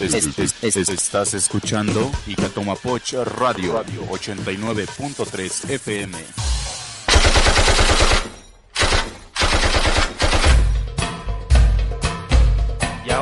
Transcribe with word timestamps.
Es- 0.00 0.14
es- 0.38 0.54
es- 0.76 0.88
estás 0.88 1.34
escuchando 1.34 2.10
Icatomapoch 2.26 3.12
Radio 3.24 3.82
89.3 4.10 5.68
FM. 5.70 6.57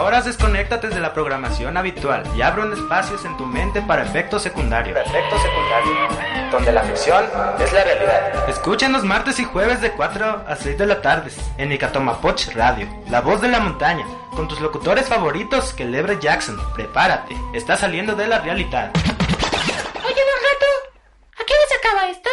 Ahora 0.07 0.23
desconéctate 0.23 0.89
de 0.89 1.01
la 1.01 1.13
programación 1.13 1.77
habitual 1.77 2.23
y 2.37 2.41
abre 2.41 2.63
un 2.63 2.73
espacio 2.73 3.19
en 3.25 3.37
tu 3.37 3.45
mente 3.45 3.83
para 3.83 4.05
efectos 4.05 4.41
secundarios. 4.41 4.97
Efectos 4.97 5.43
secundarios, 5.43 6.53
donde 6.53 6.71
la 6.71 6.83
ficción 6.83 7.25
es 7.59 7.73
la 7.73 7.83
realidad. 7.83 8.49
Escúchanos 8.49 9.03
martes 9.03 9.41
y 9.41 9.45
jueves 9.45 9.81
de 9.81 9.91
4 9.91 10.45
a 10.47 10.55
6 10.55 10.79
de 10.79 10.87
la 10.87 11.03
tarde 11.03 11.33
en 11.59 11.73
Icatomapoch 11.73 12.55
Radio, 12.55 12.87
la 13.11 13.21
voz 13.21 13.41
de 13.41 13.49
la 13.49 13.59
montaña, 13.59 14.07
con 14.31 14.47
tus 14.47 14.61
locutores 14.61 15.09
favoritos, 15.09 15.75
Celebre 15.75 16.19
Jackson. 16.21 16.57
Prepárate, 16.73 17.37
está 17.53 17.77
saliendo 17.77 18.15
de 18.15 18.29
la 18.29 18.39
realidad. 18.39 18.93
Oye, 18.95 20.23
gato, 20.47 20.67
¿a 21.33 21.45
qué 21.45 21.53
hora 21.53 21.67
se 21.69 21.75
acaba 21.75 22.09
esto? 22.11 22.31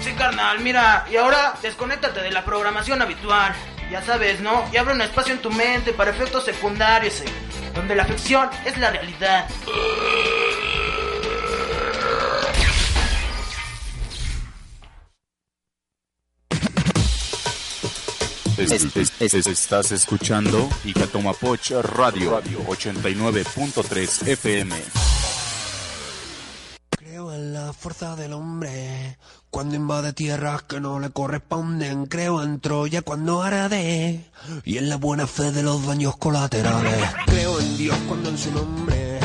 Sí, 0.00 0.14
carnal, 0.14 0.60
mira, 0.60 1.04
y 1.10 1.18
ahora 1.18 1.52
desconéctate 1.60 2.22
de 2.22 2.30
la 2.30 2.46
programación 2.46 3.02
habitual. 3.02 3.54
Ya 3.90 4.02
sabes, 4.02 4.40
¿no? 4.40 4.64
Y 4.72 4.76
abre 4.76 4.94
un 4.94 5.00
espacio 5.00 5.32
en 5.32 5.40
tu 5.40 5.50
mente 5.50 5.92
para 5.92 6.10
efectos 6.10 6.44
secundarios, 6.44 7.20
eh, 7.20 7.24
donde 7.74 7.94
la 7.94 8.04
ficción 8.04 8.48
es 8.64 8.76
la 8.78 8.90
realidad. 8.90 9.46
Es- 18.58 18.96
es- 19.20 19.34
es- 19.34 19.46
estás 19.46 19.92
escuchando 19.92 20.68
Icatomapoch 20.84 21.70
Radio 21.82 22.40
89.3 22.68 24.22
FM. 24.26 24.74
Creo 27.16 27.32
en 27.32 27.54
la 27.54 27.72
fuerza 27.72 28.14
del 28.14 28.34
hombre 28.34 29.16
cuando 29.48 29.74
invade 29.74 30.12
tierras 30.12 30.64
que 30.64 30.80
no 30.80 31.00
le 31.00 31.08
corresponden. 31.08 32.04
Creo 32.04 32.42
en 32.42 32.60
Troya 32.60 33.00
cuando 33.00 33.40
arde 33.40 34.22
y 34.66 34.76
en 34.76 34.90
la 34.90 34.96
buena 34.96 35.26
fe 35.26 35.50
de 35.50 35.62
los 35.62 35.86
daños 35.86 36.18
colaterales. 36.18 37.08
Creo 37.24 37.58
en 37.58 37.78
Dios 37.78 37.96
cuando 38.06 38.28
en 38.28 38.36
su 38.36 38.52
nombre 38.52 39.18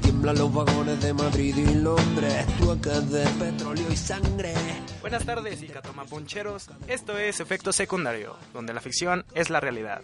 tiemblan 0.00 0.38
los 0.38 0.54
vagones 0.54 1.02
de 1.02 1.12
Madrid 1.12 1.56
y 1.56 1.74
Londres. 1.74 2.46
Tuecas 2.56 3.10
de 3.10 3.26
petróleo 3.26 3.90
y 3.90 3.96
sangre. 3.96 4.54
Buenas 5.00 5.24
tardes, 5.24 5.60
Icatomaponcheros. 5.60 6.70
Esto 6.86 7.18
es 7.18 7.40
Efecto 7.40 7.72
Secundario, 7.72 8.36
donde 8.52 8.72
la 8.72 8.80
ficción 8.80 9.24
es 9.34 9.50
la 9.50 9.58
realidad. 9.58 10.02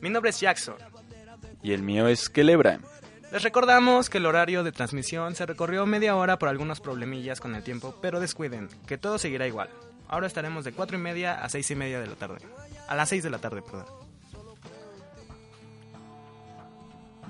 Mi 0.00 0.08
nombre 0.08 0.30
es 0.30 0.40
Jackson. 0.40 0.76
Y 1.62 1.72
el 1.72 1.82
mío 1.82 2.08
es 2.08 2.30
Kelebra. 2.30 2.80
Les 3.32 3.44
recordamos 3.44 4.10
que 4.10 4.18
el 4.18 4.26
horario 4.26 4.64
de 4.64 4.72
transmisión 4.72 5.36
se 5.36 5.46
recorrió 5.46 5.86
media 5.86 6.16
hora 6.16 6.36
por 6.38 6.48
algunos 6.48 6.80
problemillas 6.80 7.40
con 7.40 7.54
el 7.54 7.62
tiempo, 7.62 7.94
pero 8.02 8.18
descuiden, 8.18 8.68
que 8.88 8.98
todo 8.98 9.18
seguirá 9.18 9.46
igual. 9.46 9.70
Ahora 10.08 10.26
estaremos 10.26 10.64
de 10.64 10.72
4 10.72 10.98
y 10.98 11.00
media 11.00 11.34
a 11.34 11.48
6 11.48 11.70
y 11.70 11.74
media 11.76 12.00
de 12.00 12.08
la 12.08 12.16
tarde. 12.16 12.38
A 12.88 12.96
las 12.96 13.08
6 13.08 13.22
de 13.22 13.30
la 13.30 13.38
tarde, 13.38 13.62
perdón. 13.62 13.86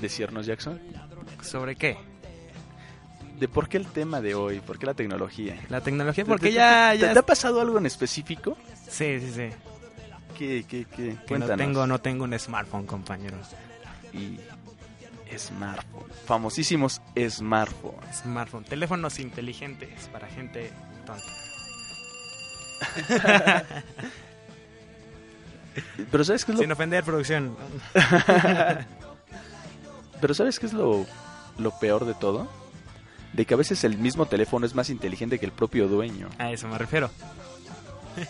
decirnos, 0.00 0.46
Jackson? 0.46 0.80
¿Sobre 1.42 1.76
qué? 1.76 1.96
¿De 3.38 3.48
por 3.48 3.68
qué 3.68 3.76
el 3.78 3.86
tema 3.86 4.20
de 4.20 4.34
hoy? 4.34 4.60
¿Por 4.60 4.78
qué 4.78 4.86
la 4.86 4.94
tecnología? 4.94 5.58
La 5.68 5.80
tecnología, 5.80 6.24
¿Te- 6.24 6.28
porque 6.28 6.48
te- 6.48 6.52
ya... 6.54 6.90
te- 6.92 6.98
ya 6.98 7.12
¿Te 7.12 7.18
ha 7.18 7.22
pasado 7.26 7.60
algo 7.60 7.78
en 7.78 7.86
específico? 7.86 8.56
Sí, 8.88 9.18
sí, 9.20 9.32
sí. 9.34 9.48
¿Qué, 10.38 10.64
qué, 10.68 10.84
qué? 10.86 11.16
Que 11.26 11.38
no 11.38 11.46
tengo, 11.56 11.86
no 11.86 11.98
tengo 12.00 12.24
un 12.24 12.38
smartphone, 12.38 12.86
compañeros. 12.86 13.46
y 14.12 14.38
smartphone. 15.38 16.04
Famosísimos 16.26 17.00
smartphones. 17.28 18.16
Smartphone. 18.22 18.64
Teléfonos 18.64 19.18
inteligentes 19.20 20.08
para 20.12 20.26
gente 20.28 20.70
tonta. 21.06 21.24
Pero 26.10 26.24
¿sabes 26.24 26.44
qué 26.44 26.52
es 26.52 26.56
lo, 26.58 26.62
Sin 26.62 26.72
ofender, 26.72 27.04
producción. 27.04 27.56
pero 30.20 30.34
¿sabes 30.34 30.58
qué 30.58 30.66
es 30.66 30.72
lo, 30.72 31.06
lo 31.58 31.70
peor 31.78 32.04
de 32.04 32.14
todo? 32.14 32.48
De 33.32 33.46
que 33.46 33.54
a 33.54 33.56
veces 33.56 33.84
el 33.84 33.96
mismo 33.98 34.26
teléfono 34.26 34.66
es 34.66 34.74
más 34.74 34.90
inteligente 34.90 35.38
que 35.38 35.46
el 35.46 35.52
propio 35.52 35.88
dueño. 35.88 36.28
A 36.38 36.50
eso 36.50 36.66
me 36.68 36.78
refiero. 36.78 37.10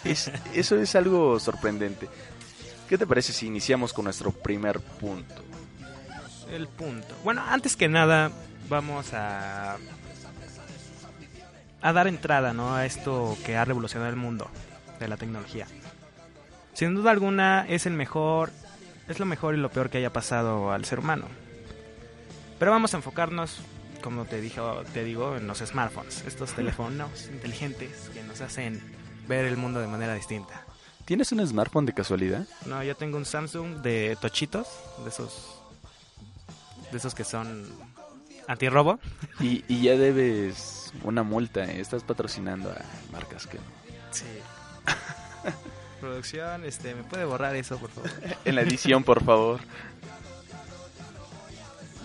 Es- 0.04 0.30
eso 0.54 0.76
es 0.76 0.94
algo 0.94 1.40
sorprendente. 1.40 2.08
¿Qué 2.88 2.98
te 2.98 3.06
parece 3.06 3.32
si 3.32 3.46
iniciamos 3.46 3.92
con 3.92 4.04
nuestro 4.04 4.30
primer 4.32 4.80
punto? 4.80 5.42
El 6.52 6.68
punto. 6.68 7.14
Bueno, 7.24 7.42
antes 7.48 7.76
que 7.76 7.88
nada, 7.88 8.30
vamos 8.68 9.12
a. 9.14 9.76
a 11.80 11.92
dar 11.92 12.08
entrada, 12.08 12.52
¿no? 12.52 12.74
A 12.74 12.84
esto 12.84 13.38
que 13.46 13.56
ha 13.56 13.64
revolucionado 13.64 14.10
el 14.10 14.16
mundo 14.16 14.50
de 14.98 15.08
la 15.08 15.16
tecnología. 15.16 15.66
Sin 16.80 16.94
duda 16.94 17.10
alguna, 17.10 17.66
es 17.68 17.84
el 17.84 17.92
mejor. 17.92 18.50
Es 19.06 19.18
lo 19.20 19.26
mejor 19.26 19.54
y 19.54 19.58
lo 19.58 19.68
peor 19.68 19.90
que 19.90 19.98
haya 19.98 20.14
pasado 20.14 20.72
al 20.72 20.86
ser 20.86 21.00
humano. 21.00 21.26
Pero 22.58 22.70
vamos 22.70 22.94
a 22.94 22.96
enfocarnos, 22.96 23.60
como 24.02 24.24
te, 24.24 24.40
dijo, 24.40 24.82
te 24.94 25.04
digo, 25.04 25.36
en 25.36 25.46
los 25.46 25.58
smartphones. 25.58 26.24
Estos 26.26 26.52
teléfonos 26.56 27.28
inteligentes 27.30 28.08
que 28.14 28.22
nos 28.22 28.40
hacen 28.40 28.80
ver 29.28 29.44
el 29.44 29.58
mundo 29.58 29.78
de 29.78 29.88
manera 29.88 30.14
distinta. 30.14 30.64
¿Tienes 31.04 31.30
un 31.32 31.46
smartphone 31.46 31.84
de 31.84 31.92
casualidad? 31.92 32.46
No, 32.64 32.82
yo 32.82 32.96
tengo 32.96 33.18
un 33.18 33.26
Samsung 33.26 33.82
de 33.82 34.16
tochitos, 34.18 34.66
de 35.04 35.10
esos. 35.10 35.60
de 36.90 36.96
esos 36.96 37.14
que 37.14 37.24
son 37.24 37.68
antirrobo. 38.48 39.00
Y, 39.38 39.66
y 39.68 39.82
ya 39.82 39.98
debes 39.98 40.94
una 41.04 41.24
multa. 41.24 41.62
¿eh? 41.62 41.78
Estás 41.78 42.04
patrocinando 42.04 42.70
a 42.70 42.78
marcas 43.12 43.46
que 43.46 43.58
no. 43.58 43.64
Sí. 44.12 44.24
Producción, 46.00 46.64
este, 46.64 46.94
¿me 46.94 47.02
puede 47.04 47.24
borrar 47.24 47.54
eso, 47.56 47.78
por 47.78 47.90
favor? 47.90 48.10
en 48.44 48.54
la 48.54 48.62
edición, 48.62 49.04
por 49.04 49.22
favor. 49.22 49.60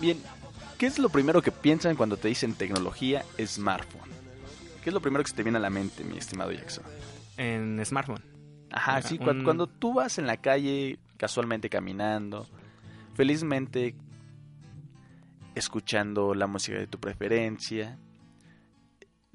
Bien, 0.00 0.20
¿qué 0.78 0.86
es 0.86 0.98
lo 0.98 1.08
primero 1.08 1.40
que 1.42 1.50
piensan 1.52 1.96
cuando 1.96 2.16
te 2.16 2.28
dicen 2.28 2.54
tecnología 2.54 3.24
smartphone? 3.44 4.10
¿Qué 4.84 4.90
es 4.90 4.94
lo 4.94 5.00
primero 5.00 5.24
que 5.24 5.30
se 5.30 5.36
te 5.36 5.42
viene 5.42 5.58
a 5.58 5.60
la 5.60 5.70
mente, 5.70 6.04
mi 6.04 6.18
estimado 6.18 6.52
Jackson? 6.52 6.84
En 7.38 7.84
smartphone. 7.84 8.22
Ajá, 8.70 9.00
sí, 9.02 9.16
cuan- 9.18 9.38
un- 9.38 9.44
cuando 9.44 9.66
tú 9.66 9.94
vas 9.94 10.18
en 10.18 10.26
la 10.26 10.36
calle 10.36 10.98
casualmente 11.16 11.70
caminando, 11.70 12.46
felizmente 13.14 13.94
escuchando 15.54 16.34
la 16.34 16.46
música 16.46 16.76
de 16.78 16.86
tu 16.86 16.98
preferencia, 16.98 17.98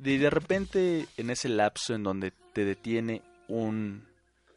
y 0.04 0.18
de 0.18 0.30
repente 0.30 1.08
en 1.18 1.30
ese 1.32 1.50
lapso 1.50 1.94
en 1.96 2.04
donde 2.04 2.32
te 2.54 2.66
detiene 2.66 3.22
un 3.48 4.04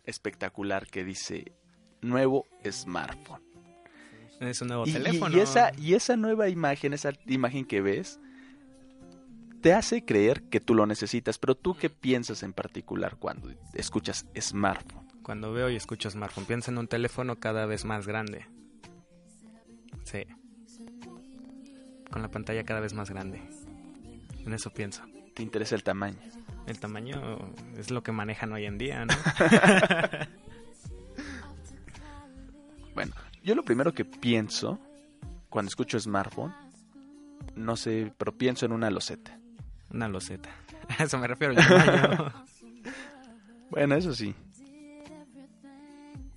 espectacular 0.05 0.87
que 0.87 1.05
dice 1.05 1.53
nuevo 2.01 2.47
smartphone. 2.71 3.43
Es 4.41 4.61
un 4.61 4.69
nuevo 4.69 4.87
Y, 4.87 4.93
teléfono. 4.93 5.37
y 5.37 5.41
esa, 5.41 5.73
y 5.79 5.95
esa 5.95 6.17
nueva 6.17 6.49
imagen, 6.49 6.93
esa 6.93 7.13
imagen 7.27 7.65
que 7.65 7.81
ves, 7.81 8.21
te 9.63 9.73
hace 9.73 10.05
creer 10.05 10.43
que 10.51 10.61
tú 10.61 10.75
lo 10.75 10.87
necesitas, 10.87 11.39
pero 11.39 11.55
tú 11.55 11.75
qué 11.75 11.89
piensas 11.89 12.43
en 12.43 12.53
particular 12.53 13.17
cuando 13.17 13.51
escuchas 13.73 14.27
smartphone? 14.39 15.07
Cuando 15.23 15.53
veo 15.53 15.71
y 15.71 15.77
escucho 15.77 16.11
smartphone, 16.11 16.45
pienso 16.45 16.71
en 16.71 16.77
un 16.79 16.89
teléfono 16.89 17.37
cada 17.37 17.65
vez 17.65 17.87
más 17.87 18.07
grande. 18.07 18.47
Sí. 20.05 20.25
Con 22.11 22.21
la 22.21 22.31
pantalla 22.31 22.65
cada 22.65 22.81
vez 22.81 22.93
más 22.93 23.09
grande. 23.09 23.41
En 24.45 24.53
eso 24.53 24.71
pienso. 24.71 25.03
¿Te 25.35 25.43
interesa 25.43 25.75
el 25.77 25.83
tamaño? 25.83 26.19
El 26.67 26.81
tamaño 26.81 27.39
es 27.77 27.91
lo 27.91 28.03
que 28.03 28.13
manejan 28.13 28.53
hoy 28.53 28.65
en 28.67 28.79
día, 28.79 29.05
¿no? 29.05 29.15
Bueno, 32.95 33.13
yo 33.43 33.55
lo 33.55 33.65
primero 33.65 33.93
que 33.93 34.05
pienso 34.05 34.79
cuando 35.51 35.69
escucho 35.69 35.99
smartphone, 35.99 36.55
no 37.57 37.77
sé, 37.77 38.13
pero 38.17 38.37
pienso 38.37 38.67
en 38.67 38.73
una 38.73 38.91
loseta. 38.91 39.37
Una 39.91 40.09
loseta. 40.09 40.49
A 40.99 41.03
eso 41.05 41.19
me 41.19 41.27
refiero. 41.29 41.55
Bueno, 43.71 43.97
eso 43.97 44.15
sí. 44.15 44.33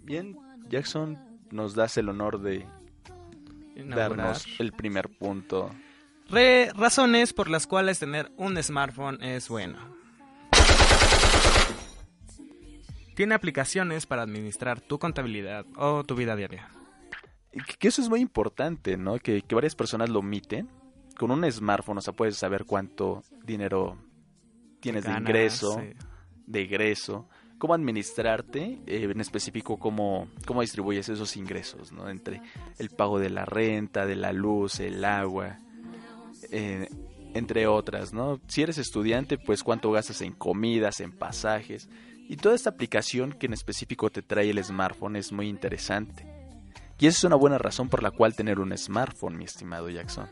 Bien, 0.01 0.35
Jackson, 0.69 1.19
nos 1.51 1.75
das 1.75 1.95
el 1.97 2.09
honor 2.09 2.41
de 2.41 2.65
Inaugurar. 3.75 4.09
darnos 4.17 4.47
el 4.59 4.71
primer 4.71 5.07
punto. 5.09 5.69
Re- 6.29 6.71
razones 6.73 7.33
por 7.33 7.49
las 7.51 7.67
cuales 7.67 7.99
tener 7.99 8.31
un 8.37 8.57
smartphone 8.63 9.21
es 9.21 9.49
bueno. 9.49 9.77
Tiene 13.17 13.33
aplicaciones 13.33 14.05
para 14.05 14.21
administrar 14.21 14.79
tu 14.79 14.99
contabilidad 14.99 15.65
o 15.75 16.03
tu 16.03 16.13
vida 16.13 16.35
diaria. 16.35 16.69
Que 17.79 17.87
eso 17.87 17.99
es 17.99 18.09
muy 18.09 18.19
importante, 18.19 18.95
¿no? 18.95 19.17
Que, 19.17 19.41
que 19.41 19.55
varias 19.55 19.73
personas 19.73 20.11
lo 20.11 20.19
omiten. 20.19 20.69
Con 21.17 21.31
un 21.31 21.51
smartphone, 21.51 21.97
o 21.97 22.01
sea, 22.01 22.13
puedes 22.13 22.37
saber 22.37 22.65
cuánto 22.65 23.23
dinero 23.43 23.97
tienes 24.79 25.03
de 25.05 25.13
ingreso, 25.13 25.79
sí. 25.81 25.95
de 26.45 26.61
egreso, 26.61 27.27
cómo 27.57 27.73
administrarte, 27.73 28.83
eh, 28.85 29.09
en 29.09 29.19
específico 29.19 29.79
cómo, 29.79 30.29
cómo 30.45 30.61
distribuyes 30.61 31.09
esos 31.09 31.35
ingresos, 31.37 31.91
¿no? 31.91 32.11
Entre 32.11 32.39
el 32.77 32.91
pago 32.91 33.17
de 33.17 33.31
la 33.31 33.45
renta, 33.45 34.05
de 34.05 34.15
la 34.15 34.31
luz, 34.31 34.79
el 34.79 35.03
agua, 35.03 35.57
eh, 36.51 36.87
entre 37.33 37.65
otras, 37.65 38.13
¿no? 38.13 38.39
Si 38.45 38.61
eres 38.61 38.77
estudiante, 38.77 39.39
pues 39.39 39.63
cuánto 39.63 39.91
gastas 39.91 40.21
en 40.21 40.33
comidas, 40.33 40.99
en 40.99 41.11
pasajes. 41.11 41.89
Y 42.27 42.37
toda 42.37 42.55
esta 42.55 42.69
aplicación 42.69 43.31
que 43.33 43.45
en 43.45 43.53
específico 43.53 44.09
te 44.09 44.21
trae 44.21 44.49
el 44.49 44.63
smartphone 44.63 45.15
es 45.15 45.31
muy 45.31 45.47
interesante. 45.47 46.25
Y 46.99 47.07
esa 47.07 47.19
es 47.19 47.23
una 47.23 47.35
buena 47.35 47.57
razón 47.57 47.89
por 47.89 48.03
la 48.03 48.11
cual 48.11 48.35
tener 48.35 48.59
un 48.59 48.75
smartphone, 48.77 49.37
mi 49.37 49.45
estimado 49.45 49.89
Jackson. 49.89 50.27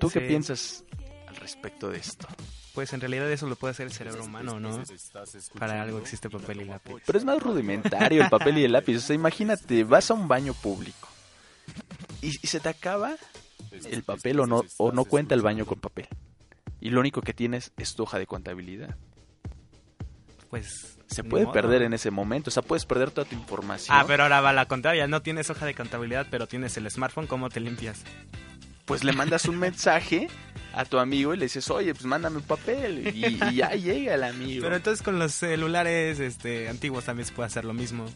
¿Tú 0.00 0.10
qué 0.10 0.20
piensas 0.20 0.84
al 1.26 1.36
respecto 1.36 1.90
de 1.90 1.98
esto? 1.98 2.26
Pues 2.74 2.92
en 2.92 3.00
realidad 3.00 3.30
eso 3.30 3.48
lo 3.48 3.56
puede 3.56 3.72
hacer 3.72 3.86
el 3.86 3.92
cerebro 3.92 4.24
humano, 4.24 4.58
¿no? 4.58 4.82
Para 5.58 5.82
algo 5.82 5.98
existe 5.98 6.30
papel 6.30 6.62
y 6.62 6.64
lápiz. 6.64 6.94
Pero 7.04 7.18
es 7.18 7.24
más 7.24 7.42
rudimentario 7.42 8.22
el 8.22 8.30
papel 8.30 8.58
y 8.58 8.64
el 8.64 8.72
lápiz. 8.72 8.96
O 8.96 9.00
sea, 9.00 9.14
imagínate, 9.14 9.84
vas 9.84 10.10
a 10.10 10.14
un 10.14 10.26
baño 10.26 10.54
público 10.54 11.08
y, 12.22 12.28
y 12.28 12.46
se 12.46 12.60
te 12.60 12.68
acaba 12.68 13.16
el 13.72 14.02
papel 14.02 14.40
o 14.40 14.46
no, 14.46 14.62
o 14.78 14.92
no 14.92 15.04
cuenta 15.04 15.34
el 15.34 15.42
baño 15.42 15.66
con 15.66 15.80
papel. 15.80 16.08
Y 16.80 16.90
lo 16.90 17.00
único 17.00 17.20
que 17.20 17.34
tienes 17.34 17.72
es 17.76 17.94
tu 17.94 18.04
hoja 18.04 18.18
de 18.18 18.26
contabilidad. 18.26 18.96
Pues 20.50 20.96
Se 21.08 21.22
puede 21.24 21.44
modo. 21.44 21.52
perder 21.54 21.82
en 21.82 21.92
ese 21.92 22.10
momento. 22.10 22.48
O 22.48 22.50
sea, 22.50 22.62
puedes 22.62 22.84
perder 22.86 23.10
toda 23.10 23.26
tu 23.28 23.34
información. 23.34 23.96
Ah, 23.98 24.04
pero 24.06 24.22
ahora 24.24 24.40
va 24.40 24.52
la 24.52 24.66
contraria. 24.66 25.06
No 25.06 25.22
tienes 25.22 25.50
hoja 25.50 25.66
de 25.66 25.74
contabilidad, 25.74 26.26
pero 26.30 26.46
tienes 26.46 26.76
el 26.76 26.90
smartphone. 26.90 27.26
¿Cómo 27.26 27.48
te 27.50 27.60
limpias? 27.60 28.02
Pues 28.86 29.04
le 29.04 29.12
mandas 29.12 29.44
un 29.44 29.58
mensaje 29.58 30.28
a 30.72 30.84
tu 30.86 30.98
amigo 30.98 31.34
y 31.34 31.36
le 31.36 31.44
dices, 31.44 31.68
oye, 31.70 31.92
pues 31.92 32.06
mándame 32.06 32.38
un 32.38 32.42
papel. 32.44 33.08
Y, 33.14 33.26
y 33.26 33.54
ya 33.56 33.70
llega 33.74 34.14
el 34.14 34.24
amigo. 34.24 34.62
Pero 34.62 34.76
entonces 34.76 35.02
con 35.02 35.18
los 35.18 35.32
celulares 35.34 36.20
este, 36.20 36.68
antiguos 36.70 37.04
también 37.04 37.26
se 37.26 37.34
puede 37.34 37.48
hacer 37.48 37.66
lo 37.66 37.74
mismo. 37.74 38.06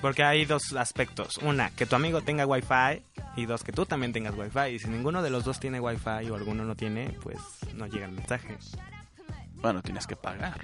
Porque 0.00 0.22
hay 0.22 0.44
dos 0.44 0.72
aspectos. 0.74 1.38
Una, 1.38 1.70
que 1.70 1.84
tu 1.84 1.96
amigo 1.96 2.22
tenga 2.22 2.46
wifi. 2.46 3.02
Y 3.36 3.46
dos, 3.46 3.64
que 3.64 3.72
tú 3.72 3.84
también 3.84 4.12
tengas 4.12 4.34
wifi. 4.36 4.74
Y 4.74 4.78
si 4.78 4.88
ninguno 4.88 5.22
de 5.22 5.30
los 5.30 5.44
dos 5.44 5.60
tiene 5.60 5.80
wifi 5.80 6.30
o 6.30 6.34
alguno 6.34 6.64
no 6.64 6.74
tiene, 6.74 7.10
pues 7.22 7.36
no 7.74 7.86
llega 7.86 8.06
el 8.06 8.12
mensaje. 8.12 8.56
Bueno, 9.60 9.82
tienes 9.82 10.06
que 10.06 10.16
pagar 10.16 10.60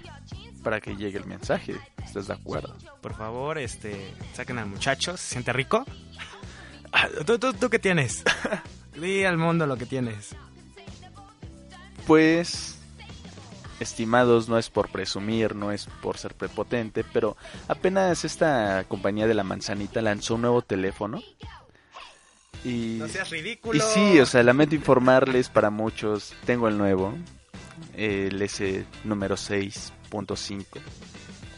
para 0.62 0.80
que 0.80 0.96
llegue 0.96 1.18
el 1.18 1.26
mensaje. 1.26 1.74
¿Estás 2.04 2.28
de 2.28 2.34
acuerdo? 2.34 2.76
Por 3.00 3.14
favor, 3.14 3.58
este, 3.58 4.14
saquen 4.34 4.58
al 4.58 4.66
muchacho. 4.66 5.16
¿Se 5.16 5.32
siente 5.32 5.52
rico? 5.52 5.84
Ah, 6.92 7.08
¿Tú, 7.26 7.38
tú, 7.38 7.52
tú 7.52 7.68
qué 7.68 7.78
tienes? 7.78 8.22
Di 8.96 9.24
al 9.24 9.36
mundo 9.36 9.66
lo 9.66 9.76
que 9.76 9.86
tienes. 9.86 10.34
Pues, 12.06 12.78
estimados, 13.80 14.48
no 14.48 14.58
es 14.58 14.70
por 14.70 14.88
presumir, 14.90 15.56
no 15.56 15.72
es 15.72 15.86
por 16.02 16.18
ser 16.18 16.34
prepotente, 16.34 17.02
pero 17.02 17.36
apenas 17.66 18.24
esta 18.24 18.84
compañía 18.88 19.26
de 19.26 19.34
la 19.34 19.42
manzanita 19.42 20.02
lanzó 20.02 20.36
un 20.36 20.42
nuevo 20.42 20.62
teléfono. 20.62 21.20
Y, 22.64 22.96
No 22.98 23.08
seas 23.08 23.28
ridículo. 23.30 23.76
y 23.78 23.80
sí, 23.80 24.20
o 24.20 24.26
sea, 24.26 24.42
lamento 24.42 24.74
informarles 24.74 25.48
para 25.48 25.70
muchos, 25.70 26.34
tengo 26.46 26.68
el 26.68 26.78
nuevo, 26.78 27.14
el 27.96 28.40
S 28.42 28.84
número 29.04 29.36
6.5. 29.36 30.64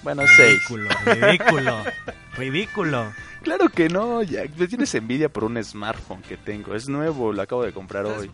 Bueno, 0.03 0.23
6. 0.27 0.39
Ridículo, 0.39 0.91
ridículo, 1.05 1.85
ridículo. 2.37 3.13
Claro 3.43 3.69
que 3.69 3.89
no, 3.89 4.23
Jack, 4.23 4.57
me 4.57 4.69
tienes 4.69 4.95
envidia 4.95 5.29
por 5.29 5.45
un 5.45 5.63
smartphone 5.63 6.23
que 6.23 6.37
tengo, 6.37 6.75
es 6.75 6.89
nuevo, 6.89 7.33
lo 7.33 7.43
acabo 7.43 7.65
de 7.65 7.73
comprar 7.73 8.07
hoy. 8.07 8.31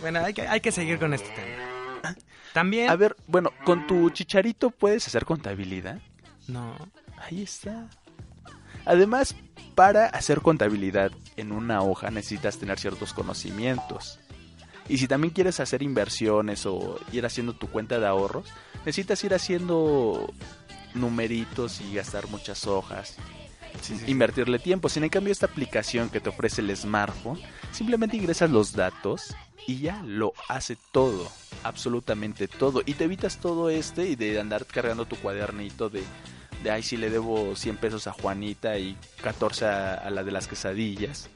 Bueno, 0.00 0.20
hay 0.20 0.34
que, 0.34 0.42
hay 0.42 0.60
que 0.60 0.72
seguir 0.72 0.98
con 0.98 1.14
este 1.14 1.28
tema. 1.30 2.16
También... 2.52 2.90
A 2.90 2.96
ver, 2.96 3.16
bueno, 3.26 3.52
con 3.64 3.86
tu 3.86 4.10
chicharito 4.10 4.70
puedes 4.70 5.06
hacer 5.06 5.24
contabilidad. 5.24 6.00
No. 6.46 6.74
Ahí 7.18 7.42
está. 7.42 7.88
Además, 8.84 9.34
para 9.74 10.06
hacer 10.06 10.40
contabilidad 10.40 11.12
en 11.36 11.52
una 11.52 11.82
hoja 11.82 12.10
necesitas 12.10 12.58
tener 12.58 12.78
ciertos 12.78 13.12
conocimientos. 13.12 14.18
Y 14.88 14.98
si 14.98 15.08
también 15.08 15.32
quieres 15.32 15.60
hacer 15.60 15.82
inversiones 15.82 16.64
o 16.66 16.98
ir 17.12 17.26
haciendo 17.26 17.52
tu 17.52 17.68
cuenta 17.68 17.98
de 17.98 18.06
ahorros, 18.06 18.46
necesitas 18.84 19.22
ir 19.24 19.34
haciendo 19.34 20.32
numeritos 20.94 21.80
y 21.80 21.94
gastar 21.94 22.28
muchas 22.28 22.66
hojas. 22.66 23.16
Invertirle 24.06 24.58
tiempo. 24.58 24.88
Sin 24.88 25.04
en 25.04 25.10
cambio, 25.10 25.32
esta 25.32 25.46
aplicación 25.46 26.08
que 26.08 26.20
te 26.20 26.30
ofrece 26.30 26.62
el 26.62 26.74
smartphone, 26.76 27.38
simplemente 27.70 28.16
ingresas 28.16 28.50
los 28.50 28.72
datos 28.72 29.34
y 29.66 29.78
ya 29.80 30.02
lo 30.04 30.32
hace 30.48 30.76
todo. 30.92 31.30
Absolutamente 31.62 32.48
todo. 32.48 32.82
Y 32.86 32.94
te 32.94 33.04
evitas 33.04 33.38
todo 33.38 33.70
este 33.70 34.08
y 34.08 34.16
de 34.16 34.40
andar 34.40 34.64
cargando 34.66 35.04
tu 35.04 35.16
cuadernito 35.16 35.90
de 35.90 36.02
de 36.62 36.70
ay, 36.70 36.82
si 36.82 36.96
le 36.96 37.10
debo 37.10 37.54
100 37.54 37.76
pesos 37.76 38.06
a 38.06 38.12
Juanita 38.12 38.78
y 38.78 38.96
14 39.22 39.66
a, 39.66 39.94
a 39.94 40.10
la 40.10 40.24
de 40.24 40.32
las 40.32 40.48
quesadillas. 40.48 41.28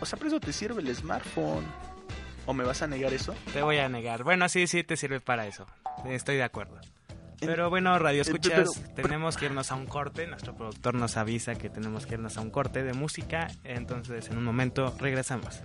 O 0.00 0.06
sea, 0.06 0.18
por 0.18 0.28
eso 0.28 0.40
te 0.40 0.52
sirve 0.52 0.82
el 0.82 0.94
smartphone. 0.94 1.64
¿O 2.46 2.52
me 2.54 2.64
vas 2.64 2.82
a 2.82 2.86
negar 2.86 3.12
eso? 3.12 3.34
Te 3.52 3.62
voy 3.62 3.78
a 3.78 3.88
negar. 3.88 4.24
Bueno, 4.24 4.48
sí, 4.48 4.66
sí, 4.66 4.82
te 4.82 4.96
sirve 4.96 5.20
para 5.20 5.46
eso. 5.46 5.66
Estoy 6.06 6.36
de 6.36 6.42
acuerdo. 6.42 6.80
Pero 7.40 7.70
bueno, 7.70 7.98
Radio 7.98 8.22
Escuchas, 8.22 8.52
pero- 8.54 8.72
pero- 8.94 9.08
tenemos 9.08 9.36
que 9.36 9.46
irnos 9.46 9.72
a 9.72 9.74
un 9.74 9.86
corte. 9.86 10.26
Nuestro 10.28 10.54
productor 10.56 10.94
nos 10.94 11.16
avisa 11.16 11.56
que 11.56 11.68
tenemos 11.70 12.06
que 12.06 12.14
irnos 12.14 12.36
a 12.36 12.40
un 12.40 12.50
corte 12.50 12.84
de 12.84 12.92
música. 12.92 13.48
Entonces, 13.64 14.28
en 14.28 14.38
un 14.38 14.44
momento, 14.44 14.94
regresamos. 15.00 15.58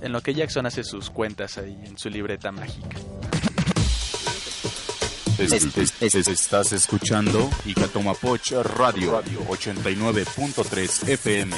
En 0.00 0.12
lo 0.12 0.20
que 0.22 0.32
Jackson 0.34 0.66
hace 0.66 0.84
sus 0.84 1.10
cuentas 1.10 1.58
ahí 1.58 1.76
en 1.86 1.98
su 1.98 2.08
libreta 2.08 2.52
mágica. 2.52 2.98
Es- 5.38 5.52
es- 5.52 6.02
es- 6.14 6.28
estás 6.28 6.72
escuchando 6.72 7.50
Icatomapoch 7.64 8.52
Radio 8.76 9.20
89.3 9.48 11.08
FM. 11.08 11.56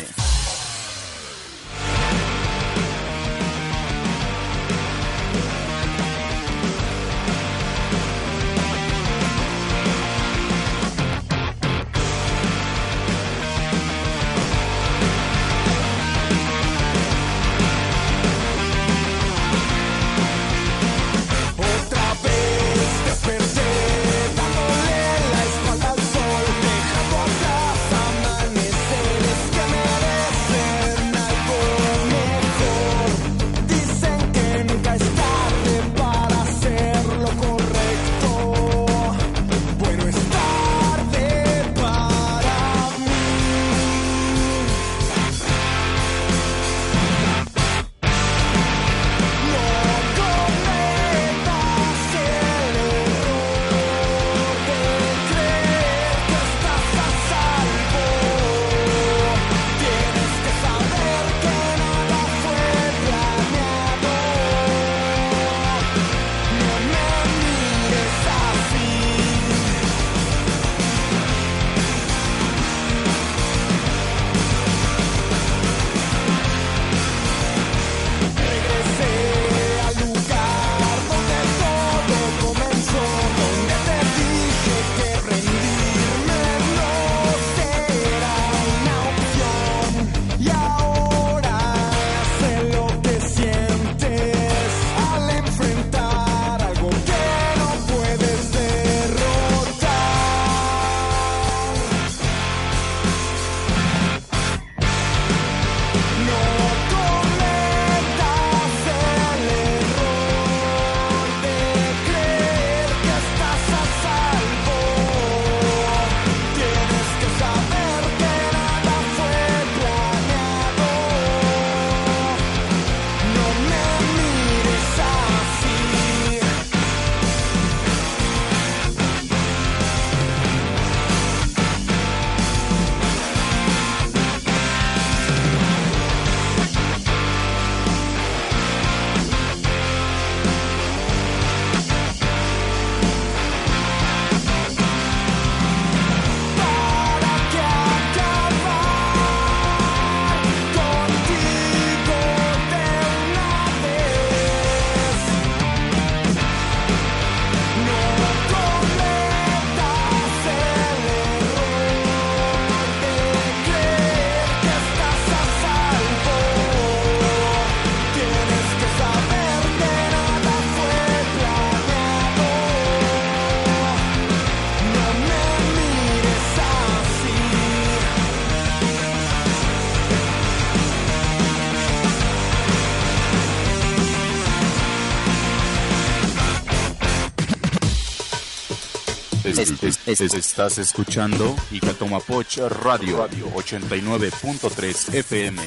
Es- 189.58 190.06
es- 190.06 190.34
estás 190.34 190.78
escuchando 190.78 191.56
Icatomapoch 191.70 192.58
Radio, 192.82 193.26
Radio 193.26 193.46
89.3 193.54 195.14
FM. 195.14 195.62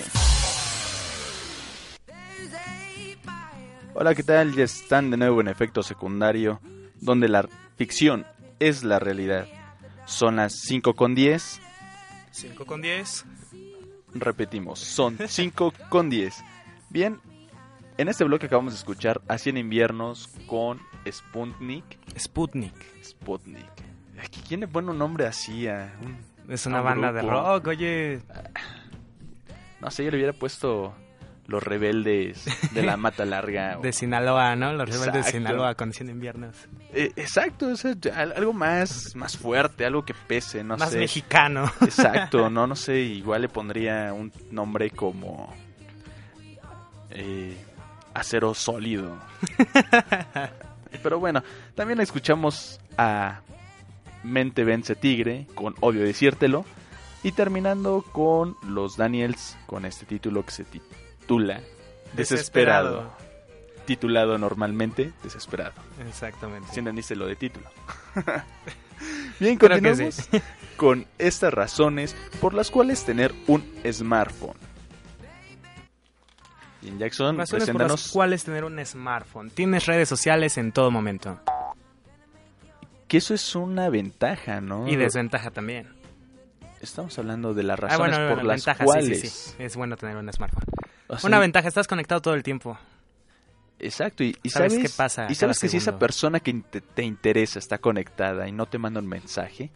Hola, 3.95 4.13
¿qué 4.15 4.23
tal? 4.23 4.53
Ya 4.55 4.63
están 4.63 5.09
de 5.11 5.17
nuevo 5.17 5.41
en 5.41 5.47
efecto 5.47 5.81
secundario, 5.83 6.61
donde 7.01 7.27
la 7.29 7.47
ficción 7.77 8.25
es 8.59 8.83
la 8.83 8.99
realidad. 8.99 9.47
Son 10.05 10.35
las 10.37 10.53
5 10.61 10.93
con 10.95 11.15
10. 11.15 11.59
5 12.31 12.65
con 12.65 12.81
10. 12.81 13.25
Repetimos, 14.13 14.79
son 14.79 15.17
5 15.27 15.73
con 15.89 16.09
10. 16.09 16.35
Bien, 16.89 17.19
en 17.97 18.07
este 18.07 18.23
bloque 18.23 18.45
acabamos 18.45 18.73
de 18.73 18.79
escuchar 18.79 19.21
a 19.27 19.37
100 19.37 19.57
inviernos 19.57 20.29
con 20.47 20.79
Sputnik. 21.09 21.85
Sputnik. 22.17 22.73
Sputnik. 23.09 23.65
¿Quién 24.47 24.59
le 24.61 24.67
pone 24.67 24.91
un 24.91 24.97
nombre 24.97 25.25
así 25.27 25.67
a 25.67 25.93
un- 26.01 26.17
Es 26.53 26.65
una 26.65 26.79
Un 26.79 26.85
banda 26.85 27.11
de 27.13 27.21
rock, 27.21 27.67
oye. 27.67 28.21
No 29.81 29.89
sé, 29.91 30.03
yo 30.03 30.11
le 30.11 30.17
hubiera 30.17 30.33
puesto 30.33 30.93
los 31.47 31.63
rebeldes 31.63 32.45
de 32.73 32.83
la 32.83 32.97
mata 32.97 33.25
larga. 33.25 33.77
o- 33.79 33.81
De 33.81 33.91
Sinaloa, 33.93 34.55
¿no? 34.55 34.73
Los 34.73 34.89
rebeldes 34.89 35.25
de. 35.25 35.31
Sinaloa 35.31 35.75
con 35.75 35.93
100 35.93 36.09
inviernos. 36.09 36.55
Eh, 36.93 37.11
exacto, 37.15 37.67
o 37.67 37.75
sea, 37.75 37.95
algo 38.35 38.51
más, 38.53 39.15
más 39.15 39.37
fuerte, 39.37 39.85
algo 39.85 40.03
que 40.03 40.13
pese, 40.13 40.63
no 40.63 40.75
Más 40.77 40.89
sé. 40.91 40.99
mexicano. 40.99 41.71
Exacto, 41.81 42.49
no, 42.49 42.67
no 42.67 42.75
sé, 42.75 42.97
igual 42.99 43.43
le 43.43 43.49
pondría 43.49 44.11
un 44.13 44.31
nombre 44.51 44.89
como 44.91 45.53
eh, 47.11 47.55
acero 48.13 48.53
sólido. 48.53 49.17
Pero 51.03 51.19
bueno, 51.19 51.43
también 51.75 51.99
escuchamos 52.01 52.79
a 52.97 53.41
Mente 54.23 54.63
Vence 54.63 54.95
Tigre 54.95 55.47
con 55.55 55.75
Obvio 55.79 56.03
Decírtelo 56.03 56.65
y 57.23 57.31
terminando 57.31 58.03
con 58.11 58.55
los 58.63 58.97
Daniels 58.97 59.57
con 59.65 59.85
este 59.85 60.05
título 60.05 60.45
que 60.45 60.51
se 60.51 60.65
titula 60.65 61.61
Desesperado. 62.13 63.11
Titulado 63.85 64.37
normalmente 64.37 65.13
Desesperado. 65.23 65.73
Exactamente. 66.07 66.69
Si 66.71 66.79
entendiste 66.79 67.15
lo 67.15 67.27
de 67.27 67.35
título. 67.35 67.69
Bien, 69.39 69.57
continuamos 69.57 70.15
sí. 70.15 70.41
con 70.75 71.07
estas 71.17 71.53
razones 71.53 72.15
por 72.41 72.53
las 72.53 72.69
cuales 72.69 73.05
tener 73.05 73.33
un 73.47 73.63
smartphone. 73.91 74.68
Bien, 76.81 76.97
Jackson, 76.97 77.37
Razones 77.37 77.49
por 77.49 77.57
preséntanos 77.75 78.03
las 78.03 78.11
cuales 78.11 78.43
tener 78.43 78.63
un 78.63 78.83
smartphone. 78.85 79.49
Tienes 79.49 79.85
redes 79.85 80.07
sociales 80.09 80.57
en 80.57 80.71
todo 80.71 80.91
momento. 80.91 81.39
que 83.07 83.17
eso 83.17 83.33
es 83.33 83.55
una 83.55 83.89
ventaja, 83.89 84.61
¿no? 84.61 84.87
Y 84.87 84.95
desventaja 84.95 85.49
también. 85.51 85.87
Estamos 86.79 87.17
hablando 87.19 87.53
de 87.53 87.63
las 87.63 87.77
Ah, 87.79 87.81
razones 87.87 88.17
bueno, 88.17 88.35
por 88.35 88.43
las 88.45 88.57
ventaja, 88.57 88.85
cuales. 88.85 89.19
sí, 89.19 89.27
sí, 89.27 89.51
sí. 89.57 89.63
Es 89.63 89.75
bueno 89.75 89.97
tener 89.97 90.15
un 90.15 90.31
smartphone. 90.31 90.63
O 91.07 91.17
sea, 91.17 91.27
Una 91.27 91.39
ventaja, 91.39 91.67
estás 91.67 91.87
conectado 91.87 92.21
todo 92.21 92.35
el 92.35 92.43
tiempo. 92.43 92.77
Exacto, 93.79 94.23
y, 94.23 94.37
y 94.43 94.49
Sabes 94.49 94.73
sabes, 94.73 94.91
qué 94.91 94.95
pasa 94.97 95.27
y 95.29 95.35
sabes 95.35 95.57
que 95.59 95.69
si 95.69 95.77
esa 95.77 95.85
segundo. 95.85 95.99
persona 95.99 96.39
que 96.41 96.53
te, 96.53 96.81
te 96.81 97.01
interesa 97.03 97.59
está 97.59 97.77
conectada 97.77 98.47
y 98.47 98.51
no 98.51 98.65
te 98.67 98.77
manda 98.77 98.99
un 98.99 99.07
mensaje, 99.07 99.71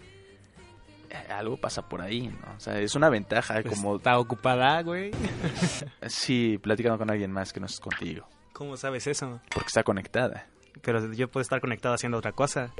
algo 1.29 1.57
pasa 1.57 1.87
por 1.87 2.01
ahí, 2.01 2.27
¿no? 2.27 2.55
O 2.55 2.59
sea, 2.59 2.79
es 2.79 2.95
una 2.95 3.09
ventaja 3.09 3.61
como 3.63 3.97
Está 3.97 4.17
ocupada, 4.19 4.81
güey. 4.81 5.11
sí, 6.07 6.57
platicando 6.61 6.97
con 6.97 7.09
alguien 7.09 7.31
más 7.31 7.53
que 7.53 7.59
no 7.59 7.65
es 7.67 7.79
contigo, 7.79 8.27
¿Cómo 8.53 8.77
sabes 8.77 9.07
eso? 9.07 9.39
porque 9.53 9.67
está 9.67 9.83
conectada. 9.83 10.47
Pero 10.81 11.11
yo 11.13 11.29
puedo 11.29 11.41
estar 11.41 11.61
conectado 11.61 11.93
haciendo 11.95 12.17
otra 12.17 12.31
cosa. 12.31 12.71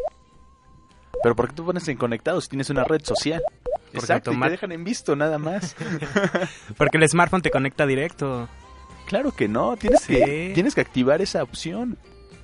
Pero 1.22 1.36
¿por 1.36 1.48
qué 1.48 1.54
tú 1.56 1.66
pones 1.66 1.88
en 1.88 1.98
conectado 1.98 2.42
si 2.42 2.50
tienes 2.50 2.70
una 2.70 2.84
red 2.84 3.02
social? 3.04 3.42
Porque 3.86 3.98
Exacto, 4.00 4.32
y 4.32 4.34
automa- 4.34 4.48
te 4.48 4.52
dejan 4.52 4.72
en 4.72 4.84
visto 4.84 5.16
nada 5.16 5.38
más. 5.38 5.76
Porque 6.78 6.98
el 6.98 7.08
smartphone 7.08 7.42
te 7.44 7.52
conecta 7.52 7.86
directo. 7.86 8.50
claro 9.06 9.32
que 9.32 9.48
no, 9.48 9.78
tienes, 9.78 10.02
Sí. 10.02 10.16
que, 10.16 10.52
tienes 10.56 10.74
que 10.76 10.82
activar 10.82 11.22
esa 11.22 11.44
opción 11.44 11.98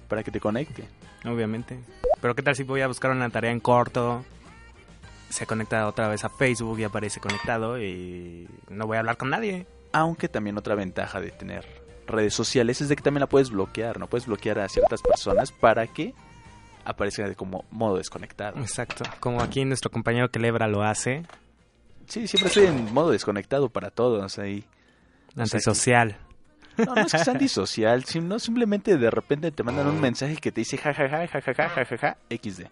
para 0.08 0.24
que 0.24 0.32
te 0.32 0.40
conecte. 0.40 0.86
Obviamente. 1.26 1.80
Pero 2.22 2.36
¿qué 2.36 2.44
tal 2.44 2.56
si 2.56 2.64
voy 2.64 2.82
a 2.82 2.88
buscar 2.88 3.12
una 3.12 3.30
tarea 3.30 3.52
en 3.52 3.60
corto? 3.60 4.24
Se 5.30 5.46
conecta 5.46 5.88
otra 5.88 6.08
vez 6.08 6.24
a 6.24 6.30
Facebook 6.30 6.80
y 6.80 6.84
aparece 6.84 7.20
conectado 7.20 7.82
y 7.82 8.48
no 8.70 8.88
voy 8.88 8.98
a 8.98 9.02
hablar 9.02 9.18
con 9.18 9.30
nadie. 9.30 9.68
Aunque 9.92 10.28
también 10.28 10.58
otra 10.58 10.76
ventaja 10.76 11.20
de 11.22 11.32
tener 11.32 11.66
redes 12.08 12.34
sociales 12.34 12.82
es 12.82 12.90
de 12.90 12.96
que 12.96 13.04
también 13.04 13.22
la 13.22 13.28
puedes 13.28 13.52
bloquear, 13.52 14.00
¿no? 14.00 14.08
Puedes 14.08 14.26
bloquear 14.26 14.60
a 14.60 14.68
ciertas 14.68 15.02
personas 15.02 15.52
para 15.52 15.88
que 15.88 16.14
aparezca 16.84 17.34
como 17.36 17.66
modo 17.72 17.98
desconectado. 17.98 18.60
Exacto. 18.60 19.04
Como 19.20 19.42
aquí 19.42 19.64
nuestro 19.66 19.92
compañero 19.92 20.30
Kelebra 20.32 20.68
lo 20.68 20.84
hace. 20.84 21.24
Sí, 22.08 22.28
siempre 22.28 22.48
estoy 22.48 22.66
en 22.66 22.92
modo 22.94 23.12
desconectado 23.12 23.70
para 23.70 23.92
todos 23.92 24.40
ahí. 24.40 24.66
Antisocial. 25.36 26.18
No, 26.78 26.96
no 26.96 27.02
es 27.02 27.12
que 27.12 27.20
sea 27.20 27.34
antisocial, 27.34 28.04
sino 28.06 28.40
simplemente 28.40 28.98
de 28.98 29.12
repente 29.12 29.52
te 29.52 29.64
mandan 29.64 29.88
un 29.88 30.02
mensaje 30.02 30.38
que 30.38 30.52
te 30.52 30.62
dice 30.62 30.78
jajaja, 30.78 31.28
jajaja, 31.28 31.70
jajaja, 31.70 32.18
XD. 32.30 32.66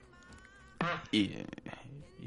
Y, 1.12 1.34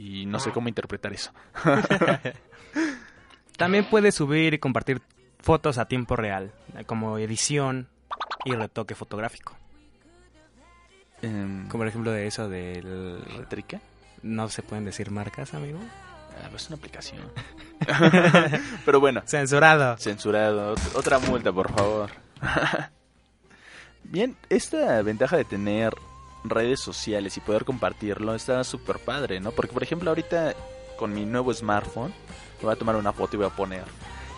y 0.01 0.25
no 0.27 0.41
sé 0.41 0.51
cómo 0.51 0.69
interpretar 0.69 1.13
eso. 1.13 1.31
También 3.57 3.85
puedes 3.85 4.15
subir 4.15 4.55
y 4.55 4.59
compartir 4.59 5.03
fotos 5.41 5.79
a 5.79 5.87
tiempo 5.87 6.17
real, 6.17 6.53
como 6.87 7.19
edición 7.19 7.89
y 8.45 8.53
retoque 8.55 8.95
fotográfico. 8.95 9.55
Em, 11.23 11.69
Como 11.69 11.83
por 11.83 11.89
ejemplo 11.89 12.11
de 12.13 12.27
eso 12.27 12.49
del... 12.49 13.23
¿Rétrica? 13.37 13.81
No 14.23 14.49
se 14.49 14.63
pueden 14.63 14.87
decir 14.87 15.11
marcas, 15.11 15.53
amigo. 15.53 15.79
Ah, 16.43 16.49
es 16.55 16.69
una 16.69 16.77
aplicación. 16.77 17.21
Pero 18.87 19.01
bueno, 19.01 19.23
Censurado. 19.27 19.99
censurado. 19.99 20.75
Ot- 20.77 20.95
Otra 20.95 21.19
multa, 21.19 21.53
por 21.53 21.71
favor. 21.73 22.11
Bien, 24.05 24.35
esta 24.49 25.03
ventaja 25.03 25.37
de 25.37 25.45
tener 25.45 25.93
redes 26.45 26.81
sociales 26.81 27.37
y 27.37 27.41
poder 27.41 27.65
compartirlo 27.65 28.35
está 28.35 28.65
súper 28.65 28.99
padre, 28.99 29.41
¿no? 29.41 29.51
Porque, 29.53 29.73
por 29.73 29.83
ejemplo, 29.83 30.11
ahorita 30.11 30.55
con 30.99 31.13
mi 31.15 31.25
nuevo 31.27 31.53
smartphone, 31.53 32.11
me 32.59 32.65
voy 32.65 32.73
a 32.73 32.77
tomar 32.77 32.97
una 32.97 33.13
foto 33.13 33.37
y 33.37 33.39
voy 33.39 33.47
a 33.47 33.51
poner 33.57 33.85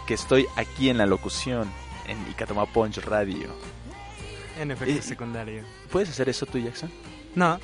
que 0.06 0.14
estoy 0.14 0.47
aquí 0.56 0.88
en 0.90 0.99
la 0.99 1.06
locución, 1.06 1.71
en 2.06 2.18
Icatoma 2.30 2.66
Punch 2.66 2.99
Radio. 2.99 3.49
En 4.59 4.71
efecto 4.71 4.94
Eh, 4.94 5.02
secundario. 5.02 5.64
¿Puedes 5.90 6.11
hacer 6.11 6.28
eso 6.28 6.44
tú, 6.47 6.59
Jackson? 6.59 6.90
No, 7.35 7.59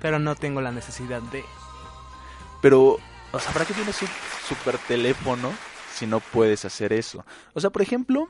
pero 0.00 0.18
no 0.18 0.34
tengo 0.34 0.60
la 0.60 0.72
necesidad 0.72 1.22
de... 1.22 1.44
Pero, 2.60 2.98
o 3.32 3.38
sea, 3.38 3.52
¿para 3.52 3.64
qué 3.64 3.74
tienes 3.74 4.00
un 4.02 4.08
super 4.48 4.78
teléfono 4.78 5.52
si 5.94 6.06
no 6.06 6.20
puedes 6.20 6.64
hacer 6.64 6.92
eso? 6.92 7.24
O 7.54 7.60
sea, 7.60 7.70
por 7.70 7.82
ejemplo, 7.82 8.28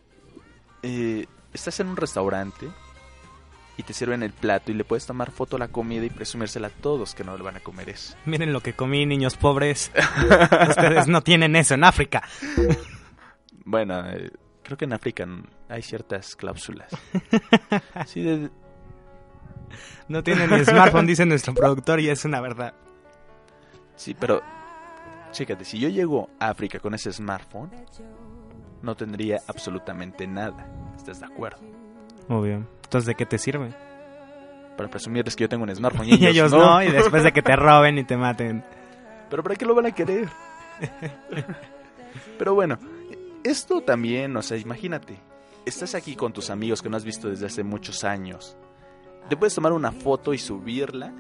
eh, 0.83 1.27
estás 1.53 1.81
en 1.81 1.89
un 1.89 1.97
restaurante 1.97 2.69
y 3.77 3.83
te 3.83 3.93
sirven 3.93 4.23
el 4.23 4.33
plato 4.33 4.71
y 4.71 4.75
le 4.75 4.85
puedes 4.85 5.05
tomar 5.07 5.31
foto 5.31 5.57
a 5.57 5.59
la 5.59 5.69
comida 5.69 6.05
y 6.05 6.11
presumírsela 6.11 6.69
a 6.69 6.71
todos 6.71 7.15
que 7.15 7.25
no 7.25 7.37
le 7.37 7.43
van 7.43 7.57
a 7.57 7.61
comer 7.61 7.89
eso. 7.91 8.15
Miren 8.25 8.53
lo 8.53 8.61
que 8.61 8.73
comí, 8.75 9.05
niños 9.07 9.37
pobres. 9.37 9.91
Ustedes 10.69 11.09
no 11.09 11.23
tienen 11.23 11.57
eso 11.57 11.75
en 11.75 11.85
África. 11.85 12.23
Bueno, 13.65 14.09
eh, 14.11 14.31
creo 14.63 14.77
que 14.79 14.85
en 14.85 14.93
África 14.93 15.27
hay 15.69 15.83
ciertas 15.83 16.37
cláusulas. 16.37 16.89
Sí, 18.07 18.23
de- 18.23 18.51
No 20.09 20.23
tienen 20.23 20.51
ni 20.51 20.65
smartphone, 20.65 21.07
dice 21.07 21.25
nuestro 21.27 21.55
productor, 21.55 21.99
y 22.01 22.09
es 22.11 22.25
una 22.25 22.41
verdad. 22.41 22.75
sí, 23.97 24.15
pero 24.15 24.43
chécate, 25.33 25.65
si 25.65 25.81
yo 25.81 25.89
llego 25.89 26.31
a 26.39 26.51
África 26.51 26.79
con 26.79 26.95
ese 26.95 27.13
smartphone, 27.13 27.71
no 28.83 28.95
tendría 28.95 29.41
absolutamente 29.49 30.27
nada. 30.29 30.65
¿Estás 30.97 31.19
de 31.21 31.27
acuerdo? 31.27 31.61
Obvio. 32.29 32.67
Entonces, 32.85 33.07
¿de 33.07 33.15
qué 33.15 33.27
te 33.27 33.39
sirve? 33.39 33.73
Para 34.77 34.89
presumirles 34.91 35.37
que 35.37 35.43
yo 35.45 35.49
tengo 35.49 35.65
un 35.65 35.75
smartphone 35.75 36.09
Y 36.09 36.27
ellos 36.27 36.53
no, 36.53 36.83
y 36.83 36.91
después 36.91 37.23
de 37.23 37.33
que 37.33 37.43
te 37.43 37.57
roben 37.57 37.99
y 37.99 38.05
te 38.05 38.17
maten. 38.17 38.65
Pero 39.31 39.43
¿para 39.43 39.57
qué 39.57 39.65
lo 39.65 39.75
van 39.75 39.87
a 39.87 39.93
querer? 39.93 40.29
Pero 42.39 42.55
bueno, 42.55 42.79
esto 43.43 43.81
también, 43.81 44.37
o 44.37 44.43
sea, 44.43 44.57
imagínate, 44.57 45.19
estás 45.65 45.95
aquí 45.95 46.15
con 46.15 46.33
tus 46.33 46.51
amigos 46.51 46.83
que 46.83 46.89
no 46.89 46.97
has 46.97 47.05
visto 47.05 47.29
desde 47.29 47.47
hace 47.47 47.63
muchos 47.63 48.05
años. 48.05 48.57
Te 49.29 49.37
puedes 49.37 49.55
tomar 49.55 49.73
una 49.73 49.93
foto 49.93 50.35
y 50.35 50.39
subirla. 50.39 51.13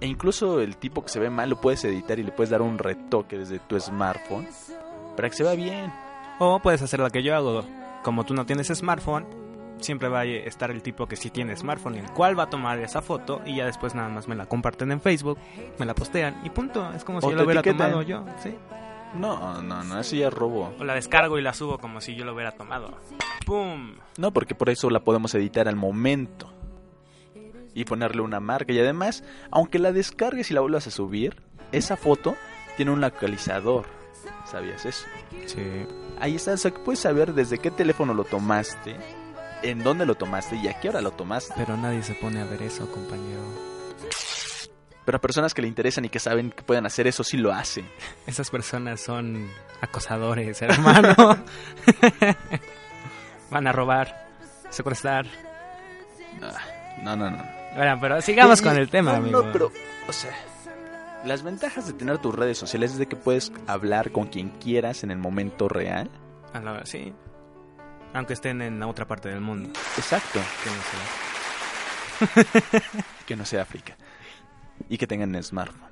E 0.00 0.06
incluso 0.06 0.60
el 0.60 0.76
tipo 0.76 1.02
que 1.02 1.10
se 1.10 1.20
ve 1.20 1.28
mal 1.28 1.50
lo 1.50 1.60
puedes 1.60 1.84
editar 1.84 2.18
y 2.18 2.22
le 2.22 2.32
puedes 2.32 2.50
dar 2.50 2.62
un 2.62 2.78
retoque 2.78 3.36
desde 3.36 3.58
tu 3.58 3.78
smartphone 3.78 4.48
para 5.16 5.28
que 5.28 5.36
se 5.36 5.42
vea 5.42 5.54
bien. 5.54 5.92
O 6.38 6.60
puedes 6.60 6.80
hacer 6.80 7.00
lo 7.00 7.10
que 7.10 7.22
yo 7.22 7.36
hago. 7.36 7.64
Como 8.02 8.24
tú 8.24 8.32
no 8.32 8.46
tienes 8.46 8.68
smartphone, 8.68 9.26
siempre 9.80 10.08
va 10.08 10.20
a 10.20 10.24
estar 10.24 10.70
el 10.70 10.82
tipo 10.82 11.06
que 11.06 11.16
sí 11.16 11.30
tiene 11.30 11.56
smartphone, 11.56 11.96
el 11.96 12.10
cual 12.12 12.38
va 12.38 12.44
a 12.44 12.50
tomar 12.50 12.78
esa 12.80 13.02
foto 13.02 13.40
y 13.44 13.56
ya 13.56 13.66
después 13.66 13.94
nada 13.94 14.08
más 14.08 14.28
me 14.28 14.34
la 14.34 14.46
comparten 14.46 14.92
en 14.92 15.00
Facebook, 15.00 15.38
me 15.78 15.86
la 15.86 15.94
postean 15.94 16.40
y 16.44 16.50
punto. 16.50 16.92
Es 16.92 17.04
como 17.04 17.20
si 17.20 17.26
O 17.26 17.30
yo 17.30 17.36
lo 17.36 17.44
hubiera 17.44 17.60
etiquetan. 17.60 17.90
tomado 17.90 18.02
yo, 18.02 18.24
¿sí? 18.42 18.54
No, 19.14 19.60
no, 19.62 19.82
no, 19.82 19.98
eso 20.00 20.14
ya 20.14 20.28
es 20.28 20.34
robo. 20.34 20.72
O 20.78 20.84
la 20.84 20.94
descargo 20.94 21.36
y 21.38 21.42
la 21.42 21.52
subo 21.52 21.78
como 21.78 22.00
si 22.00 22.14
yo 22.14 22.24
lo 22.24 22.32
hubiera 22.34 22.52
tomado. 22.52 22.96
¡Pum! 23.44 23.96
No, 24.16 24.30
porque 24.32 24.54
por 24.54 24.70
eso 24.70 24.88
la 24.90 25.00
podemos 25.00 25.34
editar 25.34 25.66
al 25.68 25.76
momento. 25.76 26.52
y 27.74 27.84
ponerle 27.84 28.20
una 28.22 28.40
marca. 28.40 28.72
Y 28.72 28.78
además, 28.80 29.22
aunque 29.50 29.78
la 29.78 29.92
descargues 29.92 30.50
y 30.50 30.54
la 30.54 30.60
vuelvas 30.60 30.86
a 30.88 30.90
subir, 30.90 31.40
esa 31.72 31.96
foto 31.96 32.34
tiene 32.76 32.90
un 32.92 33.00
localizador. 33.00 33.86
¿Sabías 34.44 34.84
eso? 34.84 35.06
Sí. 35.46 35.62
Ahí 36.20 36.34
está, 36.34 36.52
o 36.52 36.56
sea, 36.56 36.70
que 36.72 36.80
puedes 36.80 36.98
saber 37.00 37.32
desde 37.32 37.58
qué 37.58 37.70
teléfono 37.70 38.12
lo 38.12 38.24
tomaste, 38.24 38.96
en 39.62 39.82
dónde 39.82 40.06
lo 40.06 40.14
tomaste 40.14 40.56
y 40.56 40.68
a 40.68 40.78
qué 40.80 40.88
hora 40.88 41.00
lo 41.00 41.10
tomaste. 41.12 41.54
Pero 41.56 41.76
nadie 41.76 42.02
se 42.02 42.14
pone 42.14 42.40
a 42.40 42.44
ver 42.44 42.62
eso, 42.62 42.90
compañero. 42.90 43.40
Pero 45.04 45.16
a 45.16 45.20
personas 45.20 45.54
que 45.54 45.62
le 45.62 45.68
interesan 45.68 46.04
y 46.04 46.08
que 46.08 46.18
saben 46.20 46.50
que 46.50 46.62
pueden 46.62 46.86
hacer 46.86 47.06
eso, 47.06 47.24
sí 47.24 47.36
lo 47.36 47.52
hacen. 47.52 47.86
Esas 48.26 48.50
personas 48.50 49.00
son 49.00 49.50
acosadores, 49.80 50.60
hermano. 50.62 51.14
Van 53.50 53.66
a 53.66 53.72
robar, 53.72 54.28
secuestrar. 54.70 55.26
No, 57.02 57.16
no, 57.16 57.30
no. 57.30 57.42
Bueno, 57.74 57.98
pero 58.00 58.20
sigamos 58.20 58.62
con 58.62 58.76
el 58.76 58.88
tema, 58.88 59.12
no, 59.12 59.18
amigo. 59.18 59.42
No, 59.42 59.52
pero, 59.52 59.72
o 60.08 60.12
sea, 60.12 60.32
las 61.24 61.42
ventajas 61.42 61.86
de 61.86 61.92
tener 61.92 62.18
tus 62.18 62.34
redes 62.34 62.58
sociales 62.58 62.92
es 62.92 62.98
de 62.98 63.06
que 63.06 63.16
puedes 63.16 63.52
hablar 63.66 64.12
con 64.12 64.28
quien 64.28 64.50
quieras 64.50 65.02
en 65.02 65.10
el 65.10 65.18
momento 65.18 65.68
real. 65.68 66.08
A 66.52 66.60
la- 66.60 66.84
sí. 66.86 67.12
Aunque 68.12 68.32
estén 68.32 68.60
en 68.62 68.80
la 68.80 68.86
otra 68.86 69.06
parte 69.06 69.28
del 69.28 69.40
mundo. 69.40 69.70
Exacto. 69.96 70.40
que 70.64 70.70
no 70.70 72.42
sea. 72.42 72.62
Que 73.26 73.36
no 73.36 73.44
sea 73.44 73.62
África. 73.62 73.96
Y 74.88 74.98
que 74.98 75.06
tengan 75.06 75.40
smartphone. 75.42 75.90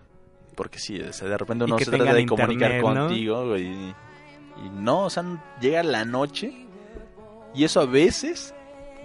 Porque 0.57 0.79
sí, 0.79 1.01
o 1.01 1.13
sea, 1.13 1.29
de 1.29 1.39
repente 1.39 1.65
uno 1.65 1.79
se 1.79 1.87
trata 1.87 2.13
de 2.13 2.27
comunicar 2.27 2.81
contigo 2.81 3.57
y, 3.57 3.63
y 3.63 4.71
no, 4.73 5.05
o 5.05 5.11
sea, 5.11 5.25
llega 5.61 5.85
la 5.85 6.05
noche 6.05 6.67
y 7.55 7.65
eso 7.65 7.81
a 7.81 7.87
veces 7.87 8.55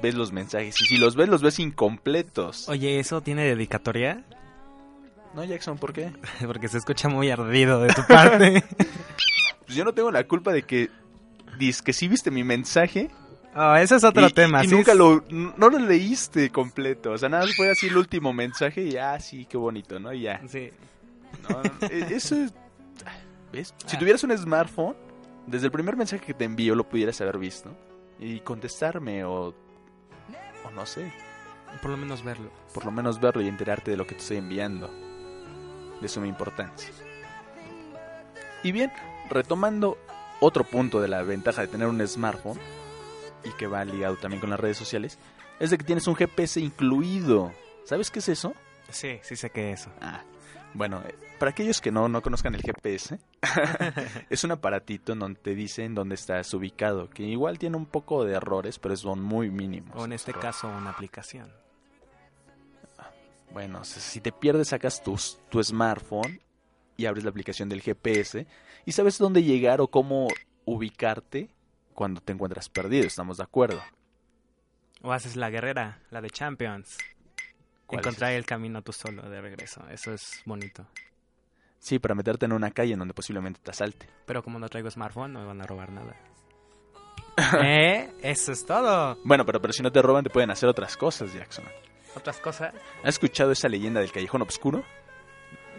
ves 0.01 0.15
los 0.15 0.31
mensajes. 0.31 0.75
Y 0.81 0.85
si 0.85 0.97
los 0.97 1.15
ves, 1.15 1.29
los 1.29 1.41
ves 1.41 1.59
incompletos. 1.59 2.67
Oye, 2.69 2.99
¿eso 2.99 3.21
tiene 3.21 3.43
dedicatoria? 3.45 4.23
No, 5.33 5.43
Jackson, 5.43 5.77
¿por 5.77 5.93
qué? 5.93 6.11
Porque 6.45 6.67
se 6.67 6.77
escucha 6.77 7.07
muy 7.07 7.29
ardido 7.29 7.79
de 7.81 7.93
tu 7.93 8.05
parte. 8.07 8.63
Pues 9.65 9.77
yo 9.77 9.85
no 9.85 9.93
tengo 9.93 10.11
la 10.11 10.25
culpa 10.25 10.51
de 10.51 10.63
que 10.63 10.89
dices 11.57 11.81
que 11.81 11.93
sí 11.93 12.07
viste 12.07 12.31
mi 12.31 12.43
mensaje 12.43 13.09
oh, 13.55 13.75
ese 13.75 13.95
es 13.95 14.03
otro 14.03 14.27
y, 14.27 14.31
tema. 14.33 14.63
y 14.63 14.67
sí 14.67 14.75
nunca 14.75 14.93
lo 14.93 15.23
no 15.29 15.69
lo 15.69 15.79
leíste 15.79 16.49
completo. 16.49 17.11
O 17.11 17.17
sea, 17.17 17.29
nada 17.29 17.45
más 17.45 17.55
fue 17.55 17.69
así 17.71 17.87
el 17.87 17.97
último 17.97 18.33
mensaje 18.33 18.81
y 18.83 18.97
ah, 18.97 19.19
sí, 19.19 19.45
qué 19.45 19.57
bonito, 19.57 19.99
¿no? 19.99 20.11
Y 20.13 20.21
ya. 20.21 20.41
Sí. 20.47 20.71
No, 21.47 21.61
no, 21.63 21.87
e- 21.87 22.13
eso 22.15 22.35
es... 22.35 22.53
¿Ves? 23.51 23.73
Si 23.85 23.95
Ah. 23.95 23.99
tuvieras 23.99 24.23
un 24.23 24.35
smartphone, 24.37 24.95
desde 25.47 25.65
el 25.67 25.71
primer 25.71 25.95
mensaje 25.95 26.25
que 26.25 26.33
te 26.33 26.45
envío 26.45 26.73
lo 26.75 26.87
pudieras 26.87 27.19
haber 27.21 27.37
visto 27.37 27.69
y 28.19 28.39
contestarme 28.39 29.23
o, 29.25 29.49
o 30.65 30.71
no 30.75 30.85
sé, 30.85 31.11
Por 31.81 31.91
lo 31.91 31.97
menos 31.97 32.23
verlo. 32.23 32.49
por 32.73 32.85
lo 32.85 32.91
menos 32.91 33.19
verlo 33.19 33.41
y 33.41 33.47
enterarte 33.47 33.91
de 33.91 33.97
lo 33.97 34.05
que 34.07 34.15
te 34.15 34.21
estoy 34.21 34.37
enviando. 34.37 34.89
De 36.01 36.07
suma 36.07 36.27
importancia. 36.27 36.89
Y 38.63 38.71
bien, 38.71 38.91
retomando 39.29 39.97
otro 40.39 40.63
punto 40.63 41.01
de 41.01 41.07
la 41.07 41.23
ventaja 41.23 41.61
de 41.61 41.67
tener 41.67 41.87
un 41.87 42.05
smartphone 42.07 42.59
y 43.43 43.51
que 43.51 43.67
va 43.67 43.83
ligado 43.85 44.15
también 44.17 44.39
con 44.39 44.49
las 44.49 44.59
redes 44.59 44.77
sociales, 44.77 45.17
es 45.59 45.69
de 45.69 45.77
que 45.77 45.83
tienes 45.83 46.07
un 46.07 46.15
GPS 46.15 46.59
incluido. 46.59 47.51
¿Sabes 47.85 48.09
qué 48.09 48.19
es 48.19 48.29
eso? 48.29 48.53
Sí, 48.89 49.19
sí 49.21 49.35
sé 49.35 49.49
que 49.49 49.71
eso. 49.71 49.89
Ah, 50.01 50.23
bueno, 50.73 51.01
eh, 51.05 51.15
para 51.39 51.51
aquellos 51.51 51.81
que 51.81 51.91
no, 51.91 52.07
no 52.07 52.21
conozcan 52.21 52.55
el 52.55 52.61
GPS, 52.61 53.19
es 54.29 54.43
un 54.43 54.51
aparatito 54.51 55.13
en 55.13 55.19
donde 55.19 55.39
te 55.39 55.55
dicen 55.55 55.93
dónde 55.93 56.15
estás 56.15 56.53
ubicado, 56.53 57.09
que 57.09 57.23
igual 57.23 57.59
tiene 57.59 57.77
un 57.77 57.85
poco 57.85 58.23
de 58.23 58.33
errores, 58.33 58.79
pero 58.79 58.95
son 58.95 59.21
muy 59.21 59.49
mínimos. 59.51 59.95
O 59.95 60.05
en 60.05 60.13
este 60.13 60.31
Errores. 60.31 60.55
caso, 60.55 60.67
una 60.67 60.91
aplicación. 60.91 61.51
Bueno, 63.51 63.83
si 63.83 64.19
te 64.19 64.31
pierdes, 64.31 64.69
sacas 64.69 65.03
tu, 65.03 65.15
tu 65.49 65.63
smartphone 65.63 66.41
y 66.97 67.05
abres 67.05 67.23
la 67.23 67.29
aplicación 67.29 67.69
del 67.69 67.81
GPS 67.81 68.47
y 68.85 68.91
sabes 68.91 69.17
dónde 69.17 69.43
llegar 69.43 69.81
o 69.81 69.87
cómo 69.87 70.27
ubicarte 70.65 71.49
cuando 71.93 72.21
te 72.21 72.33
encuentras 72.33 72.69
perdido, 72.69 73.05
¿estamos 73.05 73.37
de 73.37 73.43
acuerdo? 73.43 73.81
O 75.01 75.11
haces 75.11 75.35
la 75.35 75.49
guerrera, 75.49 75.99
la 76.09 76.21
de 76.21 76.29
Champions. 76.29 76.97
¿Cuál 77.85 77.99
es 77.99 78.05
Encontrar 78.05 78.31
el 78.33 78.45
camino 78.45 78.81
tú 78.81 78.93
solo 78.93 79.29
de 79.29 79.41
regreso. 79.41 79.81
Eso 79.89 80.13
es 80.13 80.41
bonito. 80.45 80.87
Sí, 81.79 81.99
para 81.99 82.15
meterte 82.15 82.45
en 82.45 82.53
una 82.53 82.71
calle 82.71 82.93
en 82.93 82.99
donde 82.99 83.13
posiblemente 83.13 83.59
te 83.61 83.71
asalte. 83.71 84.07
Pero 84.25 84.41
como 84.41 84.57
no 84.57 84.69
traigo 84.69 84.89
smartphone, 84.89 85.33
no 85.33 85.41
me 85.41 85.45
van 85.45 85.61
a 85.61 85.65
robar 85.65 85.91
nada. 85.91 86.15
¿Eh? 87.63 88.09
Eso 88.21 88.53
es 88.53 88.65
todo. 88.65 89.17
Bueno, 89.25 89.45
pero, 89.45 89.59
pero 89.59 89.73
si 89.73 89.83
no 89.83 89.91
te 89.91 90.01
roban, 90.01 90.23
te 90.23 90.29
pueden 90.29 90.51
hacer 90.51 90.69
otras 90.69 90.95
cosas, 90.95 91.33
Jackson. 91.33 91.65
Otras 92.15 92.39
cosas. 92.39 92.73
¿Has 93.01 93.15
escuchado 93.15 93.51
esa 93.51 93.67
leyenda 93.67 93.99
del 93.99 94.11
callejón 94.11 94.43
oscuro? 94.43 94.85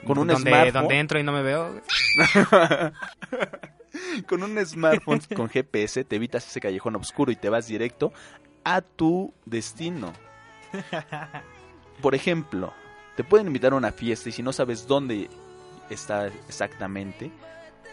Con 0.05 0.19
un 0.19 0.29
donde, 0.29 0.51
smartphone. 0.51 0.83
donde 0.83 0.99
entro 0.99 1.19
y 1.19 1.23
no 1.23 1.33
me 1.33 1.43
veo. 1.43 1.81
con 4.29 4.43
un 4.43 4.65
smartphone 4.67 5.21
con 5.35 5.49
GPS 5.49 6.05
te 6.05 6.17
evitas 6.17 6.47
ese 6.47 6.61
callejón 6.61 6.97
oscuro 6.97 7.33
y 7.33 7.37
te 7.37 7.49
vas 7.49 7.67
directo 7.67 8.13
a 8.65 8.81
tu 8.81 9.33
destino. 9.45 10.13
Por 12.03 12.15
ejemplo, 12.15 12.73
te 13.17 13.25
pueden 13.25 13.47
invitar 13.47 13.73
a 13.73 13.77
una 13.77 13.93
fiesta 13.93 14.29
y 14.29 14.33
si 14.33 14.43
no 14.43 14.53
sabes 14.53 14.87
dónde 14.87 15.31
está 15.91 16.27
exactamente, 16.27 17.31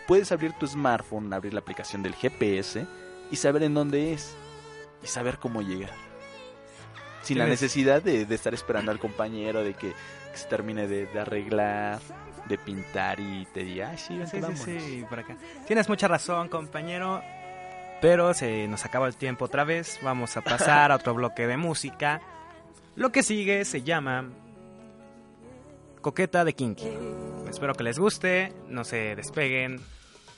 puedes 0.08 0.32
abrir 0.32 0.54
tu 0.54 0.68
smartphone, 0.68 1.34
abrir 1.34 1.54
la 1.54 1.60
aplicación 1.60 2.02
del 2.02 2.16
GPS 2.16 2.86
y 3.30 3.36
saber 3.36 3.64
en 3.64 3.74
dónde 3.74 4.14
es 4.14 4.36
y 5.04 5.08
saber 5.08 5.38
cómo 5.38 5.62
llegar. 5.62 5.94
Sin 7.22 7.38
la 7.38 7.46
necesidad 7.46 8.02
de, 8.02 8.26
de 8.26 8.36
estar 8.36 8.54
esperando 8.54 8.92
al 8.92 8.98
compañero, 8.98 9.64
de 9.64 9.76
que, 9.76 9.94
que 10.32 10.38
se 10.38 10.48
termine 10.48 10.88
de, 10.88 11.06
de 11.08 11.20
arreglar, 11.20 12.00
de 12.48 12.58
pintar 12.58 13.20
y 13.20 13.46
te 13.54 13.64
diga, 13.64 13.90
ay, 13.92 13.98
sí, 13.98 14.18
vente, 14.18 14.32
Sí, 14.32 14.38
sí, 14.38 14.42
vámonos". 14.42 14.84
sí, 14.84 15.06
por 15.10 15.20
acá. 15.20 15.38
Tienes 15.68 15.88
mucha 15.90 16.08
razón, 16.08 16.48
compañero. 16.50 17.22
Pero 18.02 18.34
se 18.34 18.68
nos 18.68 18.84
acaba 18.84 19.08
el 19.08 19.16
tiempo 19.16 19.46
otra 19.46 19.64
vez. 19.64 20.00
Vamos 20.02 20.36
a 20.36 20.42
pasar 20.42 20.92
a 20.92 20.96
otro 20.96 21.14
bloque 21.14 21.46
de 21.46 21.56
música. 21.58 22.20
Lo 22.96 23.12
que 23.12 23.22
sigue 23.22 23.64
se 23.64 23.84
llama 23.84 24.26
Coqueta 26.02 26.44
de 26.44 26.54
Kinky. 26.54 26.90
Espero 27.48 27.76
que 27.76 27.84
les 27.84 28.00
guste. 28.00 28.54
No 28.68 28.84
se 28.84 29.16
despeguen. 29.16 29.80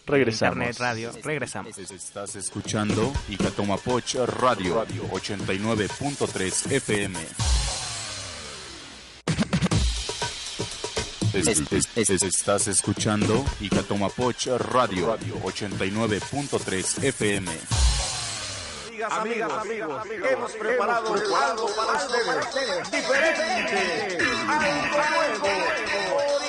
Regresamos. 0.05 0.57
Internet, 0.57 0.77
radio. 0.79 1.11
Regresamos. 1.23 1.77
Estás 1.77 2.35
escuchando 2.35 3.13
Icatomapoch 3.29 4.15
Radio 4.41 4.85
89.3 4.85 6.71
FM. 6.73 7.62
Es- 11.33 11.47
es- 11.71 12.09
es- 12.09 12.21
estás 12.23 12.67
escuchando 12.67 13.43
Icatomapoch 13.59 14.45
Radio 14.59 15.17
89.3 15.43 16.97
FM. 17.03 17.51
Amigas, 19.09 19.51
amigos, 19.51 20.03
hemos 20.29 20.51
preparado 20.53 21.13
algo 21.13 21.69
para 21.75 21.93
ustedes. 22.39 22.91
Diferente, 22.91 24.17
algo 24.47 25.39
nuevo, 25.39 26.42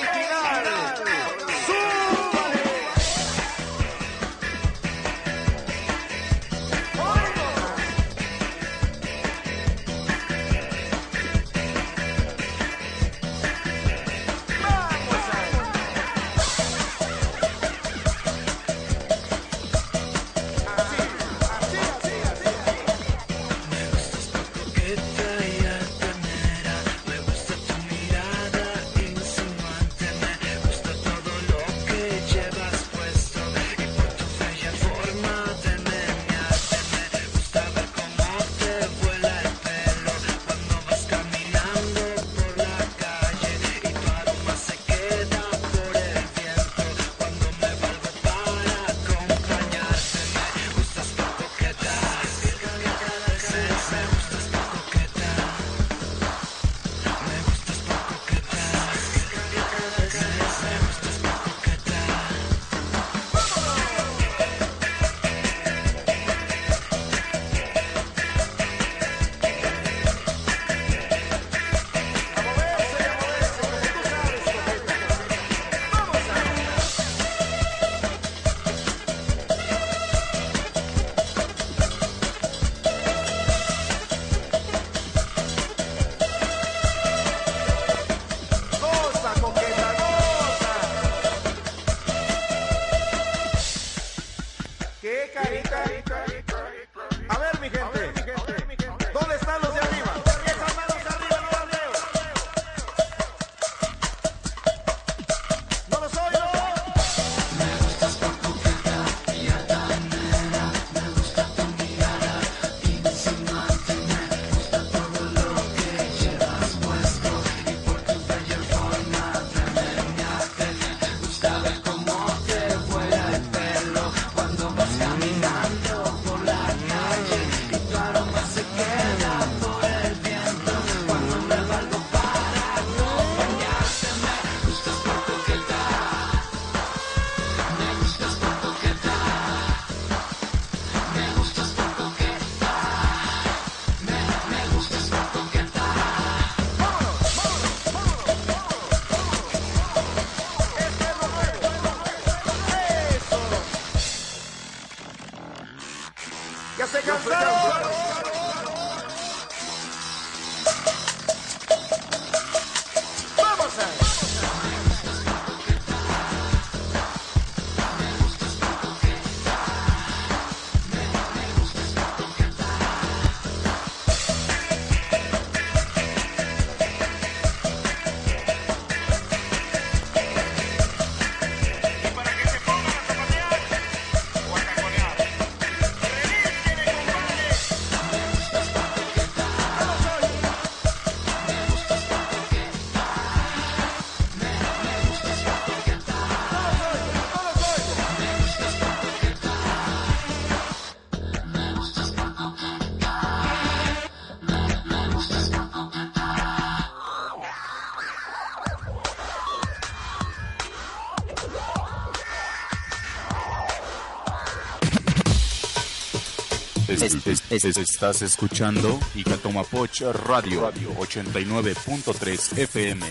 Es- 217.05 217.27
es- 217.51 217.65
es- 217.65 217.77
estás 217.77 218.21
escuchando 218.21 218.99
Icatomapoch 219.13 220.01
Radio 220.25 220.71
89.3 220.97 222.57
FM. 222.57 223.05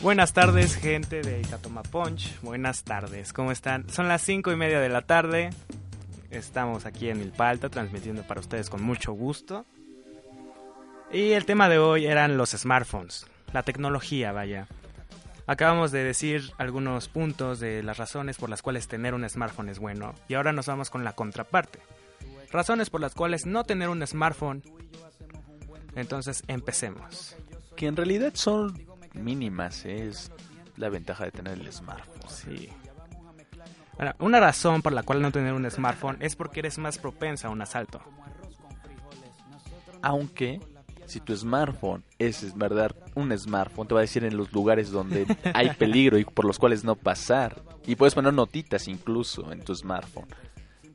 Buenas 0.00 0.32
tardes, 0.32 0.76
gente 0.76 1.22
de 1.22 1.40
Ikatoma 1.40 1.82
Punch. 1.82 2.40
Buenas 2.42 2.84
tardes, 2.84 3.32
¿cómo 3.32 3.50
están? 3.52 3.88
Son 3.90 4.06
las 4.06 4.22
cinco 4.22 4.52
y 4.52 4.56
media 4.56 4.80
de 4.80 4.88
la 4.88 5.02
tarde. 5.02 5.50
Estamos 6.30 6.86
aquí 6.86 7.08
en 7.08 7.18
Milpalta 7.18 7.68
transmitiendo 7.68 8.22
para 8.22 8.40
ustedes 8.40 8.70
con 8.70 8.82
mucho 8.82 9.12
gusto. 9.12 9.64
Y 11.12 11.32
el 11.32 11.44
tema 11.44 11.68
de 11.68 11.78
hoy 11.78 12.06
eran 12.06 12.36
los 12.36 12.50
smartphones, 12.50 13.26
la 13.52 13.62
tecnología, 13.62 14.32
vaya. 14.32 14.66
Acabamos 15.46 15.90
de 15.92 16.02
decir 16.04 16.52
algunos 16.58 17.08
puntos 17.08 17.60
de 17.60 17.82
las 17.82 17.98
razones 17.98 18.36
por 18.38 18.48
las 18.48 18.62
cuales 18.62 18.88
tener 18.88 19.12
un 19.14 19.28
smartphone 19.28 19.68
es 19.68 19.78
bueno. 19.78 20.14
Y 20.28 20.34
ahora 20.34 20.52
nos 20.52 20.66
vamos 20.66 20.88
con 20.90 21.04
la 21.04 21.12
contraparte. 21.12 21.80
Razones 22.54 22.88
por 22.88 23.00
las 23.00 23.16
cuales 23.16 23.46
no 23.46 23.64
tener 23.64 23.88
un 23.88 24.06
smartphone. 24.06 24.62
Entonces 25.96 26.44
empecemos. 26.46 27.34
Que 27.74 27.88
en 27.88 27.96
realidad 27.96 28.30
son 28.34 28.80
mínimas, 29.12 29.84
¿eh? 29.84 30.06
es 30.06 30.30
la 30.76 30.88
ventaja 30.88 31.24
de 31.24 31.32
tener 31.32 31.58
el 31.58 31.72
smartphone. 31.72 32.30
Sí. 32.30 32.68
Una 34.20 34.38
razón 34.38 34.82
por 34.82 34.92
la 34.92 35.02
cual 35.02 35.20
no 35.20 35.32
tener 35.32 35.52
un 35.52 35.68
smartphone 35.68 36.16
es 36.20 36.36
porque 36.36 36.60
eres 36.60 36.78
más 36.78 36.96
propensa 36.98 37.48
a 37.48 37.50
un 37.50 37.60
asalto. 37.60 38.00
Aunque 40.00 40.60
si 41.06 41.18
tu 41.18 41.36
smartphone 41.36 42.04
es, 42.20 42.44
es 42.44 42.56
verdad 42.56 42.94
un 43.16 43.36
smartphone, 43.36 43.88
te 43.88 43.94
va 43.94 44.00
a 44.00 44.02
decir 44.02 44.22
en 44.22 44.36
los 44.36 44.52
lugares 44.52 44.92
donde 44.92 45.26
hay 45.54 45.70
peligro 45.78 46.18
y 46.18 46.24
por 46.24 46.44
los 46.44 46.60
cuales 46.60 46.84
no 46.84 46.94
pasar. 46.94 47.60
Y 47.84 47.96
puedes 47.96 48.14
poner 48.14 48.32
notitas 48.32 48.86
incluso 48.86 49.50
en 49.50 49.60
tu 49.64 49.74
smartphone. 49.74 50.28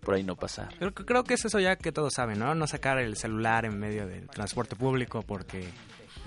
Por 0.02 0.16
ahí 0.16 0.24
no 0.24 0.36
pasar. 0.36 0.70
Creo, 0.78 0.94
que- 0.94 1.06
creo 1.06 1.24
que 1.24 1.34
es 1.34 1.46
eso 1.46 1.60
ya 1.60 1.76
que 1.76 1.92
todos 1.92 2.14
saben, 2.14 2.40
¿no? 2.40 2.56
No 2.56 2.68
sacar 2.68 2.98
el 3.00 3.16
celular 3.18 3.66
en 3.66 3.78
medio 3.80 4.08
del 4.08 4.28
transporte 4.30 4.76
público 4.76 5.22
porque 5.24 5.70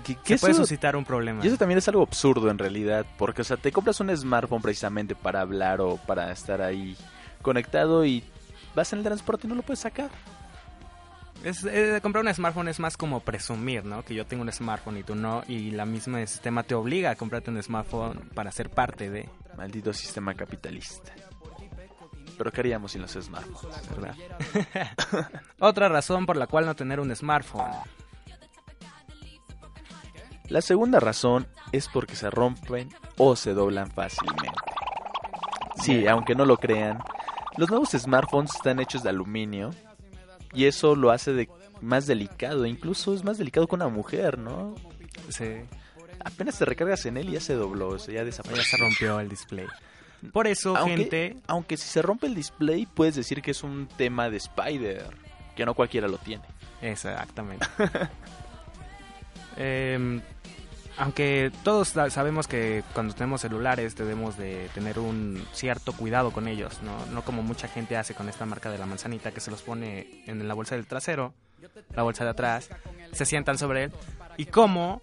Que, 0.05 0.15
se 0.25 0.37
puede 0.37 0.53
suscitar 0.53 0.95
un 0.95 1.05
problema. 1.05 1.43
Y 1.43 1.47
eso 1.47 1.57
también 1.57 1.77
es 1.77 1.87
algo 1.87 2.01
absurdo 2.03 2.49
en 2.49 2.57
realidad, 2.57 3.05
porque 3.17 3.41
o 3.41 3.45
sea, 3.45 3.57
te 3.57 3.71
compras 3.71 3.99
un 3.99 4.15
smartphone 4.15 4.61
precisamente 4.61 5.15
para 5.15 5.41
hablar 5.41 5.81
o 5.81 5.97
para 5.97 6.31
estar 6.31 6.61
ahí 6.61 6.95
conectado 7.41 8.05
y 8.05 8.23
vas 8.75 8.91
en 8.93 8.99
el 8.99 9.05
transporte 9.05 9.47
y 9.47 9.49
no 9.49 9.55
lo 9.55 9.61
puedes 9.63 9.79
sacar. 9.79 10.09
Es, 11.43 11.63
eh, 11.65 11.99
comprar 12.01 12.23
un 12.23 12.33
smartphone 12.33 12.69
es 12.69 12.79
más 12.79 12.95
como 12.95 13.19
presumir, 13.19 13.83
¿no? 13.83 14.03
Que 14.03 14.13
yo 14.15 14.25
tengo 14.25 14.43
un 14.43 14.51
smartphone 14.51 14.97
y 14.99 15.03
tú 15.03 15.13
no, 15.15 15.43
y 15.47 15.71
la 15.71 15.85
misma 15.85 16.25
sistema 16.25 16.63
te 16.63 16.73
obliga 16.73 17.11
a 17.11 17.15
comprarte 17.15 17.51
un 17.51 17.61
smartphone 17.61 18.29
para 18.33 18.51
ser 18.51 18.69
parte 18.69 19.09
de, 19.09 19.27
Maldito 19.57 19.93
sistema 19.93 20.33
capitalista. 20.33 21.13
Pero 22.37 22.51
¿qué 22.51 22.61
haríamos 22.61 22.91
sin 22.91 23.01
los 23.01 23.11
smartphones? 23.11 23.89
¿verdad? 23.89 24.15
Otra 25.59 25.89
razón 25.89 26.25
por 26.25 26.37
la 26.37 26.47
cual 26.47 26.65
no 26.65 26.75
tener 26.75 26.99
un 26.99 27.15
smartphone. 27.15 27.71
La 30.49 30.61
segunda 30.61 30.99
razón 30.99 31.47
es 31.71 31.87
porque 31.87 32.15
se 32.15 32.29
rompen 32.29 32.89
o 33.17 33.35
se 33.35 33.53
doblan 33.53 33.91
fácilmente. 33.91 34.49
Sí, 35.81 36.07
aunque 36.07 36.35
no 36.35 36.45
lo 36.45 36.57
crean, 36.57 36.99
los 37.57 37.69
nuevos 37.69 37.89
smartphones 37.91 38.53
están 38.55 38.79
hechos 38.79 39.03
de 39.03 39.09
aluminio 39.09 39.71
y 40.53 40.65
eso 40.65 40.95
lo 40.95 41.11
hace 41.11 41.33
de 41.33 41.49
más 41.81 42.07
delicado, 42.07 42.65
incluso 42.65 43.13
es 43.13 43.23
más 43.23 43.37
delicado 43.37 43.67
que 43.67 43.75
una 43.75 43.87
mujer, 43.87 44.37
¿no? 44.37 44.75
Sí, 45.29 45.65
Apenas 46.25 46.57
te 46.57 46.65
recargas 46.65 47.05
en 47.05 47.17
él 47.17 47.29
y 47.29 47.33
ya 47.33 47.41
se 47.41 47.53
dobló, 47.53 47.89
o 47.89 47.99
sea, 47.99 48.13
ya 48.13 48.21
ya 48.21 48.25
desapareció. 48.25 48.63
se 48.63 48.77
rompió 48.77 49.19
el 49.19 49.29
display. 49.29 49.67
Por 50.31 50.47
eso, 50.47 50.75
Aunque, 50.77 50.97
gente, 50.97 51.37
aunque 51.47 51.77
si 51.77 51.87
se 51.87 52.01
rompe 52.01 52.27
el 52.27 52.35
display, 52.35 52.85
puedes 52.85 53.15
decir 53.15 53.41
que 53.41 53.51
es 53.51 53.63
un 53.63 53.87
tema 53.97 54.29
de 54.29 54.37
Spider, 54.37 55.07
que 55.55 55.65
no 55.65 55.73
cualquiera 55.73 56.07
lo 56.07 56.17
tiene. 56.17 56.43
Exactamente. 56.81 57.65
Em, 59.55 60.21
aunque 60.97 61.51
todos 61.63 61.89
sa- 61.89 62.09
sabemos 62.09 62.47
que 62.47 62.83
cuando 62.93 63.13
tenemos 63.13 63.41
celulares 63.41 63.95
debemos 63.95 64.37
de 64.37 64.69
tener 64.73 64.97
un 64.99 65.45
cierto 65.53 65.93
cuidado 65.93 66.31
con 66.31 66.47
ellos, 66.47 66.81
¿no? 66.81 67.05
No 67.07 67.23
como 67.23 67.43
mucha 67.43 67.67
gente 67.67 67.97
hace 67.97 68.13
con 68.15 68.29
esta 68.29 68.45
marca 68.45 68.71
de 68.71 68.77
la 68.79 68.85
manzanita 68.85 69.31
que 69.31 69.39
se 69.41 69.51
los 69.51 69.61
pone 69.61 70.23
en 70.25 70.47
la 70.47 70.53
bolsa 70.53 70.75
del 70.75 70.87
trasero, 70.87 71.33
la 71.95 72.03
bolsa 72.03 72.23
de 72.23 72.31
atrás, 72.31 72.69
se 73.11 73.25
sientan 73.25 73.57
sobre 73.57 73.85
él 73.85 73.91
y 74.37 74.45
cómo 74.45 75.01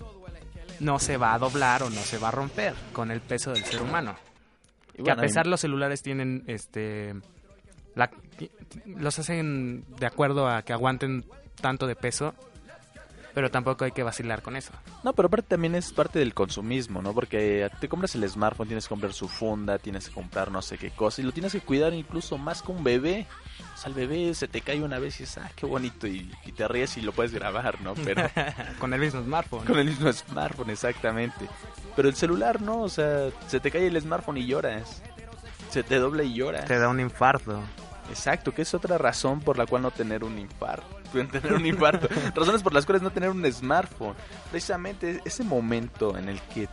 no 0.81 0.99
se 0.99 1.17
va 1.17 1.35
a 1.35 1.39
doblar 1.39 1.83
o 1.85 1.91
no 1.91 2.01
se 2.01 2.19
va 2.19 2.29
a 2.29 2.33
romper 2.33 2.75
con 2.93 3.11
el 3.11 3.21
peso 3.21 3.53
del 3.53 3.65
ser 3.65 3.83
humano. 3.83 4.17
Que 5.05 5.11
a 5.11 5.17
pesar 5.17 5.47
los 5.47 5.61
celulares 5.61 6.03
tienen 6.03 6.45
este 6.47 7.15
la- 7.95 8.11
los 8.87 9.19
hacen 9.19 9.85
de 9.99 10.07
acuerdo 10.07 10.49
a 10.49 10.63
que 10.63 10.73
aguanten 10.73 11.25
tanto 11.61 11.87
de 11.87 11.97
peso 11.97 12.35
pero 13.35 13.49
tampoco 13.51 13.85
hay 13.85 13.93
que 13.93 14.03
vacilar 14.03 14.43
con 14.43 14.57
eso 14.57 14.73
No, 15.05 15.13
pero 15.13 15.27
aparte 15.29 15.49
también 15.51 15.75
es 15.77 15.93
parte 15.93 16.19
del 16.19 16.35
consumismo, 16.35 17.01
¿no? 17.01 17.13
Porque 17.15 17.69
te 17.81 17.89
compras 17.89 18.15
el 18.17 18.29
smartphone, 18.29 18.67
tienes 18.69 18.85
que 18.87 18.89
comprar 18.89 19.13
su 19.13 19.29
funda, 19.29 19.79
tienes 19.79 20.09
que 20.09 20.15
comprar 20.15 20.51
no 20.51 20.63
sé 20.63 20.79
qué 20.79 20.91
cosa 20.91 21.21
y 21.21 21.25
lo 21.25 21.33
tienes 21.33 21.53
que 21.53 21.61
cuidar 21.61 21.93
incluso 21.95 22.39
más 22.39 22.61
que 22.63 22.73
un 22.73 22.83
bebé. 22.83 23.27
O 23.75 23.77
sea, 23.77 23.89
el 23.89 23.95
bebé 23.95 24.35
se 24.35 24.49
te 24.49 24.61
cae 24.61 24.83
una 24.83 24.99
vez 24.99 25.21
y 25.21 25.25
dices, 25.25 25.39
ah, 25.39 25.51
qué 25.55 25.67
bonito, 25.67 26.07
y, 26.07 26.31
y 26.45 26.53
te 26.53 26.67
ríes 26.69 26.97
y 26.97 27.03
lo 27.03 27.13
puedes 27.13 27.33
grabar, 27.33 27.81
¿no? 27.81 27.95
Pero 27.95 28.23
con 28.79 28.93
el 28.93 29.01
mismo 29.01 29.23
smartphone 29.23 29.65
con 29.65 29.79
el 29.79 29.87
mismo 29.87 30.13
smartphone, 30.13 30.71
exactamente. 30.71 31.49
Pero 31.97 32.09
el 32.09 32.15
celular, 32.15 32.61
¿no? 32.61 32.83
O 32.83 32.89
sea, 32.89 33.31
se 33.47 33.61
te 33.61 33.71
cae 33.71 33.87
el 33.87 34.01
smartphone 34.01 34.39
y 34.39 34.47
lloras. 34.47 35.03
Se 35.71 35.83
te 35.83 35.97
dobla 35.97 36.23
y 36.23 36.35
llora. 36.35 36.65
Te 36.65 36.79
da 36.79 36.89
un 36.89 37.01
infarto. 37.01 37.61
Exacto, 38.11 38.53
que 38.53 38.63
es 38.63 38.75
otra 38.75 38.99
razón 38.99 39.41
por 39.41 39.57
la 39.57 39.67
cual 39.67 39.83
no 39.83 39.91
tener 39.91 40.25
un 40.25 40.39
infarto. 40.39 40.99
Tener 41.13 41.53
un 41.55 41.67
infarto. 41.67 42.09
Razones 42.35 42.63
por 42.63 42.73
las 42.73 42.87
cuales 42.87 43.03
no 43.03 43.11
tener 43.11 43.31
un 43.31 43.45
smartphone. 43.53 44.15
Precisamente 44.51 45.21
ese 45.25 45.43
momento 45.43 46.17
en 46.17 46.29
el 46.29 46.41
que 46.41 46.69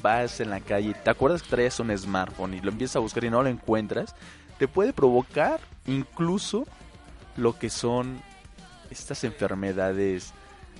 vas 0.00 0.40
en 0.40 0.48
la 0.48 0.60
calle, 0.60 0.94
te 0.94 1.10
acuerdas 1.10 1.42
que 1.42 1.50
traes 1.50 1.78
un 1.80 1.96
smartphone 1.96 2.54
y 2.54 2.60
lo 2.60 2.70
empiezas 2.70 2.96
a 2.96 3.00
buscar 3.00 3.24
y 3.24 3.30
no 3.30 3.42
lo 3.42 3.48
encuentras, 3.48 4.14
te 4.58 4.68
puede 4.68 4.92
provocar 4.92 5.60
incluso 5.86 6.66
lo 7.36 7.58
que 7.58 7.70
son 7.70 8.20
estas 8.90 9.24
enfermedades 9.24 10.32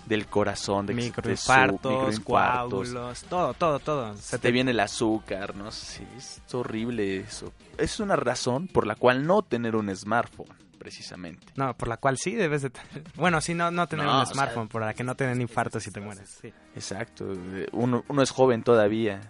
del 0.06 0.26
corazón, 0.26 0.86
de 0.86 0.94
te 0.94 1.00
Microinfartos, 1.02 1.90
microinfartos. 1.92 2.24
coágulos, 2.24 3.24
todo, 3.24 3.54
todo, 3.54 3.78
todo. 3.80 4.16
Se 4.16 4.38
te 4.38 4.52
viene 4.52 4.70
el 4.70 4.78
azúcar, 4.80 5.56
no 5.56 5.70
sé, 5.72 6.06
es 6.16 6.40
horrible 6.54 7.16
eso. 7.18 7.52
Es 7.76 7.98
una 7.98 8.14
razón 8.14 8.68
por 8.68 8.86
la 8.86 8.94
cual 8.94 9.26
no 9.26 9.42
tener 9.42 9.74
un 9.74 9.94
smartphone, 9.96 10.46
precisamente. 10.78 11.52
No, 11.56 11.74
por 11.76 11.88
la 11.88 11.96
cual 11.96 12.18
sí 12.18 12.36
debes 12.36 12.62
de 12.62 12.70
tener. 12.70 13.02
Bueno, 13.16 13.40
sí, 13.40 13.52
no, 13.54 13.72
no 13.72 13.88
tener 13.88 14.06
No, 14.06 14.20
un 14.20 14.26
sea- 14.26 14.34
smartphone, 14.34 14.68
para 14.68 14.94
que 14.94 15.02
no 15.02 15.16
te 15.16 15.26
den 15.26 15.40
infartos 15.40 15.82
si 15.82 15.90
te 15.90 16.00
mueres. 16.00 16.38
Sí. 16.40 16.52
Exacto, 16.76 17.26
uno, 17.72 18.04
uno 18.06 18.22
es 18.22 18.30
joven 18.30 18.62
todavía. 18.62 19.20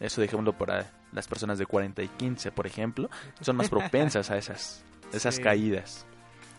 Eso 0.00 0.22
dejémoslo 0.22 0.56
para 0.56 0.90
las 1.14 1.26
personas 1.28 1.58
de 1.58 1.66
40 1.66 2.02
y 2.02 2.08
15, 2.08 2.52
por 2.52 2.66
ejemplo, 2.66 3.08
son 3.40 3.56
más 3.56 3.70
propensas 3.70 4.30
a 4.30 4.36
esas, 4.36 4.84
esas 5.12 5.36
Sí. 5.36 5.42
caídas. 5.42 6.04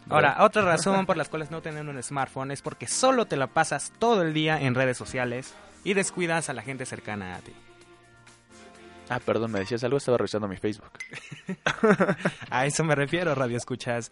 Ahora, 0.10 0.38
otra 0.44 0.62
razón 0.62 1.06
por 1.08 1.18
las 1.18 1.30
cuales 1.30 1.50
no 1.52 1.62
tener 1.62 1.88
un 1.88 2.02
smartphone 2.02 2.52
es 2.52 2.62
porque 2.62 2.88
solo 2.88 3.26
te 3.26 3.38
la 3.38 3.48
pasas 3.48 3.91
todo 3.98 4.22
el 4.22 4.34
día 4.34 4.62
en 4.62 4.76
redes 4.76 4.98
sociales 4.98 5.54
y 5.84 5.94
descuidas 5.96 6.48
a 6.50 6.54
la 6.54 6.62
gente 6.62 6.86
cercana 6.86 7.36
a 7.36 7.39
ti. 7.39 7.54
Ah, 9.10 9.20
perdón, 9.20 9.52
me 9.52 9.60
decías 9.60 9.84
algo, 9.84 9.98
estaba 9.98 10.18
revisando 10.18 10.48
mi 10.48 10.58
Facebook. 10.58 10.91
A 12.50 12.65
eso 12.65 12.84
me 12.84 12.96
refiero, 12.96 13.36
radio 13.36 13.56
escuchas. 13.58 14.12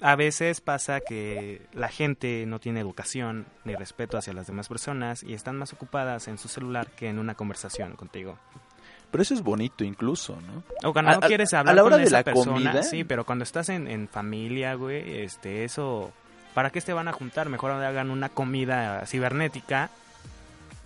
A 0.00 0.14
veces 0.14 0.60
pasa 0.60 1.00
que 1.00 1.66
la 1.72 1.88
gente 1.88 2.44
no 2.46 2.60
tiene 2.60 2.78
educación 2.80 3.46
ni 3.64 3.74
respeto 3.74 4.16
hacia 4.18 4.32
las 4.32 4.46
demás 4.46 4.68
personas 4.68 5.24
y 5.24 5.34
están 5.34 5.56
más 5.58 5.72
ocupadas 5.72 6.28
en 6.28 6.38
su 6.38 6.46
celular 6.46 6.92
que 6.92 7.08
en 7.08 7.18
una 7.18 7.34
conversación 7.34 7.96
contigo. 7.96 8.38
Pero 9.10 9.22
eso 9.22 9.34
es 9.34 9.42
bonito 9.42 9.82
incluso, 9.84 10.36
¿no? 10.40 10.62
O 10.88 10.92
cuando 10.92 11.10
A- 11.10 11.14
no 11.16 11.24
a- 11.24 11.26
quieres 11.28 11.52
a 11.54 11.60
hablar 11.60 11.74
la 11.74 11.82
hora 11.84 11.96
con 11.96 12.00
de 12.02 12.06
esa 12.06 12.18
la 12.18 12.24
persona, 12.24 12.52
comida- 12.52 12.82
sí, 12.82 13.04
pero 13.04 13.24
cuando 13.24 13.42
estás 13.42 13.68
en, 13.68 13.88
en 13.88 14.06
familia, 14.08 14.74
güey, 14.74 15.22
este, 15.22 15.64
eso, 15.64 16.12
¿para 16.54 16.70
qué 16.70 16.80
se 16.80 16.92
van 16.92 17.08
a 17.08 17.12
juntar? 17.12 17.48
Mejor 17.48 17.72
hagan 17.72 18.10
una 18.10 18.28
comida 18.28 19.04
cibernética 19.06 19.90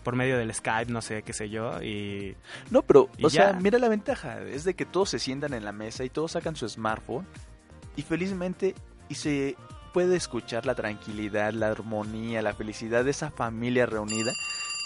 por 0.02 0.16
medio 0.16 0.37
del 0.38 0.52
Skype, 0.54 0.90
no 0.92 1.00
sé, 1.02 1.22
qué 1.22 1.32
sé 1.32 1.48
yo, 1.50 1.82
y 1.82 2.34
No, 2.70 2.82
pero, 2.82 3.08
Y 3.16 3.24
o 3.24 3.30
sea, 3.30 3.52
mira 3.54 3.78
la 3.78 3.88
ventaja, 3.88 4.40
es 4.42 4.64
de 4.64 4.74
que 4.74 4.84
todos 4.84 5.08
se 5.10 5.18
sientan 5.18 5.54
en 5.54 5.64
la 5.64 5.72
mesa 5.72 6.04
y 6.04 6.10
todos 6.10 6.32
sacan 6.32 6.56
su 6.56 6.68
smartphone 6.68 7.26
y 7.96 8.02
felizmente 8.02 8.74
y 9.08 9.14
se 9.14 9.56
puede 9.94 10.16
escuchar 10.16 10.66
la 10.66 10.74
tranquilidad, 10.74 11.52
la 11.52 11.68
armonía, 11.70 12.42
la 12.42 12.52
felicidad 12.52 13.04
de 13.04 13.12
esa 13.12 13.30
familia 13.30 13.87
reunida 13.87 14.32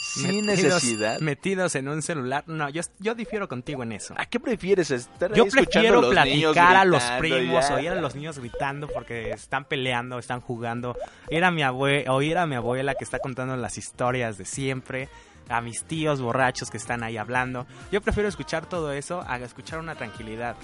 sin 0.09 0.47
metidos- 0.47 0.75
necesidad. 0.75 1.21
metidos 1.21 1.75
en 1.75 1.88
un 1.88 2.03
celular. 2.03 2.44
No, 2.47 2.68
yo, 2.68 2.83
yo 2.99 3.14
difiero 3.14 3.49
contigo 3.49 3.83
en 3.83 3.92
eso. 3.92 4.14
¿A 4.16 4.27
qué 4.27 4.40
prefieres 4.40 4.90
estar 4.90 5.33
Yo 5.33 5.44
ahí 5.44 5.51
prefiero 5.51 6.09
platicar 6.11 6.77
a 6.77 6.85
los 6.85 7.03
primos, 7.18 7.68
ya? 7.68 7.75
oír 7.75 7.88
a 7.90 7.94
los 7.97 8.14
niños 8.14 8.38
gritando 8.38 8.88
porque 8.88 9.31
están 9.31 9.64
peleando, 9.64 10.18
están 10.18 10.40
jugando, 10.40 10.97
ir 11.31 11.44
a 11.44 11.51
mi 11.51 11.62
abue 11.62 12.05
oír 12.09 12.38
a 12.38 12.47
mi 12.47 12.55
abuela 12.57 12.94
que 12.94 13.05
está 13.05 13.18
contando 13.18 13.57
las 13.57 13.79
historias 13.79 14.38
de 14.38 14.44
siempre, 14.44 15.09
a 15.49 15.61
mis 15.61 15.85
tíos 15.85 16.21
borrachos 16.21 16.71
que 16.71 16.77
están 16.77 17.03
ahí 17.03 17.16
hablando. 17.16 17.66
Yo 17.92 18.01
prefiero 18.01 18.29
escuchar 18.29 18.66
todo 18.66 18.92
eso 18.92 19.25
a 19.27 19.38
escuchar 19.38 19.79
una 19.79 19.94
tranquilidad. 19.94 20.57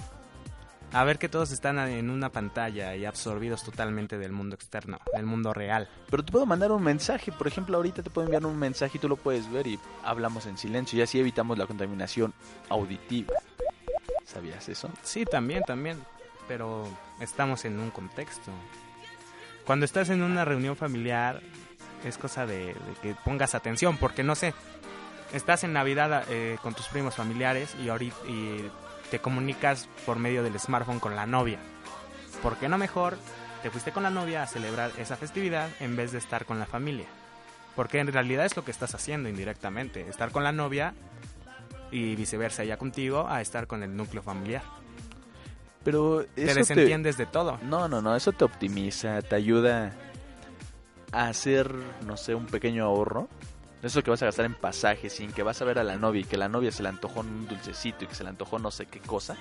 A 0.91 1.03
ver 1.03 1.17
que 1.19 1.27
todos 1.27 1.51
están 1.51 1.77
en 1.79 2.09
una 2.09 2.29
pantalla 2.29 2.95
y 2.95 3.05
absorbidos 3.05 3.63
totalmente 3.63 4.17
del 4.17 4.31
mundo 4.31 4.55
externo, 4.55 4.99
del 5.13 5.25
mundo 5.25 5.53
real. 5.53 5.89
Pero 6.09 6.23
te 6.23 6.31
puedo 6.31 6.45
mandar 6.45 6.71
un 6.71 6.83
mensaje, 6.83 7.31
por 7.31 7.47
ejemplo, 7.47 7.75
ahorita 7.77 8.01
te 8.01 8.09
puedo 8.09 8.25
enviar 8.25 8.45
un 8.45 8.57
mensaje 8.57 8.97
y 8.97 9.01
tú 9.01 9.09
lo 9.09 9.17
puedes 9.17 9.51
ver 9.51 9.67
y 9.67 9.79
hablamos 10.03 10.45
en 10.45 10.57
silencio 10.57 10.97
y 10.97 11.01
así 11.01 11.19
evitamos 11.19 11.57
la 11.57 11.67
contaminación 11.67 12.33
auditiva. 12.69 13.33
¿Sabías 14.25 14.69
eso? 14.69 14.89
Sí, 15.03 15.25
también, 15.25 15.63
también. 15.63 16.01
Pero 16.47 16.87
estamos 17.19 17.65
en 17.65 17.79
un 17.79 17.89
contexto. 17.89 18.51
Cuando 19.65 19.85
estás 19.85 20.09
en 20.09 20.21
una 20.21 20.45
reunión 20.45 20.75
familiar, 20.75 21.41
es 22.05 22.17
cosa 22.17 22.45
de, 22.45 22.67
de 22.67 22.93
que 23.01 23.15
pongas 23.25 23.55
atención, 23.55 23.97
porque 23.97 24.23
no 24.23 24.35
sé, 24.35 24.53
estás 25.33 25.63
en 25.63 25.73
Navidad 25.73 26.25
eh, 26.29 26.57
con 26.61 26.73
tus 26.73 26.87
primos 26.87 27.15
familiares 27.15 27.75
y 27.83 27.89
ahorita 27.89 28.15
y 28.27 28.69
te 29.15 29.21
comunicas 29.21 29.87
por 30.05 30.19
medio 30.19 30.43
del 30.43 30.59
smartphone 30.59 30.99
con 30.99 31.15
la 31.15 31.25
novia. 31.25 31.57
¿Por 32.43 32.57
qué 32.57 32.67
no 32.67 32.77
mejor 32.77 33.17
te 33.63 33.69
fuiste 33.69 33.93
con 33.93 34.03
la 34.03 34.09
novia 34.09 34.43
a 34.43 34.45
celebrar 34.45 34.91
esa 34.97 35.15
festividad 35.15 35.69
en 35.79 35.95
vez 35.95 36.11
de 36.11 36.17
estar 36.17 36.43
con 36.43 36.59
la 36.59 36.65
familia? 36.65 37.05
Porque 37.77 37.99
en 37.99 38.11
realidad 38.11 38.45
es 38.45 38.57
lo 38.57 38.65
que 38.65 38.71
estás 38.71 38.93
haciendo 38.93 39.29
indirectamente, 39.29 40.01
estar 40.09 40.31
con 40.31 40.43
la 40.43 40.51
novia 40.51 40.93
y 41.91 42.17
viceversa, 42.17 42.63
ella 42.63 42.75
contigo, 42.75 43.25
a 43.29 43.39
estar 43.39 43.67
con 43.67 43.83
el 43.83 43.95
núcleo 43.95 44.21
familiar. 44.21 44.63
Pero 45.85 46.25
Te 46.35 46.53
desentiendes 46.53 47.15
de 47.15 47.25
todo. 47.25 47.57
No, 47.63 47.87
no, 47.87 48.01
no, 48.01 48.17
eso 48.17 48.33
te 48.33 48.43
optimiza, 48.43 49.21
te 49.21 49.37
ayuda 49.37 49.93
a 51.13 51.29
hacer, 51.29 51.73
no 52.05 52.17
sé, 52.17 52.35
un 52.35 52.47
pequeño 52.47 52.83
ahorro. 52.83 53.29
Eso 53.85 54.01
que 54.01 54.09
vas 54.09 54.19
a 54.23 54.25
gastar 54.25 54.47
en 54.47 54.55
pasajes 54.55 55.13
sin 55.13 55.31
que 55.31 55.43
vas 55.43 55.61
a 55.61 55.65
ver 55.65 55.77
a 55.77 55.83
la 55.83 55.95
novia 55.95 56.21
y 56.21 56.23
que 56.23 56.37
la 56.37 56.49
novia 56.49 56.71
se 56.71 56.81
le 56.81 56.89
antojó 56.89 57.19
un 57.19 57.47
dulcecito 57.47 58.03
y 58.03 58.07
que 58.07 58.15
se 58.15 58.23
le 58.23 58.29
antojó 58.29 58.57
no 58.57 58.71
sé 58.71 58.87
qué 58.87 58.99
cosa. 58.99 59.37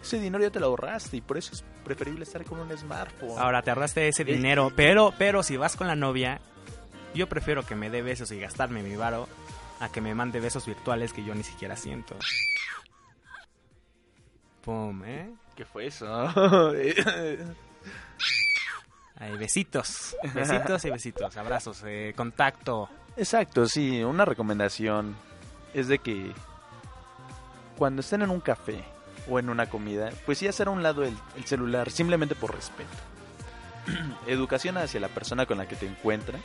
Ese 0.00 0.20
dinero 0.20 0.44
ya 0.44 0.50
te 0.50 0.60
lo 0.60 0.66
ahorraste 0.66 1.16
y 1.16 1.20
por 1.20 1.36
eso 1.36 1.52
es 1.52 1.64
preferible 1.82 2.22
estar 2.22 2.44
con 2.44 2.60
un 2.60 2.78
smartphone. 2.78 3.36
Ahora 3.36 3.60
te 3.62 3.70
ahorraste 3.70 4.06
ese 4.06 4.22
dinero, 4.22 4.70
pero, 4.76 5.12
pero 5.18 5.42
si 5.42 5.56
vas 5.56 5.74
con 5.74 5.88
la 5.88 5.96
novia, 5.96 6.40
yo 7.12 7.28
prefiero 7.28 7.66
que 7.66 7.74
me 7.74 7.90
dé 7.90 8.02
besos 8.02 8.30
y 8.30 8.38
gastarme 8.38 8.84
mi 8.84 8.94
varo 8.94 9.28
a 9.80 9.88
que 9.88 10.00
me 10.00 10.14
mande 10.14 10.38
besos 10.38 10.64
virtuales 10.64 11.12
que 11.12 11.24
yo 11.24 11.34
ni 11.34 11.42
siquiera 11.42 11.74
siento. 11.74 12.14
Pum, 14.62 15.02
¿eh? 15.06 15.28
¿Qué 15.56 15.64
fue 15.64 15.86
eso? 15.86 16.06
Ay, 19.16 19.36
besitos, 19.36 20.14
besitos 20.32 20.84
y 20.84 20.90
besitos, 20.90 21.36
abrazos, 21.36 21.82
eh, 21.84 22.12
contacto. 22.16 22.88
Exacto, 23.18 23.66
sí, 23.66 24.02
una 24.04 24.24
recomendación 24.24 25.16
es 25.74 25.88
de 25.88 25.98
que 25.98 26.32
cuando 27.76 28.00
estén 28.00 28.22
en 28.22 28.30
un 28.30 28.40
café 28.40 28.84
o 29.28 29.40
en 29.40 29.48
una 29.50 29.68
comida, 29.68 30.10
pues 30.24 30.38
sí 30.38 30.46
hacer 30.46 30.68
a 30.68 30.70
un 30.70 30.84
lado 30.84 31.02
el, 31.02 31.14
el 31.36 31.44
celular 31.44 31.90
simplemente 31.90 32.36
por 32.36 32.54
respeto. 32.54 32.88
Educación 34.28 34.78
hacia 34.78 35.00
la 35.00 35.08
persona 35.08 35.46
con 35.46 35.58
la 35.58 35.66
que 35.66 35.74
te 35.74 35.86
encuentras. 35.86 36.40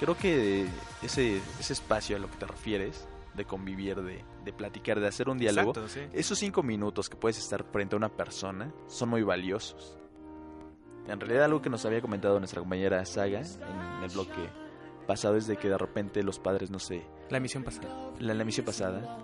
Creo 0.00 0.16
que 0.16 0.66
ese, 1.02 1.42
ese 1.60 1.72
espacio 1.74 2.16
a 2.16 2.20
lo 2.20 2.30
que 2.30 2.36
te 2.38 2.46
refieres, 2.46 3.06
de 3.34 3.44
convivir, 3.44 4.00
de, 4.00 4.24
de 4.44 4.52
platicar, 4.54 4.98
de 4.98 5.08
hacer 5.08 5.28
un 5.28 5.36
diálogo, 5.36 5.70
Exacto, 5.72 5.88
sí. 5.88 6.00
esos 6.14 6.38
cinco 6.38 6.62
minutos 6.62 7.10
que 7.10 7.16
puedes 7.16 7.36
estar 7.38 7.64
frente 7.64 7.94
a 7.94 7.98
una 7.98 8.08
persona 8.08 8.72
son 8.88 9.10
muy 9.10 9.22
valiosos. 9.22 9.98
En 11.06 11.20
realidad 11.20 11.44
algo 11.44 11.60
que 11.60 11.68
nos 11.68 11.84
había 11.84 12.00
comentado 12.00 12.38
nuestra 12.38 12.60
compañera 12.60 13.04
Saga 13.04 13.40
en 13.40 14.02
el 14.02 14.10
bloque 14.10 14.65
pasado 15.06 15.36
es 15.36 15.46
de 15.46 15.56
que 15.56 15.68
de 15.68 15.78
repente 15.78 16.22
los 16.22 16.38
padres 16.38 16.70
no 16.70 16.78
se... 16.78 17.04
La 17.30 17.38
emisión 17.38 17.62
pasada. 17.64 17.88
La, 18.20 18.34
la 18.34 18.42
emisión 18.42 18.66
pasada, 18.66 19.18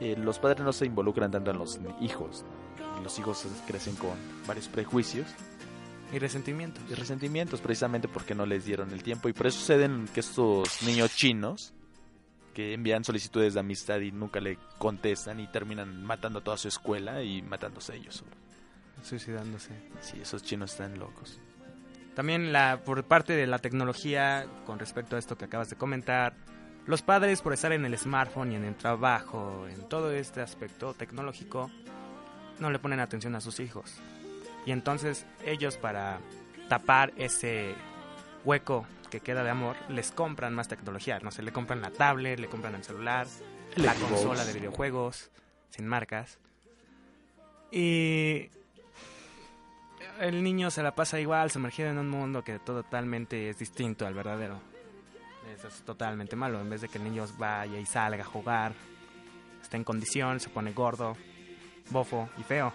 eh, 0.00 0.16
los 0.16 0.38
padres 0.38 0.64
no 0.64 0.72
se 0.72 0.86
involucran 0.86 1.30
tanto 1.30 1.50
en 1.50 1.58
los 1.58 1.80
hijos. 2.00 2.44
Los 3.02 3.18
hijos 3.18 3.46
crecen 3.66 3.96
con 3.96 4.10
varios 4.46 4.68
prejuicios 4.68 5.26
Y 6.12 6.18
resentimientos. 6.18 6.82
y 6.90 6.94
resentimientos 6.94 7.60
precisamente 7.60 8.06
porque 8.06 8.34
no 8.34 8.46
les 8.46 8.64
dieron 8.64 8.92
el 8.92 9.02
tiempo 9.02 9.28
y 9.28 9.32
por 9.32 9.46
eso 9.48 9.58
suceden 9.58 10.08
que 10.14 10.20
estos 10.20 10.82
niños 10.82 11.14
chinos 11.16 11.72
que 12.54 12.74
envían 12.74 13.02
solicitudes 13.02 13.54
de 13.54 13.60
amistad 13.60 13.98
y 14.00 14.12
nunca 14.12 14.38
le 14.40 14.58
contestan 14.78 15.40
y 15.40 15.46
terminan 15.48 16.04
matando 16.04 16.40
a 16.40 16.44
toda 16.44 16.58
su 16.58 16.68
escuela 16.68 17.22
y 17.22 17.40
matándose 17.42 17.96
ellos. 17.96 18.22
Suicidándose. 19.02 19.70
Sí, 20.00 20.20
esos 20.20 20.42
chinos 20.42 20.72
están 20.72 20.98
locos. 20.98 21.40
También 22.14 22.52
la, 22.52 22.80
por 22.84 23.04
parte 23.04 23.34
de 23.34 23.46
la 23.46 23.58
tecnología, 23.58 24.46
con 24.66 24.78
respecto 24.78 25.16
a 25.16 25.18
esto 25.18 25.38
que 25.38 25.46
acabas 25.46 25.70
de 25.70 25.76
comentar, 25.76 26.34
los 26.86 27.00
padres 27.02 27.40
por 27.42 27.52
estar 27.52 27.72
en 27.72 27.84
el 27.84 27.96
smartphone 27.96 28.52
y 28.52 28.56
en 28.56 28.64
el 28.64 28.74
trabajo, 28.74 29.66
en 29.68 29.88
todo 29.88 30.10
este 30.10 30.40
aspecto 30.40 30.94
tecnológico, 30.94 31.70
no 32.58 32.70
le 32.70 32.78
ponen 32.78 33.00
atención 33.00 33.34
a 33.34 33.40
sus 33.40 33.60
hijos. 33.60 33.94
Y 34.66 34.72
entonces 34.72 35.26
ellos 35.44 35.76
para 35.76 36.20
tapar 36.68 37.12
ese 37.16 37.74
hueco 38.44 38.86
que 39.10 39.20
queda 39.20 39.44
de 39.44 39.50
amor, 39.50 39.76
les 39.88 40.10
compran 40.10 40.54
más 40.54 40.68
tecnología. 40.68 41.18
No 41.20 41.30
sé, 41.30 41.42
le 41.42 41.52
compran 41.52 41.82
la 41.82 41.90
tablet, 41.90 42.40
le 42.40 42.48
compran 42.48 42.74
el 42.74 42.82
celular, 42.82 43.26
El 43.76 43.84
la 43.84 43.94
consola 43.94 44.44
de 44.44 44.52
videojuegos, 44.54 45.30
sin 45.70 45.86
marcas. 45.86 46.38
Y 47.70 48.50
el 50.22 50.42
niño 50.42 50.70
se 50.70 50.82
la 50.82 50.94
pasa 50.94 51.18
igual, 51.20 51.50
sumergido 51.50 51.90
en 51.90 51.98
un 51.98 52.08
mundo 52.08 52.42
que 52.42 52.58
totalmente 52.58 53.48
es 53.50 53.58
distinto 53.58 54.06
al 54.06 54.14
verdadero. 54.14 54.60
Eso 55.56 55.68
es 55.68 55.82
totalmente 55.82 56.36
malo. 56.36 56.60
En 56.60 56.70
vez 56.70 56.80
de 56.82 56.88
que 56.88 56.98
el 56.98 57.04
niño 57.04 57.26
vaya 57.38 57.78
y 57.78 57.84
salga 57.86 58.22
a 58.22 58.26
jugar, 58.26 58.72
esté 59.62 59.76
en 59.76 59.84
condición, 59.84 60.40
se 60.40 60.48
pone 60.48 60.72
gordo, 60.72 61.16
bofo 61.90 62.28
y 62.38 62.42
feo. 62.42 62.72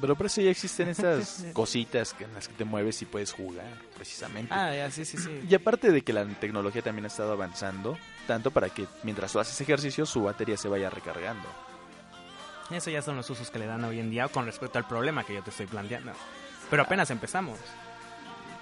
Pero 0.00 0.16
por 0.16 0.26
eso 0.26 0.40
ya 0.40 0.50
existen 0.50 0.88
esas 0.88 1.44
cositas 1.52 2.14
que- 2.14 2.24
en 2.24 2.34
las 2.34 2.48
que 2.48 2.54
te 2.54 2.64
mueves 2.64 3.00
y 3.02 3.06
puedes 3.06 3.32
jugar, 3.32 3.66
precisamente. 3.94 4.52
Ah, 4.52 4.74
ya, 4.74 4.90
sí, 4.90 5.04
sí, 5.04 5.18
sí. 5.18 5.44
Y 5.48 5.54
aparte 5.54 5.90
de 5.92 6.02
que 6.02 6.12
la 6.12 6.24
tecnología 6.26 6.82
también 6.82 7.04
ha 7.04 7.08
estado 7.08 7.32
avanzando, 7.32 7.96
tanto 8.26 8.50
para 8.50 8.70
que 8.70 8.86
mientras 9.04 9.32
tú 9.32 9.38
haces 9.40 9.60
ejercicio 9.60 10.04
su 10.06 10.22
batería 10.24 10.56
se 10.56 10.68
vaya 10.68 10.90
recargando. 10.90 11.48
Eso 12.70 12.90
ya 12.90 13.02
son 13.02 13.16
los 13.16 13.28
usos 13.30 13.50
que 13.50 13.58
le 13.58 13.66
dan 13.66 13.84
hoy 13.84 14.00
en 14.00 14.10
día 14.10 14.26
con 14.28 14.46
respecto 14.46 14.78
al 14.78 14.86
problema 14.86 15.22
que 15.24 15.34
yo 15.34 15.42
te 15.42 15.50
estoy 15.50 15.66
planteando. 15.66 16.12
Pero 16.70 16.82
apenas 16.82 17.10
empezamos. 17.10 17.58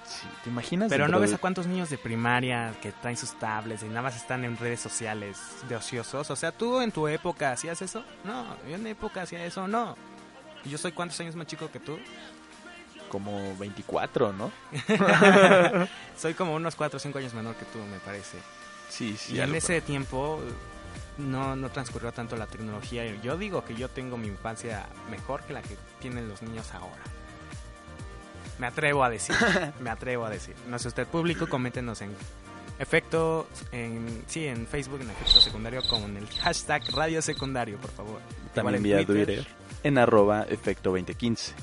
Sí, 0.07 0.27
¿Te 0.45 0.51
imaginas? 0.51 0.89
Pero 0.91 1.09
no 1.09 1.21
ves 1.21 1.33
a 1.33 1.39
cuántos 1.39 1.67
niños 1.67 1.89
de 1.89 1.97
primaria 1.97 2.75
que 2.83 2.93
traen 2.93 3.17
sus 3.17 3.39
tablets 3.39 3.83
y 3.83 3.87
nada 3.87 4.03
más 4.03 4.17
están 4.17 4.45
en 4.45 4.57
redes 4.57 4.81
sociales 4.81 5.39
de 5.69 5.77
ociosos. 5.77 6.31
O 6.31 6.37
sea, 6.37 6.53
¿tú 6.53 6.81
en 6.81 6.93
tu 6.93 7.09
época 7.09 7.53
hacías 7.53 7.81
eso? 7.83 8.05
No, 8.25 8.57
yo 8.69 8.75
en 8.75 8.83
mi 8.83 8.91
época 8.91 9.23
hacía 9.23 9.45
eso, 9.45 9.69
no. 9.69 9.97
¿Y 10.65 10.71
yo 10.71 10.79
soy 10.79 10.93
cuántos 10.93 11.19
años 11.21 11.37
más 11.37 11.47
chico 11.47 11.71
que 11.71 11.81
tú? 11.81 11.99
como 13.13 13.55
24, 13.59 14.33
¿no? 14.33 14.51
soy 16.17 16.33
como 16.33 16.55
unos 16.55 16.75
4 16.77 16.97
o 16.97 16.99
5 16.99 17.19
años 17.19 17.35
menor 17.35 17.55
que 17.57 17.67
tú, 17.67 17.79
me 17.79 17.99
parece. 17.99 18.39
Sí, 18.89 19.19
sí. 19.19 19.35
y 19.35 19.41
en 19.41 19.55
ese 19.55 19.83
tiempo 19.83 20.41
no, 21.19 21.55
no 21.55 21.71
transcurrió 21.71 22.13
tanto 22.13 22.37
la 22.37 22.47
tecnología. 22.47 23.05
Yo 23.23 23.37
digo 23.37 23.67
que 23.67 23.75
yo 23.75 23.91
tengo 23.91 24.17
mi 24.17 24.29
infancia 24.29 24.87
mejor 25.11 25.43
que 25.43 25.53
la 25.53 25.61
que 25.61 25.77
tienen 26.01 26.27
los 26.27 26.41
niños 26.41 26.73
ahora. 26.73 27.03
Me 28.63 28.69
atrevo 28.69 29.03
a 29.03 29.11
decir, 29.11 29.35
me 29.81 29.91
atrevo 29.91 30.25
a 30.25 30.31
decir. 30.31 30.55
No 30.69 30.79
sé 30.79 30.87
usted 30.87 31.05
público, 31.09 31.49
coméntenos 31.49 32.01
en 32.01 32.15
efecto, 32.79 33.49
en, 33.73 34.23
sí, 34.29 34.47
en 34.47 34.69
Facebook, 34.69 35.01
en 35.01 35.11
efecto 35.11 35.41
secundario, 35.41 35.83
con 35.91 36.17
el 36.17 36.29
hashtag 36.29 36.85
radio 36.93 37.21
secundario, 37.23 37.77
por 37.79 37.91
favor. 37.91 38.21
También 38.55 38.77
Igual 38.77 38.83
vía 38.85 39.01
en 39.01 39.07
Twitter. 39.07 39.47
en 39.83 39.99
arroba 39.99 40.47
efecto 40.49 40.91
2015. 40.91 41.55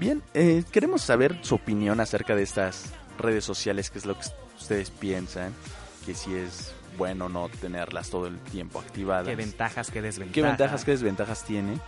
Bien, 0.00 0.20
eh, 0.34 0.64
queremos 0.72 1.02
saber 1.02 1.38
su 1.42 1.54
opinión 1.54 2.00
acerca 2.00 2.34
de 2.34 2.42
estas 2.42 2.86
redes 3.18 3.44
sociales, 3.44 3.90
qué 3.90 3.98
es 4.00 4.06
lo 4.06 4.14
que 4.18 4.26
ustedes 4.58 4.90
piensan, 4.90 5.54
que 6.04 6.14
si 6.14 6.34
es 6.34 6.74
bueno 6.98 7.26
o 7.26 7.28
no 7.28 7.48
tenerlas 7.48 8.10
todo 8.10 8.26
el 8.26 8.40
tiempo 8.40 8.80
activadas. 8.80 9.28
¿Qué 9.28 9.36
ventajas, 9.36 9.88
qué 9.88 10.02
desventajas? 10.02 10.34
¿Qué 10.34 10.42
ventajas, 10.42 10.84
qué 10.84 10.90
desventajas 10.90 11.44
tiene? 11.44 11.78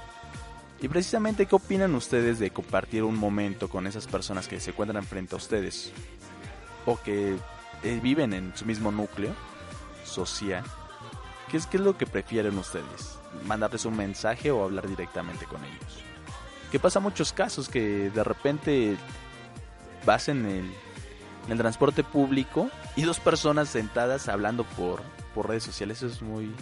Y 0.81 0.89
precisamente, 0.89 1.47
¿qué 1.47 1.57
opinan 1.57 1.95
ustedes 1.95 2.39
de 2.39 2.51
compartir 2.51 3.03
un 3.03 3.17
momento 3.17 3.69
con 3.69 3.87
esas 3.87 4.07
personas 4.07 4.47
que 4.47 4.61
se 4.61 4.71
encuentran 4.71 5.05
frente 5.05 5.35
a 5.35 5.39
ustedes? 5.39 5.93
O 6.87 7.01
que 7.01 7.37
eh, 7.83 8.01
viven 8.01 8.33
en 8.33 8.57
su 8.57 8.65
mismo 8.65 8.93
núcleo 8.93 9.35
social. 10.05 10.65
¿Qué 11.51 11.57
es, 11.57 11.67
¿Qué 11.67 11.79
es 11.79 11.83
lo 11.83 11.99
que 11.99 12.07
prefieren 12.07 12.57
ustedes? 12.59 13.19
¿Mandarles 13.45 13.85
un 13.87 13.97
mensaje 13.97 14.51
o 14.53 14.63
hablar 14.63 14.87
directamente 14.87 15.47
con 15.47 15.65
ellos? 15.65 16.05
Que 16.71 16.79
pasa 16.79 17.01
muchos 17.01 17.33
casos 17.33 17.69
que 17.69 18.11
de 18.11 18.23
repente 18.23 18.97
vas 20.07 20.29
en 20.29 20.47
el, 20.47 20.73
en 21.47 21.53
el 21.53 21.59
transporte 21.59 22.05
público 22.05 22.71
y 22.95 23.03
dos 23.03 23.19
personas 23.19 23.69
sentadas 23.69 24.29
hablando 24.29 24.63
por, 24.63 25.03
por 25.35 25.49
redes 25.49 25.65
sociales. 25.65 25.99
Eso 25.99 26.15
es 26.15 26.23
muy, 26.23 26.53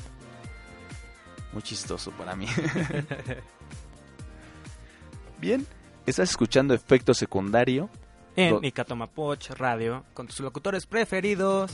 muy 1.53 1.63
chistoso 1.63 2.13
para 2.13 2.35
mí. 2.35 2.47
Bien, 5.39 5.67
estás 6.07 6.31
escuchando 6.31 6.75
Efecto 6.75 7.15
Secundario. 7.15 7.89
En 8.37 8.51
Do- 8.51 8.61
Icatomapoch 8.63 9.51
Radio, 9.57 10.05
con 10.13 10.27
tus 10.27 10.41
locutores 10.41 10.85
preferidos 10.87 11.71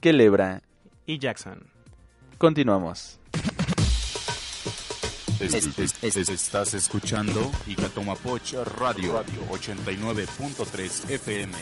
Quelebra. 0.00 0.60
y 1.06 1.18
Jackson. 1.18 1.66
Continuamos. 2.38 3.18
Es- 5.40 5.54
es- 5.78 6.16
es- 6.16 6.28
estás 6.28 6.74
escuchando 6.74 7.50
Icatomapoch 7.66 8.52
Radio 8.78 9.24
89.3 9.50 11.08
FM. 11.10 11.52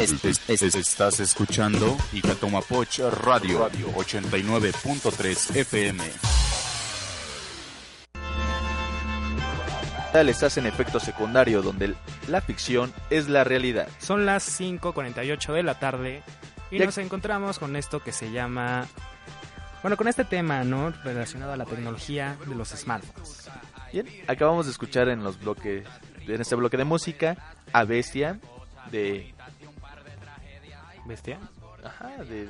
Es- 0.00 0.24
es- 0.48 0.62
es- 0.62 0.74
Estás 0.74 1.20
escuchando 1.20 1.96
Icatomapoch 2.12 2.98
Radio 3.22 3.68
89.3 3.94 5.54
FM. 5.56 6.02
Tal 10.12 10.28
estás 10.28 10.56
en 10.56 10.66
efecto 10.66 10.98
secundario, 10.98 11.62
donde 11.62 11.94
la 12.28 12.40
ficción 12.40 12.92
es 13.10 13.28
la 13.28 13.44
realidad. 13.44 13.88
Son 13.98 14.26
las 14.26 14.42
5.48 14.42 15.52
de 15.52 15.62
la 15.62 15.78
tarde 15.78 16.22
y 16.70 16.78
Ya- 16.78 16.86
nos 16.86 16.98
encontramos 16.98 17.58
con 17.58 17.76
esto 17.76 18.00
que 18.02 18.12
se 18.12 18.32
llama... 18.32 18.86
Bueno, 19.82 19.96
con 19.96 20.08
este 20.08 20.24
tema, 20.24 20.64
¿no? 20.64 20.90
Relacionado 21.04 21.52
a 21.52 21.56
la 21.56 21.64
tecnología 21.64 22.36
de 22.46 22.54
los 22.54 22.68
smartphones. 22.70 23.48
Bien, 23.92 24.06
acabamos 24.28 24.66
de 24.66 24.72
escuchar 24.72 25.08
en 25.08 25.22
los 25.24 25.38
bloques, 25.40 25.84
en 26.26 26.40
este 26.40 26.54
bloque 26.54 26.76
de 26.76 26.84
música, 26.84 27.36
a 27.72 27.84
Bestia 27.84 28.38
de 28.90 29.32
¿Bestia? 31.10 31.40
Ajá, 31.82 32.22
de, 32.22 32.46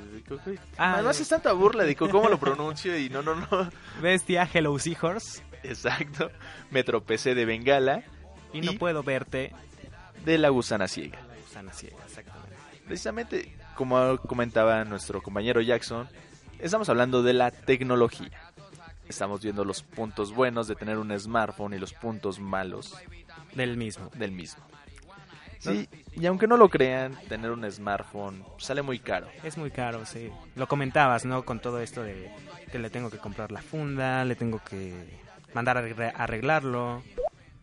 Ah, 0.76 0.94
Además 0.96 1.16
de- 1.16 1.22
es 1.22 1.28
tanta 1.30 1.52
burla 1.54 1.84
de 1.84 1.96
cómo 1.96 2.28
lo 2.28 2.38
pronuncio 2.38 2.96
y 2.98 3.08
no, 3.08 3.22
no, 3.22 3.34
no. 3.34 3.46
Bestia, 4.02 4.46
Hello 4.52 4.78
Seahorse. 4.78 5.42
Exacto. 5.62 6.30
Me 6.70 6.84
tropecé 6.84 7.34
de 7.34 7.46
Bengala 7.46 8.04
Y 8.52 8.60
no 8.60 8.74
puedo 8.74 9.02
verte. 9.02 9.54
de 10.26 10.36
la 10.36 10.50
gusana 10.50 10.88
ciega. 10.88 11.18
Gusana 11.46 11.72
ciega, 11.72 11.96
exactamente. 12.06 12.56
Precisamente, 12.86 13.56
como 13.76 14.18
comentaba 14.18 14.84
nuestro 14.84 15.22
compañero 15.22 15.62
Jackson, 15.62 16.06
estamos 16.58 16.88
hablando 16.90 17.22
de 17.22 17.32
la 17.32 17.50
tecnología. 17.50 18.30
Estamos 19.08 19.40
viendo 19.42 19.64
los 19.64 19.82
puntos 19.82 20.34
buenos 20.34 20.68
de 20.68 20.74
tener 20.76 20.98
un 20.98 21.18
smartphone 21.18 21.72
y 21.74 21.78
los 21.78 21.94
puntos 21.94 22.38
malos 22.38 22.94
Del 23.54 23.76
mismo. 23.78 24.10
del 24.14 24.32
mismo. 24.32 24.62
Sí, 25.60 25.88
y 26.12 26.26
aunque 26.26 26.46
no 26.46 26.56
lo 26.56 26.68
crean, 26.68 27.14
tener 27.28 27.50
un 27.50 27.70
smartphone 27.70 28.42
sale 28.58 28.82
muy 28.82 28.98
caro. 28.98 29.28
Es 29.44 29.56
muy 29.58 29.70
caro, 29.70 30.04
sí. 30.06 30.30
Lo 30.56 30.66
comentabas, 30.66 31.24
¿no? 31.24 31.44
Con 31.44 31.60
todo 31.60 31.80
esto 31.80 32.02
de 32.02 32.30
que 32.72 32.78
le 32.78 32.88
tengo 32.90 33.10
que 33.10 33.18
comprar 33.18 33.52
la 33.52 33.60
funda, 33.62 34.24
le 34.24 34.36
tengo 34.36 34.58
que 34.64 35.20
mandar 35.54 35.76
a 35.76 35.80
arregla- 35.82 36.12
arreglarlo, 36.16 37.02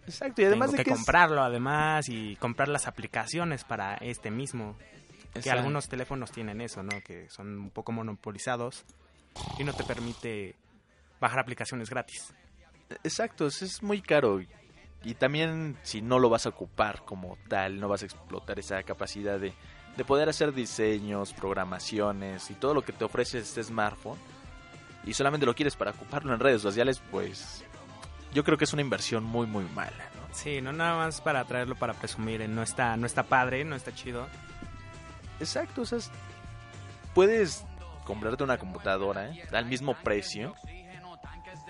Exacto, 0.06 0.42
y 0.42 0.46
además 0.46 0.68
tengo 0.68 0.78
de 0.78 0.78
que 0.78 0.84
que 0.84 0.92
es- 0.92 0.96
comprarlo 0.98 1.42
además 1.42 2.08
y 2.08 2.36
comprar 2.38 2.68
las 2.70 2.88
aplicaciones 2.88 3.64
para 3.64 3.96
este 3.96 4.30
mismo. 4.32 4.78
Que 5.34 5.40
Exacto. 5.40 5.60
algunos 5.60 5.90
teléfonos 5.90 6.32
tienen 6.32 6.62
eso, 6.62 6.84
¿no? 6.84 7.02
Que 7.04 7.30
son 7.30 7.58
un 7.60 7.70
poco 7.72 7.92
monopolizados 7.92 8.86
y 9.60 9.64
no 9.64 9.74
te 9.74 9.84
permite 9.84 10.56
bajar 11.20 11.40
aplicaciones 11.40 11.90
gratis. 11.90 12.34
Exacto, 13.04 13.48
es 13.48 13.82
muy 13.84 14.02
caro. 14.02 14.42
Y 15.04 15.14
también 15.14 15.78
si 15.84 16.02
no 16.02 16.20
lo 16.20 16.30
vas 16.30 16.46
a 16.46 16.50
ocupar 16.50 17.04
como 17.06 17.38
tal, 17.48 17.80
no 17.80 17.88
vas 17.88 18.02
a 18.02 18.06
explotar 18.06 18.60
esa 18.60 18.82
capacidad 18.84 19.40
de, 19.40 19.54
de 19.96 20.06
poder 20.06 20.28
hacer 20.30 20.54
diseños, 20.54 21.34
programaciones 21.34 22.50
y 22.52 22.56
todo 22.56 22.74
lo 22.74 22.82
que 22.82 22.92
te 22.94 23.06
ofrece 23.06 23.40
este 23.40 23.64
smartphone. 23.64 24.18
Y 25.06 25.14
solamente 25.14 25.46
lo 25.46 25.56
quieres 25.56 25.76
para 25.76 25.92
ocuparlo 25.92 26.34
en 26.34 26.40
redes 26.40 26.62
sociales, 26.62 27.02
pues 27.12 27.64
yo 28.34 28.44
creo 28.44 28.58
que 28.58 28.66
es 28.66 28.74
una 28.74 28.82
inversión 28.82 29.24
muy 29.24 29.48
muy 29.48 29.64
mala. 29.66 29.92
¿no? 30.16 30.34
Sí, 30.36 30.60
no 30.62 30.74
nada 30.74 30.98
más 30.98 31.22
para 31.22 31.46
traerlo 31.46 31.76
para 31.76 31.94
presumir, 31.94 32.42
eh, 32.42 32.48
no 32.50 32.62
está, 32.64 32.98
no 32.98 33.06
está 33.06 33.24
padre, 33.24 33.64
no 33.64 33.76
está 33.76 33.94
chido. 33.96 34.28
Exacto, 35.40 35.82
o 35.84 35.86
sea, 35.86 36.00
es- 36.00 36.12
puedes 37.14 37.64
comprarte 38.04 38.44
una 38.44 38.58
computadora 38.58 39.30
¿eh? 39.30 39.44
al 39.54 39.66
mismo 39.66 39.96
precio. 40.04 40.56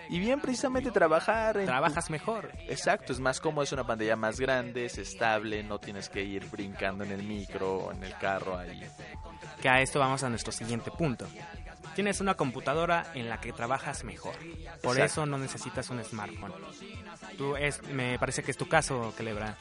Y 0.09 0.19
bien, 0.19 0.39
precisamente 0.39 0.91
trabajar 0.91 1.57
en 1.57 1.65
tu- 1.65 1.71
Trabajas 1.71 2.09
mejor. 2.09 2.51
Exacto, 2.67 3.11
es 3.13 3.19
más 3.19 3.39
cómodo, 3.39 3.63
es 3.63 3.71
una 3.71 3.85
pantalla 3.85 4.15
más 4.15 4.39
grande, 4.39 4.85
es 4.85 4.97
estable, 4.97 5.63
no 5.63 5.79
tienes 5.79 6.09
que 6.09 6.23
ir 6.23 6.45
brincando 6.49 7.03
en 7.03 7.11
el 7.11 7.23
micro 7.23 7.75
o 7.77 7.91
en 7.91 8.03
el 8.03 8.15
carro 8.17 8.57
ahí. 8.57 8.81
Que 9.61 9.69
a 9.69 9.81
esto 9.81 9.99
vamos 9.99 10.23
a 10.23 10.29
nuestro 10.29 10.51
siguiente 10.51 10.91
punto. 10.91 11.27
Tienes 11.95 12.21
una 12.21 12.35
computadora 12.35 13.07
en 13.15 13.27
la 13.27 13.41
que 13.41 13.51
trabajas 13.53 14.03
mejor. 14.03 14.35
Por 14.83 14.97
Exacto. 14.97 15.03
eso 15.03 15.25
no 15.25 15.37
necesitas 15.39 15.89
un 15.89 16.03
smartphone. 16.03 16.53
Tú 17.37 17.55
es, 17.55 17.81
me 17.89 18.19
parece 18.19 18.43
que 18.43 18.51
es 18.51 18.57
tu 18.57 18.67
caso, 18.67 19.11
Celebra. 19.17 19.57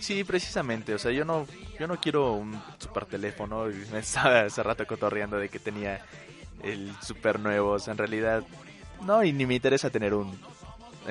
Sí, 0.00 0.24
precisamente, 0.24 0.94
o 0.94 0.98
sea, 0.98 1.10
yo 1.12 1.24
no 1.24 1.46
yo 1.78 1.86
no 1.86 1.98
quiero 1.98 2.32
un 2.32 2.60
super 2.78 3.06
teléfono, 3.06 3.64
me 3.92 3.98
estaba 4.00 4.40
hace 4.40 4.62
rato 4.62 4.86
cotorreando 4.86 5.38
de 5.38 5.48
que 5.48 5.58
tenía 5.58 6.04
el 6.62 6.92
super 7.02 7.38
nuevo, 7.40 7.70
o 7.72 7.78
sea, 7.78 7.92
en 7.92 7.98
realidad 7.98 8.42
no, 9.02 9.24
y 9.24 9.32
ni 9.32 9.46
me 9.46 9.54
interesa 9.54 9.90
tener 9.90 10.14
un 10.14 10.38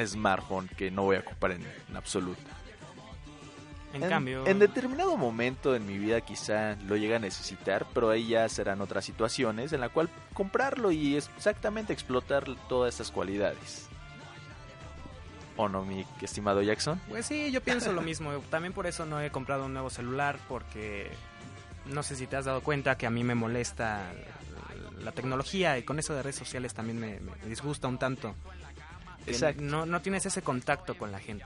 smartphone 0.06 0.68
que 0.78 0.92
no 0.92 1.04
voy 1.04 1.18
a 1.18 1.20
ocupar 1.20 1.52
en, 1.52 1.64
en 1.90 1.98
absoluto. 1.98 2.42
En, 3.94 4.10
cambio, 4.10 4.46
En 4.46 4.60
determinado 4.60 5.16
momento 5.16 5.74
en 5.74 5.88
mi 5.88 5.98
vida 5.98 6.20
quizá 6.20 6.76
lo 6.86 6.98
llegue 6.98 7.16
a 7.16 7.20
necesitar, 7.20 7.86
pero 7.94 8.10
ahí 8.10 8.28
ya 8.28 8.50
serán 8.50 8.82
otras 8.82 9.06
situaciones 9.06 9.72
en 9.72 9.80
la 9.80 9.88
cual 9.88 10.10
comprarlo 10.34 10.92
y 10.92 11.16
exactamente 11.16 11.94
explotar 11.94 12.44
todas 12.68 12.94
estas 12.94 13.10
cualidades. 13.12 13.88
¿O 15.56 15.70
no, 15.70 15.86
mi 15.86 16.06
estimado 16.22 16.62
Jackson? 16.62 17.00
pues 17.08 17.26
sí, 17.26 17.52
yo 17.52 17.62
pienso 17.62 17.94
lo 17.94 18.02
mismo. 18.02 18.32
También 18.50 18.74
por 18.74 18.86
eso 18.86 19.06
no 19.06 19.22
he 19.22 19.30
comprado 19.32 19.66
un 19.66 19.74
nuevo 19.74 19.90
celular 19.90 20.38
porque 20.50 21.10
no 21.86 22.04
sé 22.04 22.18
si 22.18 22.28
te 22.28 22.36
has 22.36 22.44
dado 22.44 22.62
cuenta 22.62 22.98
que 22.98 23.06
a 23.06 23.10
mí 23.10 23.24
me 23.24 23.36
molesta 23.36 24.12
la 25.02 25.12
tecnología 25.12 25.78
y 25.78 25.84
con 25.84 26.00
eso 26.00 26.14
de 26.14 26.24
redes 26.24 26.36
sociales 26.36 26.74
también 26.74 27.00
me, 27.00 27.20
me 27.20 27.36
disgusta 27.48 27.88
un 27.88 27.98
tanto. 27.98 28.36
Exacto. 29.28 29.62
No, 29.64 29.86
no 29.86 30.02
tienes 30.02 30.26
ese 30.26 30.42
contacto 30.42 30.98
con 30.98 31.12
la 31.12 31.20
gente. 31.20 31.46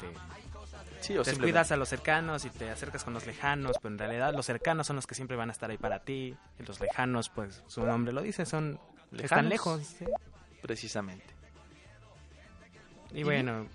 Sí, 1.01 1.17
o 1.17 1.23
te 1.23 1.29
descuidas 1.31 1.71
a 1.71 1.77
los 1.77 1.87
cercanos 1.87 2.43
y 2.43 2.49
te 2.49 2.69
acercas 2.69 3.05
con 3.05 3.13
los 3.13 3.25
lejanos, 3.25 3.77
pero 3.81 3.93
en 3.93 3.99
realidad 3.99 4.33
los 4.33 4.45
cercanos 4.45 4.85
son 4.85 4.97
los 4.97 5.07
que 5.07 5.15
siempre 5.15 5.37
van 5.37 5.49
a 5.49 5.53
estar 5.53 5.69
ahí 5.69 5.77
para 5.77 5.99
ti. 5.99 6.35
Y 6.59 6.63
los 6.63 6.79
lejanos, 6.81 7.29
pues 7.29 7.63
su 7.67 7.85
nombre 7.85 8.11
lo 8.11 8.21
dice, 8.21 8.45
son 8.45 8.79
están 9.13 9.17
Lejanos. 9.21 9.49
lejos. 9.49 9.81
¿sí? 9.97 10.05
Precisamente. 10.61 11.25
Y 13.13 13.23
bueno, 13.23 13.65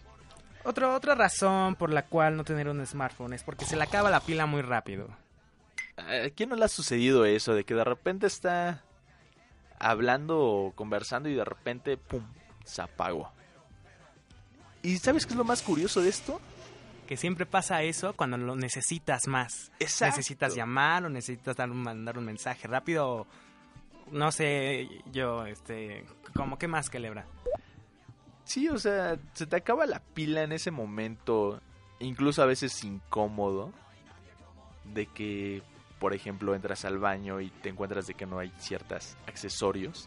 otra 0.65 0.95
otra 0.95 1.15
razón 1.15 1.75
por 1.77 1.91
la 1.91 2.05
cual 2.07 2.37
no 2.37 2.45
tener 2.45 2.69
un 2.69 2.85
smartphone 2.87 3.33
es 3.33 3.43
porque 3.43 3.65
se 3.65 3.77
le 3.77 3.83
acaba 3.83 4.11
la 4.11 4.21
pila 4.21 4.47
muy 4.47 4.63
rápido. 4.63 5.09
¿A 5.97 6.29
quién 6.35 6.51
no 6.51 6.57
le 6.57 6.65
ha 6.65 6.69
sucedido 6.69 7.25
eso 7.25 7.55
de 7.55 7.65
que 7.65 7.75
de 7.75 7.85
repente 7.85 8.27
está 8.27 8.83
hablando 9.79 10.39
o 10.39 10.73
conversando 10.73 11.29
y 11.29 11.35
de 11.35 11.45
repente, 11.45 11.97
pum, 11.97 12.25
se 12.65 12.83
apagó? 12.83 13.31
¿Y 14.83 14.99
sabes 14.99 15.25
qué 15.27 15.33
es 15.33 15.39
lo 15.39 15.45
más 15.45 15.63
curioso 15.63 16.03
de 16.03 16.11
esto? 16.11 16.41
Que 17.07 17.17
siempre 17.17 17.47
pasa 17.47 17.83
eso 17.83 18.15
cuando 18.15 18.37
lo 18.37 18.55
necesitas 18.57 19.27
más. 19.27 19.71
Exacto. 19.79 20.17
Necesitas 20.17 20.55
llamar 20.55 21.05
o 21.05 21.09
necesitas 21.09 21.57
dar 21.57 21.71
un, 21.71 21.83
mandar 21.83 22.19
un 22.19 22.25
mensaje 22.25 22.69
rápido. 22.69 23.07
o 23.09 23.27
No 24.11 24.31
sé, 24.31 24.89
yo, 25.13 25.47
este, 25.47 26.05
como 26.35 26.59
qué 26.59 26.69
más 26.69 26.91
que 26.91 26.99
lebra. 26.99 27.27
Sí, 28.45 28.69
o 28.69 28.79
sea, 28.79 29.19
se 29.33 29.47
te 29.47 29.57
acaba 29.57 29.87
la 29.87 30.01
pila 30.01 30.43
en 30.43 30.53
ese 30.53 30.71
momento, 30.71 31.61
incluso 31.99 32.43
a 32.43 32.47
veces 32.47 32.85
incómodo, 32.85 33.73
de 34.85 35.07
que, 35.07 35.63
por 36.05 36.13
ejemplo, 36.13 36.55
entras 36.55 36.85
al 36.85 36.99
baño 36.99 37.41
y 37.41 37.49
te 37.49 37.71
encuentras 37.71 38.07
de 38.07 38.13
que 38.13 38.27
no 38.27 38.39
hay 38.39 38.53
ciertos 38.59 39.17
accesorios. 39.27 40.07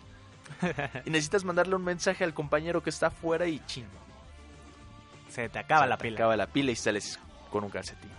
y 1.05 1.09
necesitas 1.09 1.43
mandarle 1.43 1.75
un 1.75 1.83
mensaje 1.83 2.23
al 2.23 2.35
compañero 2.35 2.83
que 2.83 2.91
está 2.91 3.07
afuera 3.07 3.47
y 3.47 3.59
chingo. 3.65 3.89
Se 5.27 5.49
te 5.49 5.57
acaba 5.57 5.85
se 5.85 5.89
la 5.89 5.97
te 5.97 6.03
pila. 6.03 6.15
acaba 6.17 6.37
la 6.37 6.45
pila 6.45 6.69
y 6.69 6.75
sales 6.75 7.19
con 7.49 7.63
un 7.63 7.71
calcetín. 7.71 8.11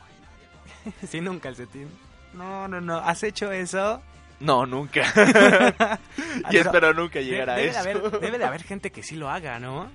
Sin 1.08 1.28
un 1.28 1.38
calcetín. 1.38 1.88
No, 2.34 2.66
no, 2.66 2.80
no. 2.80 2.98
¿Has 2.98 3.22
hecho 3.22 3.52
eso? 3.52 4.02
No, 4.40 4.66
nunca. 4.66 5.02
y 6.16 6.42
Pero 6.50 6.60
espero 6.64 6.94
nunca 6.94 7.20
llegar 7.20 7.50
a 7.50 7.54
debe 7.54 7.68
eso. 7.68 7.84
De 7.84 7.90
haber, 7.90 8.10
debe 8.18 8.38
de 8.38 8.44
haber 8.44 8.64
gente 8.64 8.90
que 8.90 9.04
sí 9.04 9.14
lo 9.14 9.30
haga, 9.30 9.60
¿no? 9.60 9.88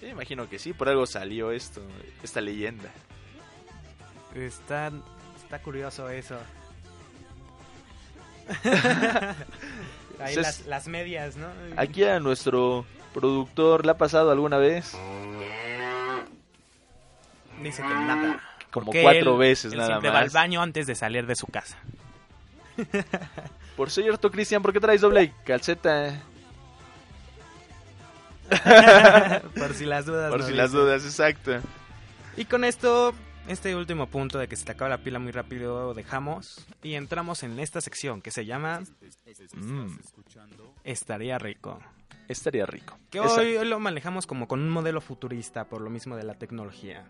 Sí, 0.00 0.08
imagino 0.08 0.50
que 0.50 0.58
sí, 0.58 0.74
por 0.74 0.90
algo 0.90 1.06
salió 1.06 1.50
esto, 1.50 1.80
esta 2.22 2.42
leyenda. 2.42 2.90
Está, 4.34 4.92
está 5.42 5.62
curioso 5.62 6.10
eso. 6.10 6.38
Ahí 10.20 10.36
las, 10.36 10.66
las 10.66 10.86
medias, 10.88 11.36
¿no? 11.36 11.46
Aquí 11.76 12.04
a 12.04 12.20
nuestro 12.20 12.84
productor 13.12 13.84
le 13.84 13.92
ha 13.92 13.98
pasado 13.98 14.30
alguna 14.30 14.56
vez, 14.58 14.92
Dice 17.62 17.82
que 17.82 17.88
nada. 17.88 18.40
como 18.70 18.92
cuatro 18.92 19.32
él- 19.34 19.38
veces 19.38 19.72
él 19.72 19.78
nada 19.78 19.88
siempre 19.90 20.10
va 20.10 20.18
al 20.18 20.24
más. 20.26 20.32
baño 20.32 20.60
antes 20.62 20.86
de 20.86 20.94
salir 20.94 21.26
de 21.26 21.36
su 21.36 21.46
casa. 21.46 21.76
Por 23.76 23.90
cierto, 23.90 24.30
Cristian, 24.30 24.62
¿por 24.62 24.72
qué 24.72 24.80
traes 24.80 25.00
doble 25.00 25.32
calceta? 25.44 26.20
Por 29.56 29.72
si 29.74 29.86
las 29.86 30.04
dudas. 30.06 30.30
Por 30.30 30.40
no 30.40 30.46
si 30.46 30.52
las 30.52 30.70
dudas, 30.72 31.04
exacto. 31.04 31.52
Y 32.36 32.44
con 32.44 32.64
esto, 32.64 33.14
este 33.48 33.76
último 33.76 34.06
punto 34.06 34.38
de 34.38 34.48
que 34.48 34.56
se 34.56 34.64
te 34.64 34.72
acaba 34.72 34.88
la 34.90 34.98
pila 34.98 35.18
muy 35.18 35.32
rápido, 35.32 35.92
dejamos. 35.94 36.64
Y 36.82 36.94
entramos 36.94 37.42
en 37.42 37.58
esta 37.58 37.80
sección 37.80 38.22
que 38.22 38.30
se 38.30 38.44
llama 38.46 38.80
Mm, 39.54 39.96
Estaría 40.84 41.38
rico. 41.38 41.78
estaría 42.28 42.66
rico. 42.66 42.96
Que 43.10 43.20
hoy, 43.20 43.56
hoy 43.56 43.68
lo 43.68 43.78
manejamos 43.80 44.26
como 44.26 44.48
con 44.48 44.60
un 44.60 44.70
modelo 44.70 45.00
futurista 45.00 45.64
por 45.66 45.80
lo 45.82 45.90
mismo 45.90 46.16
de 46.16 46.24
la 46.24 46.34
tecnología. 46.34 47.06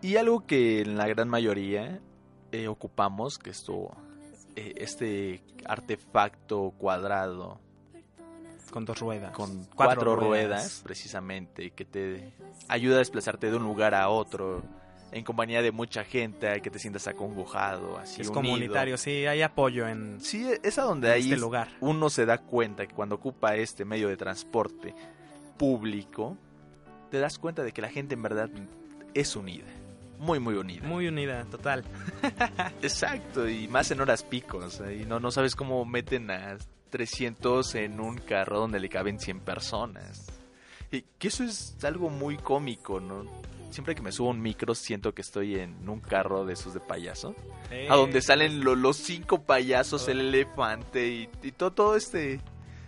Y 0.00 0.16
algo 0.16 0.46
que 0.46 0.80
en 0.82 0.96
la 0.96 1.08
gran 1.08 1.28
mayoría 1.28 2.00
eh, 2.52 2.68
ocupamos, 2.68 3.38
que 3.38 3.50
esto 3.50 3.90
eh, 4.54 4.74
este 4.76 5.42
artefacto 5.66 6.72
cuadrado 6.78 7.60
Con 8.70 8.84
dos 8.84 9.00
ruedas. 9.00 9.32
con 9.32 9.64
Cuatro 9.64 9.74
cuatro, 9.74 10.16
ruedas. 10.16 10.48
ruedas. 10.48 10.80
precisamente, 10.84 11.72
que 11.72 11.84
te 11.84 12.32
ayuda 12.68 12.96
a 12.96 12.98
desplazarte 13.00 13.50
de 13.50 13.56
un 13.56 13.64
lugar 13.64 13.94
a 13.96 14.08
otro 14.08 14.62
en 15.10 15.24
compañía 15.24 15.62
de 15.62 15.72
mucha 15.72 16.04
gente, 16.04 16.60
que 16.60 16.70
te 16.70 16.78
sientas 16.78 17.06
acongojado, 17.08 17.98
así 17.98 18.20
es 18.20 18.28
unido. 18.28 18.42
comunitario, 18.42 18.98
sí, 18.98 19.26
hay 19.26 19.42
apoyo 19.42 19.88
en, 19.88 20.20
Sí, 20.20 20.46
es 20.62 20.78
a 20.78 20.82
donde 20.82 21.10
ahí 21.10 21.24
este 21.24 21.36
lugar. 21.36 21.68
uno 21.80 22.10
se 22.10 22.26
da 22.26 22.38
cuenta 22.38 22.86
que 22.86 22.94
cuando 22.94 23.14
ocupa 23.14 23.56
este 23.56 23.84
medio 23.84 24.08
de 24.08 24.16
transporte 24.16 24.94
público, 25.56 26.36
te 27.10 27.18
das 27.18 27.38
cuenta 27.38 27.62
de 27.62 27.72
que 27.72 27.82
la 27.82 27.88
gente 27.88 28.14
en 28.14 28.22
verdad 28.22 28.50
es 29.14 29.34
unida. 29.36 29.66
Muy, 30.18 30.40
muy 30.40 30.54
unida. 30.54 30.86
Muy 30.86 31.06
unida, 31.06 31.44
total. 31.44 31.84
Exacto, 32.82 33.48
y 33.48 33.68
más 33.68 33.90
en 33.90 34.00
horas 34.00 34.24
picos. 34.24 34.80
Y 34.80 35.04
no, 35.06 35.20
no 35.20 35.30
sabes 35.30 35.54
cómo 35.54 35.84
meten 35.84 36.30
a 36.30 36.58
300 36.90 37.74
en 37.76 38.00
un 38.00 38.18
carro 38.18 38.58
donde 38.58 38.80
le 38.80 38.88
caben 38.88 39.20
100 39.20 39.40
personas. 39.40 40.26
Y 40.90 41.02
que 41.18 41.28
eso 41.28 41.44
es 41.44 41.76
algo 41.84 42.10
muy 42.10 42.36
cómico, 42.36 42.98
¿no? 42.98 43.24
Siempre 43.70 43.94
que 43.94 44.02
me 44.02 44.12
subo 44.12 44.28
a 44.28 44.30
un 44.32 44.40
micro 44.40 44.74
siento 44.74 45.12
que 45.14 45.20
estoy 45.22 45.56
en 45.58 45.88
un 45.88 46.00
carro 46.00 46.44
de 46.46 46.54
esos 46.54 46.72
de 46.74 46.80
payaso. 46.80 47.34
A 47.90 47.96
donde 47.96 48.22
salen 48.22 48.64
lo- 48.64 48.74
los 48.74 48.96
cinco 48.96 49.42
payasos, 49.42 50.08
el 50.08 50.20
elefante 50.20 51.06
y, 51.08 51.28
y 51.42 51.52
todo, 51.52 51.72
todo 51.72 51.96
este 51.96 52.40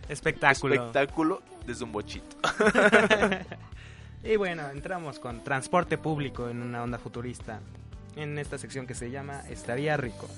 espectáculo. 0.09 0.75
espectáculo 0.75 1.43
desde 1.67 1.85
un 1.85 1.93
bochito. 1.93 2.37
Y 4.23 4.37
bueno, 4.37 4.69
entramos 4.69 5.19
con 5.19 5.43
transporte 5.43 5.97
público 5.97 6.51
en 6.51 6.61
una 6.63 6.83
onda 6.83 6.99
futurista. 6.99 7.61
En 8.17 8.39
esta 8.39 8.59
sección 8.59 8.87
que 8.87 8.95
se 8.95 9.11
llama 9.11 9.41
Estaría 9.49 9.97
rico. 9.97 10.29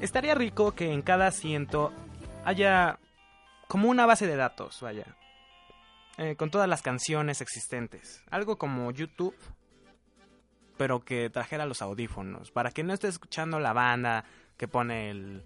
Estaría 0.00 0.34
rico 0.34 0.72
que 0.72 0.92
en 0.92 1.00
cada 1.00 1.28
asiento 1.28 1.92
haya 2.44 2.98
como 3.68 3.88
una 3.88 4.04
base 4.04 4.26
de 4.26 4.36
datos, 4.36 4.80
vaya. 4.82 5.04
Eh, 6.22 6.36
con 6.36 6.50
todas 6.50 6.68
las 6.68 6.82
canciones 6.82 7.40
existentes. 7.40 8.22
Algo 8.30 8.58
como 8.58 8.90
YouTube, 8.90 9.34
pero 10.76 11.02
que 11.02 11.30
trajera 11.30 11.64
los 11.64 11.80
audífonos. 11.80 12.50
Para 12.50 12.72
que 12.72 12.84
no 12.84 12.92
esté 12.92 13.08
escuchando 13.08 13.58
la 13.58 13.72
banda 13.72 14.26
que 14.58 14.68
pone 14.68 15.08
el 15.08 15.42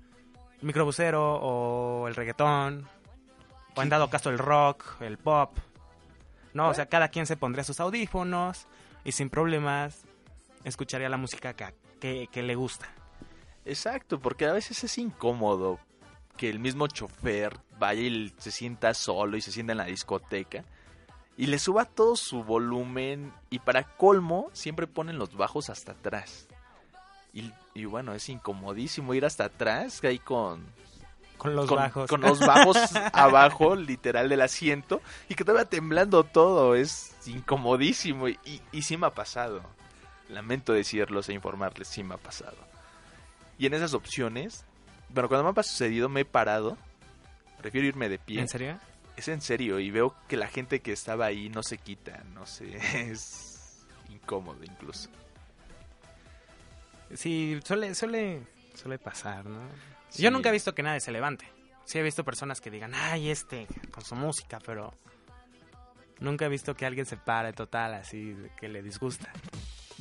microbusero 0.62 1.36
o 1.36 2.08
el 2.08 2.16
reggaetón. 2.16 2.88
O 3.76 3.82
en 3.82 3.88
dado 3.88 4.10
caso 4.10 4.30
el 4.30 4.38
rock, 4.38 5.00
el 5.00 5.16
pop. 5.16 5.56
No, 6.54 6.70
o 6.70 6.74
sea, 6.74 6.86
cada 6.86 7.06
quien 7.06 7.26
se 7.26 7.36
pondría 7.36 7.62
sus 7.62 7.78
audífonos 7.78 8.66
y 9.04 9.12
sin 9.12 9.30
problemas 9.30 10.02
escucharía 10.64 11.08
la 11.08 11.16
música 11.16 11.54
que, 11.54 11.72
que, 12.00 12.26
que 12.32 12.42
le 12.42 12.56
gusta. 12.56 12.88
Exacto, 13.64 14.18
porque 14.18 14.46
a 14.46 14.52
veces 14.52 14.82
es 14.82 14.98
incómodo 14.98 15.78
que 16.36 16.50
el 16.50 16.58
mismo 16.58 16.88
chofer 16.88 17.60
vaya 17.78 18.02
y 18.02 18.32
se 18.38 18.50
sienta 18.50 18.94
solo 18.94 19.36
y 19.36 19.40
se 19.40 19.52
sienta 19.52 19.72
en 19.72 19.78
la 19.78 19.86
discoteca 19.86 20.64
y 21.36 21.46
le 21.46 21.58
suba 21.58 21.84
todo 21.84 22.16
su 22.16 22.44
volumen 22.44 23.32
y 23.50 23.58
para 23.58 23.82
colmo 23.82 24.50
siempre 24.52 24.86
ponen 24.86 25.18
los 25.18 25.36
bajos 25.36 25.68
hasta 25.68 25.92
atrás. 25.92 26.46
Y, 27.32 27.52
y 27.74 27.84
bueno, 27.86 28.14
es 28.14 28.28
incomodísimo 28.28 29.14
ir 29.14 29.24
hasta 29.24 29.46
atrás 29.46 30.00
ahí 30.04 30.20
con, 30.20 30.64
Con 31.36 31.56
los 31.56 31.66
con, 31.66 31.76
bajos. 31.76 32.08
con 32.08 32.20
los 32.20 32.38
bajos 32.38 32.76
abajo, 33.12 33.74
literal 33.74 34.28
del 34.28 34.42
asiento, 34.42 35.00
y 35.28 35.34
que 35.34 35.44
te 35.44 35.52
va 35.52 35.64
temblando 35.64 36.22
todo, 36.22 36.76
es 36.76 37.16
incomodísimo 37.26 38.28
y, 38.28 38.38
y, 38.44 38.62
y 38.70 38.82
sí 38.82 38.96
me 38.96 39.08
ha 39.08 39.14
pasado. 39.14 39.62
Lamento 40.28 40.72
decirlos 40.72 41.28
e 41.28 41.34
informarles, 41.34 41.88
sí 41.88 42.04
me 42.04 42.14
ha 42.14 42.18
pasado. 42.18 42.56
Y 43.58 43.66
en 43.66 43.74
esas 43.74 43.94
opciones, 43.94 44.64
bueno, 45.08 45.28
cuando 45.28 45.52
me 45.52 45.60
ha 45.60 45.62
sucedido 45.64 46.08
me 46.08 46.20
he 46.20 46.24
parado, 46.24 46.78
prefiero 47.64 47.86
irme 47.86 48.10
de 48.10 48.18
pie. 48.18 48.40
¿En 48.42 48.48
serio? 48.48 48.78
Es 49.16 49.26
en 49.28 49.40
serio, 49.40 49.80
y 49.80 49.90
veo 49.90 50.14
que 50.28 50.36
la 50.36 50.48
gente 50.48 50.80
que 50.80 50.92
estaba 50.92 51.24
ahí 51.24 51.48
no 51.48 51.62
se 51.62 51.78
quita, 51.78 52.22
no 52.34 52.44
sé, 52.44 52.76
es 53.10 53.86
incómodo 54.10 54.62
incluso. 54.62 55.08
Sí, 57.14 57.58
suele, 57.64 57.94
suele, 57.94 58.42
suele 58.74 58.98
pasar, 58.98 59.46
¿no? 59.46 59.62
Sí. 60.10 60.22
Yo 60.22 60.30
nunca 60.30 60.50
he 60.50 60.52
visto 60.52 60.74
que 60.74 60.82
nadie 60.82 61.00
se 61.00 61.10
levante. 61.10 61.46
Sí 61.86 61.98
he 61.98 62.02
visto 62.02 62.22
personas 62.22 62.60
que 62.60 62.70
digan, 62.70 62.92
ay, 62.94 63.30
este, 63.30 63.66
con 63.90 64.04
su 64.04 64.14
música, 64.14 64.58
pero 64.66 64.92
nunca 66.20 66.44
he 66.44 66.48
visto 66.50 66.74
que 66.74 66.84
alguien 66.84 67.06
se 67.06 67.16
pare 67.16 67.54
total 67.54 67.94
así, 67.94 68.36
que 68.60 68.68
le 68.68 68.82
disgusta. 68.82 69.32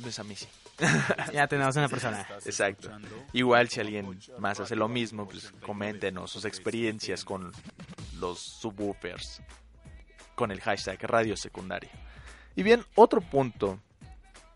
Pues 0.02 0.18
a 0.18 0.24
mí 0.24 0.36
sí. 0.36 0.48
ya 1.32 1.46
tenemos 1.46 1.76
una 1.76 1.88
persona. 1.88 2.26
Exacto. 2.44 2.90
Igual 3.32 3.68
si 3.68 3.80
alguien 3.80 4.18
más 4.38 4.58
hace 4.60 4.74
lo 4.76 4.88
mismo, 4.88 5.26
pues 5.28 5.52
coméntenos 5.64 6.30
sus 6.30 6.44
experiencias 6.44 7.24
con 7.24 7.52
los 8.18 8.38
subwoofers 8.40 9.40
con 10.34 10.50
el 10.50 10.60
hashtag 10.60 11.00
radio 11.04 11.36
secundario. 11.36 11.90
Y 12.56 12.62
bien, 12.64 12.84
otro 12.96 13.20
punto 13.20 13.78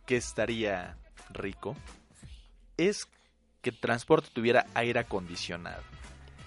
que 0.06 0.16
estaría 0.16 0.96
rico 1.30 1.76
es 2.76 3.06
que 3.62 3.70
el 3.70 3.78
transporte 3.78 4.28
tuviera 4.32 4.66
aire 4.74 5.00
acondicionado. 5.00 5.82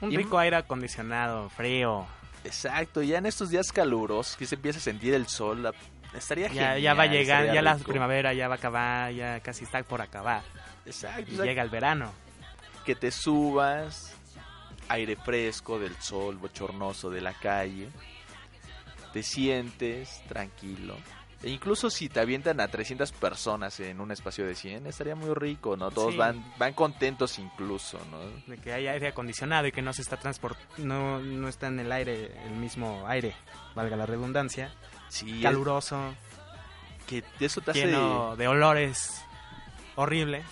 Un 0.02 0.12
Y- 0.12 0.18
rico 0.18 0.38
aire 0.38 0.58
acondicionado, 0.58 1.50
frío. 1.50 2.06
Exacto, 2.44 3.02
ya 3.04 3.20
en 3.20 3.26
estos 3.28 3.50
días 3.52 3.72
calurosos 3.72 4.36
que 4.36 4.46
se 4.48 4.56
empieza 4.56 4.80
a 4.80 4.82
sentir 4.82 5.14
el 5.14 5.28
sol, 5.28 5.64
la- 5.64 5.74
estaría 6.14 6.47
Ya, 6.47 6.53
genial. 6.53 6.82
ya 6.82 6.93
va 6.93 7.03
a 7.03 7.07
llegar, 7.07 7.53
ya 7.53 7.62
la 7.62 7.74
rico. 7.76 7.91
primavera 7.91 8.34
ya 8.34 8.47
va 8.47 8.55
a 8.55 8.57
acabar, 8.57 9.12
ya 9.14 9.39
casi 9.39 9.64
está 9.64 9.82
por 9.84 10.01
acabar. 10.01 10.43
Exacto, 10.86 11.32
Y 11.32 11.34
o 11.34 11.38
sea, 11.38 11.45
llega 11.45 11.62
el 11.64 11.70
verano. 11.70 12.12
que 12.86 12.95
te 12.95 13.12
subas, 13.12 14.16
aire 14.89 15.16
fresco 15.16 15.78
del 15.80 15.95
sol 15.97 16.38
bochornoso 16.38 17.09
de 17.09 17.22
la 17.22 17.34
calle, 17.34 17.89
te 19.14 19.24
sientes 19.24 20.22
tranquilo. 20.28 20.95
E 21.43 21.49
incluso 21.49 21.89
si 21.89 22.07
te 22.07 22.20
avientan 22.20 22.59
a 22.62 22.68
300 22.68 23.12
personas 23.14 23.80
en 23.80 23.99
un 23.99 24.12
espacio 24.12 24.45
de 24.45 24.53
100, 24.53 24.86
estaría 24.86 25.16
muy 25.16 25.34
rico, 25.34 25.76
¿no? 25.76 25.89
Todos 25.89 26.12
Sí. 26.12 26.18
van 26.18 26.53
van 26.59 26.74
contentos 26.74 27.39
incluso, 27.39 27.99
¿no? 28.12 28.20
De 28.45 28.62
que 28.62 28.72
hay 28.74 28.86
aire 28.88 29.07
acondicionado 29.07 29.66
y 29.66 29.72
que 29.72 29.82
no 29.82 29.91
se 29.91 30.03
está 30.03 30.18
transportando, 30.18 30.72
no, 30.78 31.20
no 31.20 31.47
está 31.47 31.68
en 31.68 31.80
el 31.80 31.91
aire, 31.91 32.32
el 32.45 32.51
mismo 32.51 33.05
aire, 33.07 33.34
valga 33.74 33.95
la 33.95 34.05
redundancia. 34.05 34.72
Sí, 35.12 35.41
Caluroso, 35.41 36.16
que 37.05 37.22
eso 37.41 37.59
te 37.59 37.72
hace... 37.72 37.86
lleno 37.88 38.36
de 38.38 38.47
olores 38.47 39.22
horribles. 39.95 40.45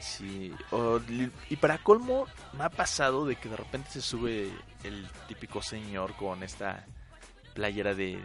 Sí, 0.00 0.52
o 0.72 1.00
y 1.48 1.56
para 1.56 1.78
colmo 1.78 2.26
me 2.58 2.64
ha 2.64 2.68
pasado 2.68 3.24
de 3.24 3.36
que 3.36 3.48
de 3.48 3.56
repente 3.56 3.90
se 3.90 4.02
sube 4.02 4.50
el 4.82 5.08
típico 5.28 5.62
señor 5.62 6.14
con 6.16 6.42
esta 6.42 6.84
playera 7.54 7.94
de, 7.94 8.20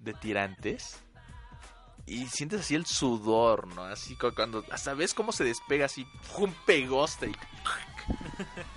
de 0.00 0.14
tirantes 0.14 0.98
y 2.06 2.26
sientes 2.26 2.60
así 2.62 2.74
el 2.74 2.86
sudor, 2.86 3.66
¿no? 3.74 3.84
Así 3.84 4.16
cu- 4.16 4.34
cuando 4.34 4.64
hasta 4.72 4.94
ves 4.94 5.12
cómo 5.12 5.30
se 5.30 5.44
despega 5.44 5.84
así, 5.84 6.06
un 6.38 6.52
pegoste 6.64 7.28
y... 7.28 7.34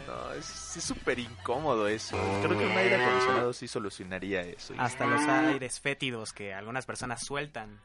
No, 0.07 0.33
es 0.33 0.75
es 0.77 0.83
súper 0.83 1.19
incómodo 1.19 1.87
eso. 1.87 2.17
Creo 2.41 2.57
que 2.57 2.65
un 2.65 2.71
aire 2.71 3.03
acondicionado 3.03 3.53
sí 3.53 3.67
solucionaría 3.67 4.41
eso. 4.41 4.73
Hasta 4.77 5.05
los 5.05 5.21
aires 5.21 5.79
fétidos 5.79 6.33
que 6.33 6.53
algunas 6.53 6.85
personas 6.85 7.23
sueltan. 7.23 7.79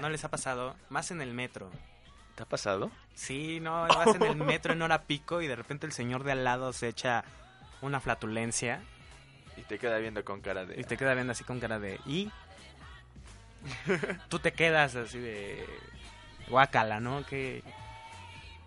¿No 0.00 0.08
les 0.08 0.24
ha 0.24 0.30
pasado? 0.30 0.76
Más 0.88 1.10
en 1.10 1.20
el 1.20 1.34
metro. 1.34 1.70
¿Te 2.34 2.42
ha 2.44 2.46
pasado? 2.46 2.90
Sí, 3.14 3.60
no, 3.60 3.86
vas 3.86 4.14
en 4.14 4.22
el 4.22 4.36
metro 4.36 4.72
en 4.72 4.82
hora 4.82 5.02
pico 5.02 5.42
y 5.42 5.46
de 5.46 5.56
repente 5.56 5.86
el 5.86 5.92
señor 5.92 6.24
de 6.24 6.32
al 6.32 6.44
lado 6.44 6.72
se 6.72 6.88
echa 6.88 7.24
una 7.82 8.00
flatulencia 8.00 8.82
Y 9.56 9.62
te 9.62 9.78
queda 9.78 9.98
viendo 9.98 10.24
con 10.24 10.40
cara 10.40 10.64
de... 10.64 10.80
y 10.80 10.84
te 10.84 10.96
queda 10.96 11.14
viendo 11.14 11.32
así 11.32 11.44
con 11.44 11.60
cara 11.60 11.78
de 11.78 12.00
¿y? 12.06 12.30
Tú 14.28 14.38
te 14.38 14.52
quedas 14.52 14.96
así 14.96 15.18
de 15.18 15.66
guácala, 16.48 17.00
¿no? 17.00 17.26
Que 17.26 17.62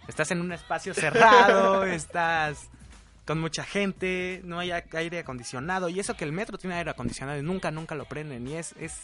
estás 0.07 0.31
en 0.31 0.41
un 0.41 0.51
espacio 0.51 0.93
cerrado, 0.93 1.83
estás 1.85 2.69
con 3.25 3.39
mucha 3.39 3.63
gente, 3.63 4.41
no 4.43 4.59
hay 4.59 4.71
a- 4.71 4.83
aire 4.93 5.19
acondicionado 5.19 5.87
y 5.89 5.99
eso 5.99 6.15
que 6.15 6.25
el 6.25 6.31
metro 6.33 6.57
tiene 6.57 6.75
aire 6.75 6.91
acondicionado 6.91 7.39
y 7.39 7.41
nunca 7.43 7.71
nunca 7.71 7.95
lo 7.95 8.05
prenden 8.05 8.47
y 8.47 8.55
es 8.55 8.73
es 8.79 8.99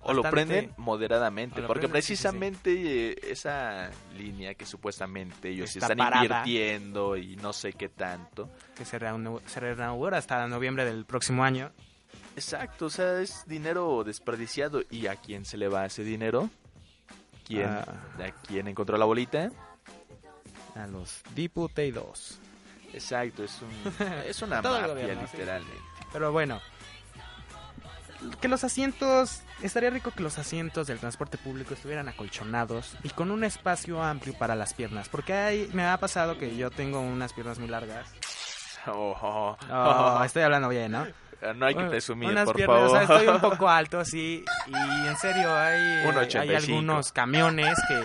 O 0.00 0.12
lo 0.12 0.22
prenden 0.22 0.72
moderadamente, 0.76 1.60
lo 1.60 1.66
porque 1.68 1.82
prenden, 1.88 2.02
sí, 2.02 2.08
sí, 2.08 2.16
sí. 2.16 2.22
precisamente 2.24 3.10
eh, 3.12 3.18
esa 3.30 3.90
línea 4.18 4.54
que 4.54 4.66
supuestamente 4.66 5.48
ellos 5.50 5.70
Está 5.74 5.86
están 5.86 5.98
parada. 5.98 6.24
invirtiendo 6.24 7.16
y 7.16 7.36
no 7.36 7.52
sé 7.52 7.72
qué 7.72 7.88
tanto. 7.88 8.50
que 8.76 8.84
se 8.84 8.98
reanu- 9.00 9.40
se 9.46 9.60
reinaugura 9.60 10.18
hasta 10.18 10.46
noviembre 10.48 10.84
del 10.84 11.04
próximo 11.06 11.44
año. 11.44 11.70
Exacto, 12.36 12.86
o 12.86 12.90
sea, 12.90 13.20
es 13.20 13.44
dinero 13.46 14.02
desperdiciado. 14.04 14.82
¿Y 14.90 15.06
a 15.06 15.14
quién 15.14 15.44
se 15.44 15.56
le 15.56 15.68
va 15.68 15.86
ese 15.86 16.02
dinero? 16.02 16.50
¿Quién, 17.46 17.68
Ah. 17.68 17.84
¿A 18.18 18.30
quién 18.46 18.66
encontró 18.68 18.98
la 18.98 19.04
bolita? 19.04 19.50
A 20.74 20.86
los 20.86 21.22
diputados. 21.34 22.38
Exacto, 22.92 23.44
es, 23.44 23.60
un, 23.62 24.06
es 24.26 24.42
una 24.42 24.62
mafia, 24.62 24.86
gobierno, 24.86 25.26
sí. 25.26 25.36
literalmente. 25.36 25.82
Pero 26.12 26.32
bueno, 26.32 26.60
que 28.40 28.48
los 28.48 28.64
asientos, 28.64 29.42
estaría 29.62 29.90
rico 29.90 30.10
que 30.10 30.22
los 30.22 30.38
asientos 30.38 30.86
del 30.86 30.98
transporte 30.98 31.38
público 31.38 31.74
estuvieran 31.74 32.08
acolchonados 32.08 32.96
y 33.02 33.10
con 33.10 33.30
un 33.30 33.44
espacio 33.44 34.02
amplio 34.02 34.34
para 34.38 34.54
las 34.54 34.74
piernas, 34.74 35.08
porque 35.08 35.32
hay, 35.32 35.70
me 35.72 35.84
ha 35.84 35.98
pasado 35.98 36.38
que 36.38 36.56
yo 36.56 36.70
tengo 36.70 37.00
unas 37.00 37.32
piernas 37.32 37.58
muy 37.58 37.68
largas. 37.68 38.10
Oh, 38.86 39.56
oh, 39.70 40.22
estoy 40.24 40.42
hablando 40.42 40.68
bien, 40.68 40.92
¿no? 40.92 41.06
No 41.56 41.66
hay 41.66 41.74
que 41.74 41.84
presumir, 41.84 42.30
unas 42.30 42.46
por 42.46 42.56
piernas, 42.56 42.78
o 42.78 42.80
favor. 42.88 43.06
sea, 43.06 43.16
estoy 43.16 43.34
un 43.34 43.40
poco 43.40 43.68
alto, 43.68 44.02
sí, 44.04 44.42
y 44.66 45.06
en 45.06 45.16
serio 45.18 45.54
hay, 45.54 45.78
hay 45.78 46.16
85. 46.16 46.56
algunos 46.56 47.12
camiones 47.12 47.76
que 47.86 48.00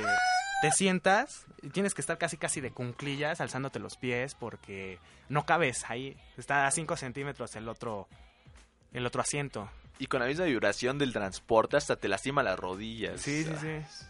te 0.62 0.72
sientas 0.72 1.46
tienes 1.72 1.94
que 1.94 2.02
estar 2.02 2.18
casi 2.18 2.38
casi 2.38 2.62
de 2.62 2.72
cunclillas 2.72 3.42
alzándote 3.42 3.80
los 3.80 3.98
pies 3.98 4.36
porque 4.36 5.00
no 5.30 5.46
cabes 5.46 5.90
ahí, 5.90 6.18
está 6.38 6.68
a 6.68 6.72
5 6.72 6.96
centímetros 6.98 7.56
el 7.56 7.68
otro, 7.68 8.08
el 8.94 9.06
otro 9.06 9.22
asiento. 9.22 9.70
Y 9.98 10.08
con 10.08 10.22
la 10.22 10.28
misma 10.28 10.46
vibración 10.46 10.98
del 10.98 11.12
transporte 11.12 11.78
hasta 11.78 11.96
te 11.98 12.08
lastima 12.08 12.42
las 12.44 12.58
rodillas. 12.58 13.22
Sí, 13.22 13.44
sí, 13.44 13.52
sí. 13.60 14.04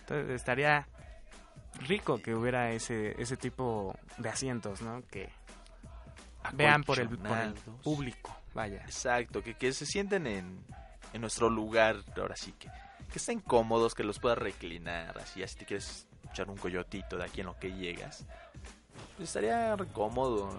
Entonces 0.00 0.30
estaría 0.30 0.88
rico 1.86 2.18
que 2.20 2.34
hubiera 2.34 2.70
ese, 2.72 3.20
ese 3.20 3.36
tipo 3.36 3.94
de 4.18 4.28
asientos, 4.28 4.80
¿no? 4.82 5.02
Que 5.10 5.28
vean 6.54 6.82
por 6.82 6.98
el, 6.98 7.08
por 7.08 7.18
el 7.18 7.26
Acolchonados. 7.26 7.82
público, 7.82 8.36
vaya. 8.54 8.82
Exacto, 8.84 9.42
que, 9.42 9.54
que 9.54 9.72
se 9.72 9.86
sienten 9.86 10.26
en, 10.26 10.64
en 11.12 11.20
nuestro 11.20 11.48
lugar, 11.50 11.96
ahora 12.16 12.36
sí 12.36 12.52
que, 12.52 12.68
que 13.10 13.18
estén 13.18 13.40
cómodos, 13.40 13.94
que 13.94 14.04
los 14.04 14.18
puedas 14.18 14.38
reclinar, 14.38 15.18
así, 15.18 15.42
así 15.42 15.56
te 15.56 15.66
quieres 15.66 16.08
echar 16.32 16.50
un 16.50 16.56
coyotito 16.56 17.16
de 17.16 17.24
aquí 17.24 17.40
en 17.40 17.46
lo 17.46 17.58
que 17.58 17.72
llegas. 17.72 18.24
pues 19.16 19.28
estaría 19.28 19.76
cómodo 19.92 20.50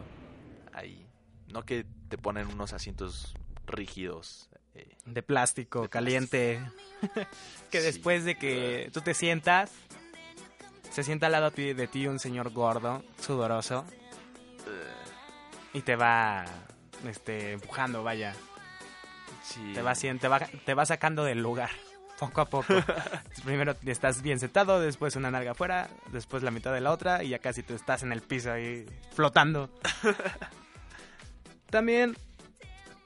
ahí, 0.74 1.06
no 1.48 1.64
que 1.64 1.86
te 2.10 2.18
ponen 2.18 2.48
unos 2.48 2.74
asientos 2.74 3.34
rígidos. 3.66 4.50
eh, 4.76 4.96
De 5.06 5.22
plástico, 5.24 5.82
De 5.84 5.90
caliente. 5.90 6.60
que 7.72 7.80
Sí. 7.80 7.86
después 7.86 8.24
de 8.26 8.38
que 8.38 8.90
tú 8.94 9.02
te 9.02 9.14
sientas, 9.14 9.72
se 10.92 11.04
sienta 11.04 11.26
al 11.28 11.32
lado 11.34 11.50
de 11.52 11.88
ti 11.88 12.08
un 12.08 12.20
señor 12.20 12.52
gordo, 12.52 13.04
sudoroso, 13.20 13.86
y 15.74 15.82
te 15.82 15.96
va 15.96 16.46
este, 17.06 17.54
empujando, 17.54 18.04
vaya. 18.04 18.34
sí. 19.44 19.72
Te 19.74 19.82
va, 19.82 19.94
te, 19.96 20.28
va, 20.28 20.40
te 20.40 20.74
va 20.74 20.86
sacando 20.86 21.24
del 21.24 21.42
lugar, 21.42 21.72
poco 22.28 22.42
a 22.42 22.46
poco. 22.46 22.74
Primero 23.44 23.76
estás 23.86 24.22
bien 24.22 24.40
sentado, 24.40 24.80
después 24.80 25.16
una 25.16 25.32
nalga 25.32 25.52
afuera, 25.52 25.90
después 26.12 26.44
la 26.44 26.52
mitad 26.52 26.74
de 26.74 26.82
la 26.82 26.92
otra 26.92 27.24
y 27.24 27.30
ya 27.30 27.40
casi 27.40 27.64
tú 27.64 27.74
estás 27.74 28.04
en 28.04 28.12
el 28.12 28.22
piso 28.22 28.52
ahí 28.52 28.86
flotando. 29.14 29.70
También 31.70 32.16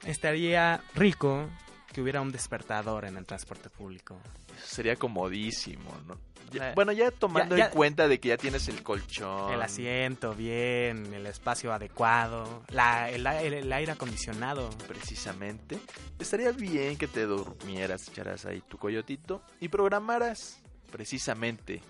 estaría 0.05 0.81
rico 0.93 1.49
que 1.91 2.01
hubiera 2.01 2.21
un 2.21 2.31
despertador 2.31 3.05
en 3.05 3.17
el 3.17 3.25
transporte 3.25 3.69
público. 3.69 4.19
Sería 4.63 4.95
comodísimo, 4.95 5.89
¿no? 6.05 6.17
Ya- 6.51 6.73
bueno, 6.75 6.91
ya 6.91 7.11
tomando 7.11 7.57
ya- 7.57 7.65
en 7.65 7.71
cuenta 7.71 8.07
de 8.07 8.19
que 8.19 8.29
ya 8.29 8.37
tienes 8.37 8.67
el 8.67 8.83
colchón. 8.83 9.51
El 9.53 9.61
asiento 9.61 10.33
bien, 10.33 11.13
el 11.13 11.25
espacio 11.25 11.73
adecuado, 11.73 12.63
la, 12.69 13.09
el, 13.09 13.25
el- 13.27 13.53
el 13.53 13.73
aire 13.73 13.91
acondicionado. 13.91 14.69
precisamente, 14.87 15.79
estaría 16.19 16.51
bien 16.51 16.97
que 16.97 17.07
te 17.07 17.25
durmieras, 17.25 18.07
echaras 18.07 18.45
ahí 18.45 18.61
tu 18.61 18.77
coyotito 18.77 19.41
y 19.59 19.67
programaras 19.67 20.59
precisamente 20.91 21.81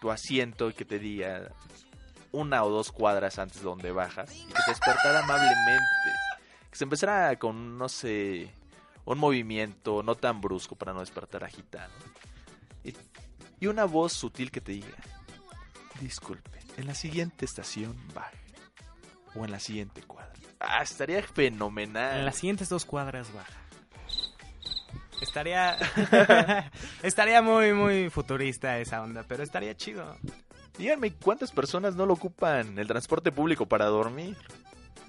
tu 0.00 0.10
asiento 0.10 0.70
y 0.70 0.72
que 0.74 0.84
te 0.84 0.98
diga 0.98 1.50
una 2.32 2.62
o 2.64 2.70
dos 2.70 2.92
cuadras 2.92 3.38
antes 3.38 3.58
de 3.58 3.64
donde 3.64 3.90
bajas 3.92 4.32
y 4.34 4.46
que 4.46 4.52
te 4.54 4.70
despertara 4.70 5.20
amablemente. 5.24 5.84
Que 6.70 6.76
se 6.76 6.84
empezara 6.84 7.36
con, 7.38 7.76
no 7.76 7.88
sé, 7.88 8.50
un 9.04 9.18
movimiento 9.18 10.02
no 10.02 10.14
tan 10.14 10.40
brusco 10.40 10.76
para 10.76 10.92
no 10.92 11.00
despertar 11.00 11.42
agitado. 11.44 11.90
Y, 12.84 12.94
y 13.60 13.66
una 13.66 13.84
voz 13.84 14.12
sutil 14.12 14.50
que 14.50 14.60
te 14.60 14.72
diga, 14.72 14.88
disculpe, 16.00 16.58
en 16.76 16.86
la 16.86 16.94
siguiente 16.94 17.44
estación 17.44 17.96
baje. 18.14 18.38
O 19.36 19.44
en 19.44 19.52
la 19.52 19.60
siguiente 19.60 20.02
cuadra. 20.02 20.32
Ah, 20.58 20.82
estaría 20.82 21.22
fenomenal. 21.22 22.18
En 22.18 22.24
las 22.24 22.36
siguientes 22.36 22.68
dos 22.68 22.84
cuadras 22.84 23.32
baja. 23.32 23.60
Estaría. 25.20 25.76
estaría 27.02 27.42
muy, 27.42 27.72
muy 27.72 28.10
futurista 28.10 28.78
esa 28.78 29.02
onda, 29.02 29.24
pero 29.28 29.42
estaría 29.42 29.76
chido. 29.76 30.16
Díganme, 30.78 31.12
¿cuántas 31.12 31.52
personas 31.52 31.94
no 31.94 32.06
lo 32.06 32.14
ocupan 32.14 32.78
el 32.78 32.86
transporte 32.86 33.30
público 33.30 33.66
para 33.66 33.84
dormir? 33.86 34.36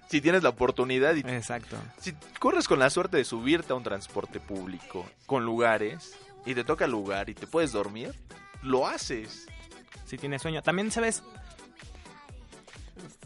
Si 0.10 0.20
tienes 0.20 0.43
la 0.43 0.49
oportunidad 0.49 1.16
y 1.16 1.22
Exacto. 1.22 1.78
si 1.99 2.14
corres 2.39 2.68
con 2.68 2.80
la 2.80 2.89
suerte 2.89 3.16
de 3.16 3.24
subirte 3.24 3.72
a 3.72 3.78
un 3.78 3.84
transporte 3.84 4.41
público 4.41 5.10
con 5.26 5.45
lugares 5.45 6.18
y 6.45 6.54
te 6.54 6.66
toca 6.66 6.84
el 6.84 6.91
lugar 6.91 7.30
y 7.30 7.34
te 7.34 7.47
puedes 7.47 7.72
dormir, 7.72 8.14
lo 8.62 8.88
haces. 8.88 9.47
Si 10.05 10.18
tienes 10.18 10.41
sueño. 10.41 10.62
También, 10.62 10.91
¿sabes? 10.91 11.24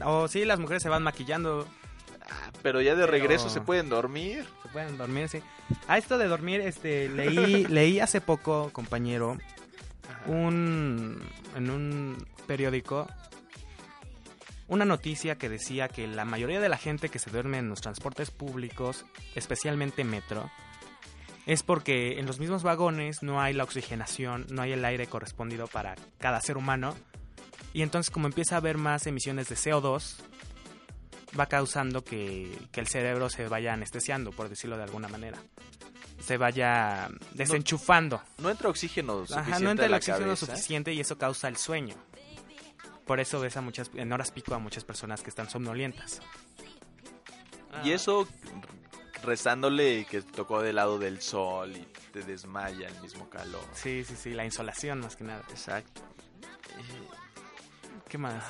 O 0.03 0.27
sí, 0.27 0.45
las 0.45 0.59
mujeres 0.59 0.83
se 0.83 0.89
van 0.89 1.03
maquillando. 1.03 1.67
Ah, 2.29 2.51
Pero 2.61 2.81
ya 2.81 2.91
de 2.95 3.01
Pero- 3.05 3.11
regreso 3.11 3.49
se 3.49 3.61
pueden 3.61 3.89
dormir. 3.89 4.45
Se 4.63 4.69
pueden 4.69 4.97
dormir, 4.97 5.29
sí. 5.29 5.39
A 5.87 5.97
esto 5.97 6.17
de 6.17 6.27
dormir, 6.27 6.61
este, 6.61 7.09
leí, 7.09 7.65
leí 7.69 7.99
hace 7.99 8.21
poco, 8.21 8.69
compañero, 8.71 9.37
un, 10.27 11.21
en 11.55 11.69
un 11.69 12.27
periódico 12.47 13.07
una 14.67 14.83
noticia 14.83 15.35
que 15.35 15.47
decía 15.47 15.87
que 15.89 16.07
la 16.07 16.25
mayoría 16.25 16.59
de 16.59 16.69
la 16.69 16.77
gente 16.77 17.09
que 17.09 17.19
se 17.19 17.29
duerme 17.29 17.59
en 17.59 17.69
los 17.69 17.81
transportes 17.81 18.31
públicos, 18.31 19.05
especialmente 19.35 20.03
metro, 20.03 20.49
es 21.45 21.63
porque 21.63 22.19
en 22.19 22.25
los 22.25 22.39
mismos 22.39 22.63
vagones 22.63 23.21
no 23.21 23.41
hay 23.41 23.53
la 23.53 23.63
oxigenación, 23.63 24.47
no 24.49 24.61
hay 24.61 24.71
el 24.71 24.83
aire 24.83 25.07
correspondido 25.07 25.67
para 25.67 25.95
cada 26.17 26.41
ser 26.41 26.57
humano. 26.57 26.95
Y 27.73 27.81
entonces 27.81 28.09
como 28.09 28.27
empieza 28.27 28.55
a 28.55 28.57
haber 28.59 28.77
más 28.77 29.05
emisiones 29.05 29.49
de 29.49 29.55
CO2, 29.55 30.15
va 31.39 31.45
causando 31.47 32.03
que, 32.03 32.57
que 32.71 32.79
el 32.79 32.87
cerebro 32.87 33.29
se 33.29 33.47
vaya 33.47 33.73
anestesiando, 33.73 34.31
por 34.31 34.49
decirlo 34.49 34.77
de 34.77 34.83
alguna 34.83 35.07
manera. 35.07 35.37
Se 36.19 36.37
vaya 36.37 37.09
desenchufando. 37.33 38.21
No 38.39 38.49
entra 38.49 38.69
oxígeno 38.69 39.25
suficiente 39.25 39.51
Ajá, 39.51 39.59
no 39.59 39.71
entra 39.71 39.85
el 39.85 39.93
oxígeno 39.93 40.25
cabeza. 40.25 40.45
suficiente 40.47 40.93
y 40.93 40.99
eso 40.99 41.17
causa 41.17 41.47
el 41.47 41.57
sueño. 41.57 41.95
Por 43.05 43.19
eso 43.19 43.39
ves 43.39 43.55
a 43.57 43.61
muchas, 43.61 43.91
en 43.93 44.11
horas 44.11 44.31
pico 44.31 44.55
a 44.55 44.59
muchas 44.59 44.83
personas 44.83 45.21
que 45.21 45.29
están 45.29 45.49
somnolientas. 45.49 46.21
Y 47.83 47.91
eso 47.91 48.27
rezándole 49.25 50.05
que 50.05 50.21
tocó 50.21 50.61
del 50.61 50.75
lado 50.75 50.97
del 50.97 51.21
sol 51.21 51.75
y 51.75 51.85
te 52.11 52.21
desmaya 52.21 52.87
el 52.87 53.01
mismo 53.01 53.29
calor. 53.29 53.63
Sí, 53.73 54.03
sí, 54.03 54.15
sí, 54.15 54.33
la 54.33 54.45
insolación 54.45 54.99
más 54.99 55.15
que 55.15 55.23
nada. 55.23 55.43
Exacto. 55.49 56.01
¿Qué 58.07 58.17
más? 58.17 58.43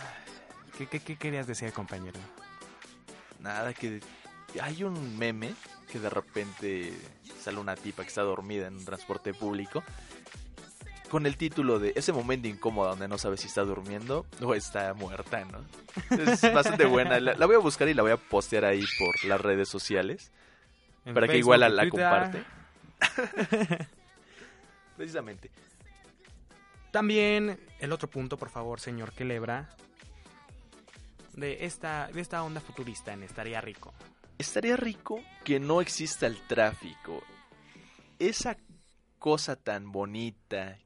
¿Qué, 0.78 0.88
qué, 0.88 1.00
qué 1.00 1.18
querías 1.18 1.48
decir, 1.48 1.72
compañero? 1.72 2.20
Nada, 3.40 3.74
que 3.74 4.02
hay 4.62 4.84
un 4.84 5.18
meme 5.18 5.54
que 5.92 6.00
de 6.00 6.10
repente 6.10 6.94
sale 7.42 7.58
una 7.58 7.76
tipa 7.76 8.04
que 8.04 8.10
está 8.10 8.22
dormida 8.22 8.68
en 8.68 8.76
un 8.76 8.86
transporte 8.86 9.34
público 9.34 9.84
con 11.10 11.26
el 11.26 11.38
título 11.38 11.80
de 11.80 11.94
ese 11.96 12.12
momento 12.12 12.48
incómodo 12.48 12.90
donde 12.90 13.08
no 13.08 13.18
sabes 13.18 13.42
si 13.42 13.48
está 13.48 13.62
durmiendo 13.62 14.26
o 14.42 14.56
está 14.56 14.94
muerta, 14.94 15.46
¿no? 15.46 15.64
Es 16.18 16.42
bastante 16.54 16.86
buena. 16.86 17.20
La, 17.20 17.36
la 17.36 17.46
voy 17.46 17.56
a 17.56 17.60
buscar 17.60 17.88
y 17.88 17.94
la 17.94 18.02
voy 18.02 18.12
a 18.12 18.18
postear 18.18 18.66
ahí 18.66 18.84
por 18.98 19.24
las 19.26 19.40
redes 19.40 19.70
sociales 19.70 20.32
En 21.06 21.14
para 21.14 21.28
que 21.28 21.38
igual 21.38 21.60
la, 21.60 21.90
comparte. 21.90 22.44
Precisamente. 24.98 25.52
También 26.92 27.60
el 27.80 27.92
otro 27.92 28.10
punto, 28.10 28.38
por 28.38 28.50
favor, 28.50 28.80
señor 28.80 29.12
Quelebra, 29.14 29.70
de 31.34 31.66
esta, 31.66 32.08
de 32.08 32.22
esta 32.22 32.44
onda 32.44 32.62
futurista 32.62 33.14
en 33.14 33.24
Estaría 33.24 33.62
Rico. 33.62 33.94
Estaría 34.38 34.76
rico 34.76 35.22
que 35.44 35.60
no 35.60 35.80
exista 35.80 36.28
el 36.28 36.38
tráfico. 36.48 37.24
Esa 38.20 38.58
cosa 39.20 39.56
tan 39.56 39.92
bonita 39.92 40.78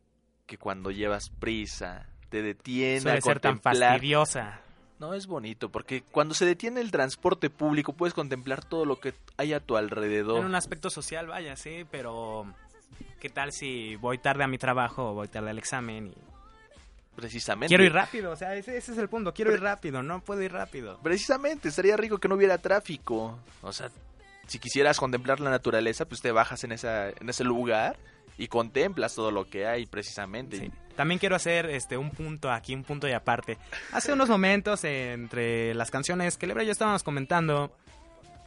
que 0.45 0.57
cuando 0.57 0.91
llevas 0.91 1.30
prisa 1.30 2.09
te 2.30 2.41
detiene 2.41 3.01
Suele 3.01 3.17
a 3.17 3.22
ser 3.22 3.39
tan 3.39 3.59
fastidiosa. 3.59 4.61
No 4.99 5.13
es 5.13 5.27
bonito 5.27 5.69
porque 5.69 6.01
cuando 6.01 6.33
se 6.33 6.45
detiene 6.45 6.81
el 6.81 6.91
transporte 6.91 7.49
público 7.49 7.93
puedes 7.93 8.13
contemplar 8.13 8.65
todo 8.65 8.83
lo 8.85 8.99
que 8.99 9.13
hay 9.37 9.53
a 9.53 9.61
tu 9.61 9.77
alrededor. 9.77 10.39
En 10.39 10.45
un 10.45 10.55
aspecto 10.55 10.89
social, 10.89 11.27
vaya, 11.27 11.55
sí, 11.55 11.85
pero 11.89 12.45
¿qué 13.21 13.29
tal 13.29 13.53
si 13.53 13.95
voy 13.95 14.17
tarde 14.17 14.43
a 14.43 14.47
mi 14.47 14.57
trabajo 14.57 15.11
o 15.11 15.13
voy 15.13 15.29
tarde 15.29 15.51
al 15.51 15.57
examen 15.57 16.07
y 16.07 16.13
Precisamente. 17.15 17.67
quiero 17.69 17.85
ir 17.85 17.93
rápido? 17.93 18.31
O 18.31 18.35
sea, 18.35 18.55
ese, 18.55 18.77
ese 18.77 18.91
es 18.91 18.97
el 18.97 19.07
punto, 19.07 19.33
quiero 19.33 19.53
ir 19.53 19.61
rápido, 19.61 20.03
no 20.03 20.21
puedo 20.21 20.41
ir 20.41 20.51
rápido. 20.51 20.99
Precisamente, 21.01 21.69
estaría 21.69 21.95
rico 21.95 22.17
que 22.17 22.27
no 22.27 22.35
hubiera 22.35 22.57
tráfico. 22.57 23.39
O 23.61 23.71
sea, 23.71 23.89
si 24.47 24.59
quisieras 24.59 24.97
contemplar 24.97 25.39
la 25.39 25.49
naturaleza, 25.49 26.05
pues 26.05 26.21
te 26.21 26.31
bajas 26.31 26.63
en 26.65 26.73
esa 26.73 27.09
en 27.09 27.29
ese 27.29 27.43
lugar 27.43 27.97
y 28.39 28.47
contemplas 28.47 29.13
todo 29.13 29.31
lo 29.31 29.47
que 29.47 29.67
hay 29.67 29.85
precisamente. 29.85 30.57
Sí. 30.57 30.71
También 30.95 31.19
quiero 31.19 31.35
hacer 31.35 31.65
este 31.67 31.97
un 31.97 32.09
punto 32.09 32.49
aquí, 32.49 32.73
un 32.73 32.83
punto 32.83 33.07
y 33.07 33.11
aparte. 33.11 33.57
Hace 33.91 34.13
unos 34.13 34.29
momentos, 34.29 34.83
entre 34.85 35.73
las 35.75 35.91
canciones 35.91 36.37
que 36.37 36.47
Lebra 36.47 36.63
y 36.63 36.67
yo 36.67 36.71
estábamos 36.71 37.03
comentando, 37.03 37.75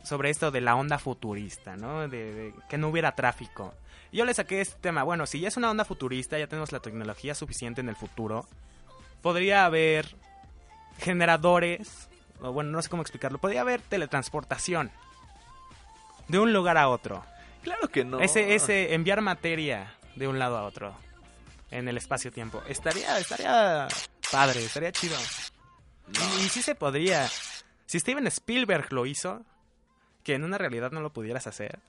sobre 0.03 0.31
esto 0.31 0.51
de 0.51 0.63
la 0.63 0.75
onda 0.77 0.99
futurista, 0.99 1.77
¿no? 1.77 2.09
De, 2.09 2.55
que 2.71 2.79
no 2.79 2.89
hubiera 2.89 3.15
tráfico. 3.15 3.75
Yo 4.13 4.25
le 4.25 4.35
saqué 4.35 4.63
este 4.63 4.81
tema. 4.81 5.03
Bueno, 5.03 5.27
si 5.27 5.41
ya 5.41 5.49
es 5.49 5.59
una 5.59 5.71
onda 5.71 5.85
futurista, 5.85 6.39
ya 6.39 6.47
tenemos 6.47 6.73
la 6.73 6.81
tecnología 6.81 7.35
suficiente 7.35 7.83
en 7.83 7.91
el 7.91 7.97
futuro, 7.97 8.47
podría 9.21 9.67
haber 9.67 10.17
generadores, 10.99 12.09
o 12.41 12.51
bueno, 12.51 12.71
no 12.71 12.81
sé 12.81 12.89
cómo 12.89 13.03
explicarlo, 13.03 13.39
podría 13.39 13.61
haber 13.61 13.83
teletransportación 13.83 14.91
de 16.29 16.39
un 16.39 16.55
lugar 16.55 16.79
a 16.79 16.89
otro. 16.89 17.25
Claro 17.63 17.89
que 17.89 18.05
no. 18.05 18.21
Ese, 18.21 18.55
ese 18.55 18.95
enviar 18.95 19.21
materia 19.21 19.95
de 20.17 20.29
un 20.29 20.39
lado 20.39 20.57
a 20.57 20.65
otro 20.65 20.97
en 21.71 21.89
el 21.89 21.97
espacio-tiempo. 21.97 22.63
Estaría, 22.69 23.19
estaría 23.19 23.89
padre, 24.31 24.65
estaría 24.65 24.93
chido. 24.93 25.17
Y, 26.09 26.45
y 26.45 26.49
sí 26.49 26.63
se 26.63 26.75
podría. 26.75 27.29
Si 27.87 28.01
Steven 28.01 28.27
Spielberg 28.27 28.93
lo 28.93 29.07
hizo, 29.07 29.45
que 30.23 30.35
en 30.35 30.45
una 30.45 30.59
realidad 30.59 30.91
no 30.93 31.01
lo 31.01 31.13
pudieras 31.13 31.47
hacer. 31.47 31.81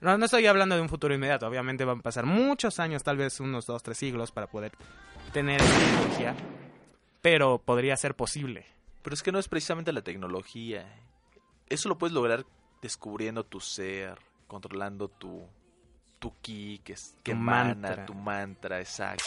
No, 0.00 0.18
no 0.18 0.24
estoy 0.26 0.46
hablando 0.46 0.74
de 0.74 0.82
un 0.82 0.88
futuro 0.88 1.14
inmediato. 1.14 1.46
Obviamente 1.46 1.84
van 1.84 2.00
a 2.00 2.02
pasar 2.02 2.26
muchos 2.26 2.78
años, 2.78 3.02
tal 3.02 3.16
vez 3.16 3.40
unos 3.40 3.66
dos, 3.66 3.82
tres 3.82 3.96
siglos 3.96 4.32
para 4.32 4.46
poder 4.48 4.72
tener 5.32 5.62
esa 5.62 5.78
tecnología. 5.78 6.36
Pero 7.22 7.58
podría 7.58 7.96
ser 7.96 8.14
posible. 8.14 8.66
Pero 9.02 9.14
es 9.14 9.22
que 9.22 9.32
no 9.32 9.38
es 9.38 9.48
precisamente 9.48 9.92
la 9.92 10.02
tecnología. 10.02 10.86
Eso 11.68 11.88
lo 11.88 11.96
puedes 11.96 12.12
lograr 12.12 12.44
descubriendo 12.82 13.44
tu 13.44 13.60
ser, 13.60 14.18
controlando 14.54 15.08
tu, 15.08 15.46
tu 16.18 16.32
ki, 16.40 16.80
que, 16.84 16.94
es, 16.94 17.14
que 17.22 17.32
Tu 17.32 17.36
emana, 17.38 17.74
mantra. 17.74 18.06
tu 18.06 18.14
mantra, 18.14 18.80
exacto. 18.80 19.24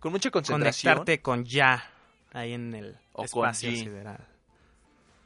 Con 0.00 0.12
mucha 0.12 0.30
concentración, 0.30 0.92
Conectarte 0.94 1.20
con 1.22 1.44
ya 1.44 1.90
ahí 2.32 2.52
en 2.52 2.74
el 2.74 2.96
O 3.12 3.24
con 3.26 3.46
espacio 3.48 3.70
Yi. 3.70 3.76
sideral. 3.80 4.26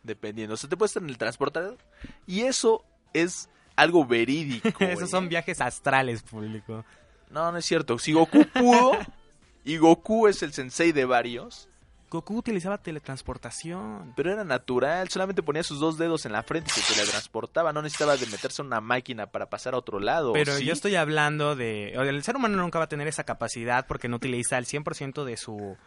dependiendo. 0.03 0.55
O 0.55 0.57
sea, 0.57 0.69
te 0.71 0.77
puedes 0.77 0.91
estar 0.91 1.03
en 1.03 1.11
el 1.11 1.19
transportador. 1.19 1.79
Y 2.27 2.43
eso 2.43 2.85
es 3.13 3.49
algo 3.77 4.05
verídico. 4.07 4.69
Esos 4.81 5.11
son 5.11 5.29
viajes 5.29 5.61
astrales, 5.61 6.23
público. 6.23 6.85
No, 7.31 7.51
no 7.53 7.59
es 7.59 7.65
cierto. 7.65 7.99
Si 7.99 8.13
Goku 8.13 8.45
pudo, 8.47 8.93
y 9.65 9.77
Goku 9.77 10.29
es 10.29 10.43
el 10.43 10.53
sensei 10.53 10.93
de 10.93 11.05
varios, 11.05 11.69
Goku 12.13 12.37
utilizaba 12.37 12.77
teletransportación. 12.77 14.13
pero 14.15 14.31
era 14.31 14.45
natural. 14.45 15.09
Solamente 15.09 15.43
ponía 15.43 15.63
sus 15.63 15.81
dos 15.81 15.97
dedos 15.97 16.27
en 16.27 16.33
la 16.33 16.43
frente 16.43 16.71
y 16.77 16.81
se 16.81 16.95
teletransportaba. 16.95 17.73
No 17.73 17.81
necesitaba 17.81 18.19
de 18.19 18.27
meterse 18.27 18.61
en 18.61 18.67
una 18.67 18.83
máquina 18.83 19.29
para 19.29 19.47
pasar 19.49 19.73
a 19.73 19.79
otro 19.79 19.99
lado. 19.99 20.35
Pero 20.35 20.55
¿sí? 20.57 20.67
yo 20.67 20.75
estoy 20.75 20.97
hablando 20.97 21.57
de... 21.57 21.93
El 21.95 22.23
ser 22.23 22.37
humano 22.37 22.59
nunca 22.59 22.79
va 22.79 22.85
a 22.85 22.89
tener 22.89 23.09
esa 23.09 23.25
capacidad 23.25 23.87
porque 23.87 24.09
no 24.09 24.17
utiliza 24.17 24.59
el 24.59 24.67
100% 24.67 25.25
de 25.25 25.39
su 25.39 25.79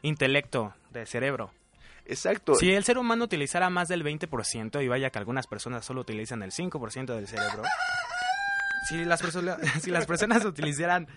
intelecto, 0.00 0.72
de 0.90 1.04
cerebro. 1.04 1.52
Exacto. 2.06 2.54
Si 2.54 2.72
el 2.72 2.84
ser 2.84 2.96
humano 2.96 3.24
utilizara 3.24 3.68
más 3.68 3.88
del 3.88 4.02
20%, 4.02 4.82
y 4.82 4.88
vaya 4.88 5.10
que 5.10 5.18
algunas 5.18 5.46
personas 5.46 5.84
solo 5.84 6.00
utilizan 6.00 6.42
el 6.42 6.50
5% 6.50 7.14
del 7.14 7.26
cerebro, 7.26 7.62
si 8.88 9.04
las, 9.04 9.20
personas 9.20 9.58
si 9.82 9.90
las 9.90 10.06
personas 10.06 10.44
utilizaran 10.44 11.08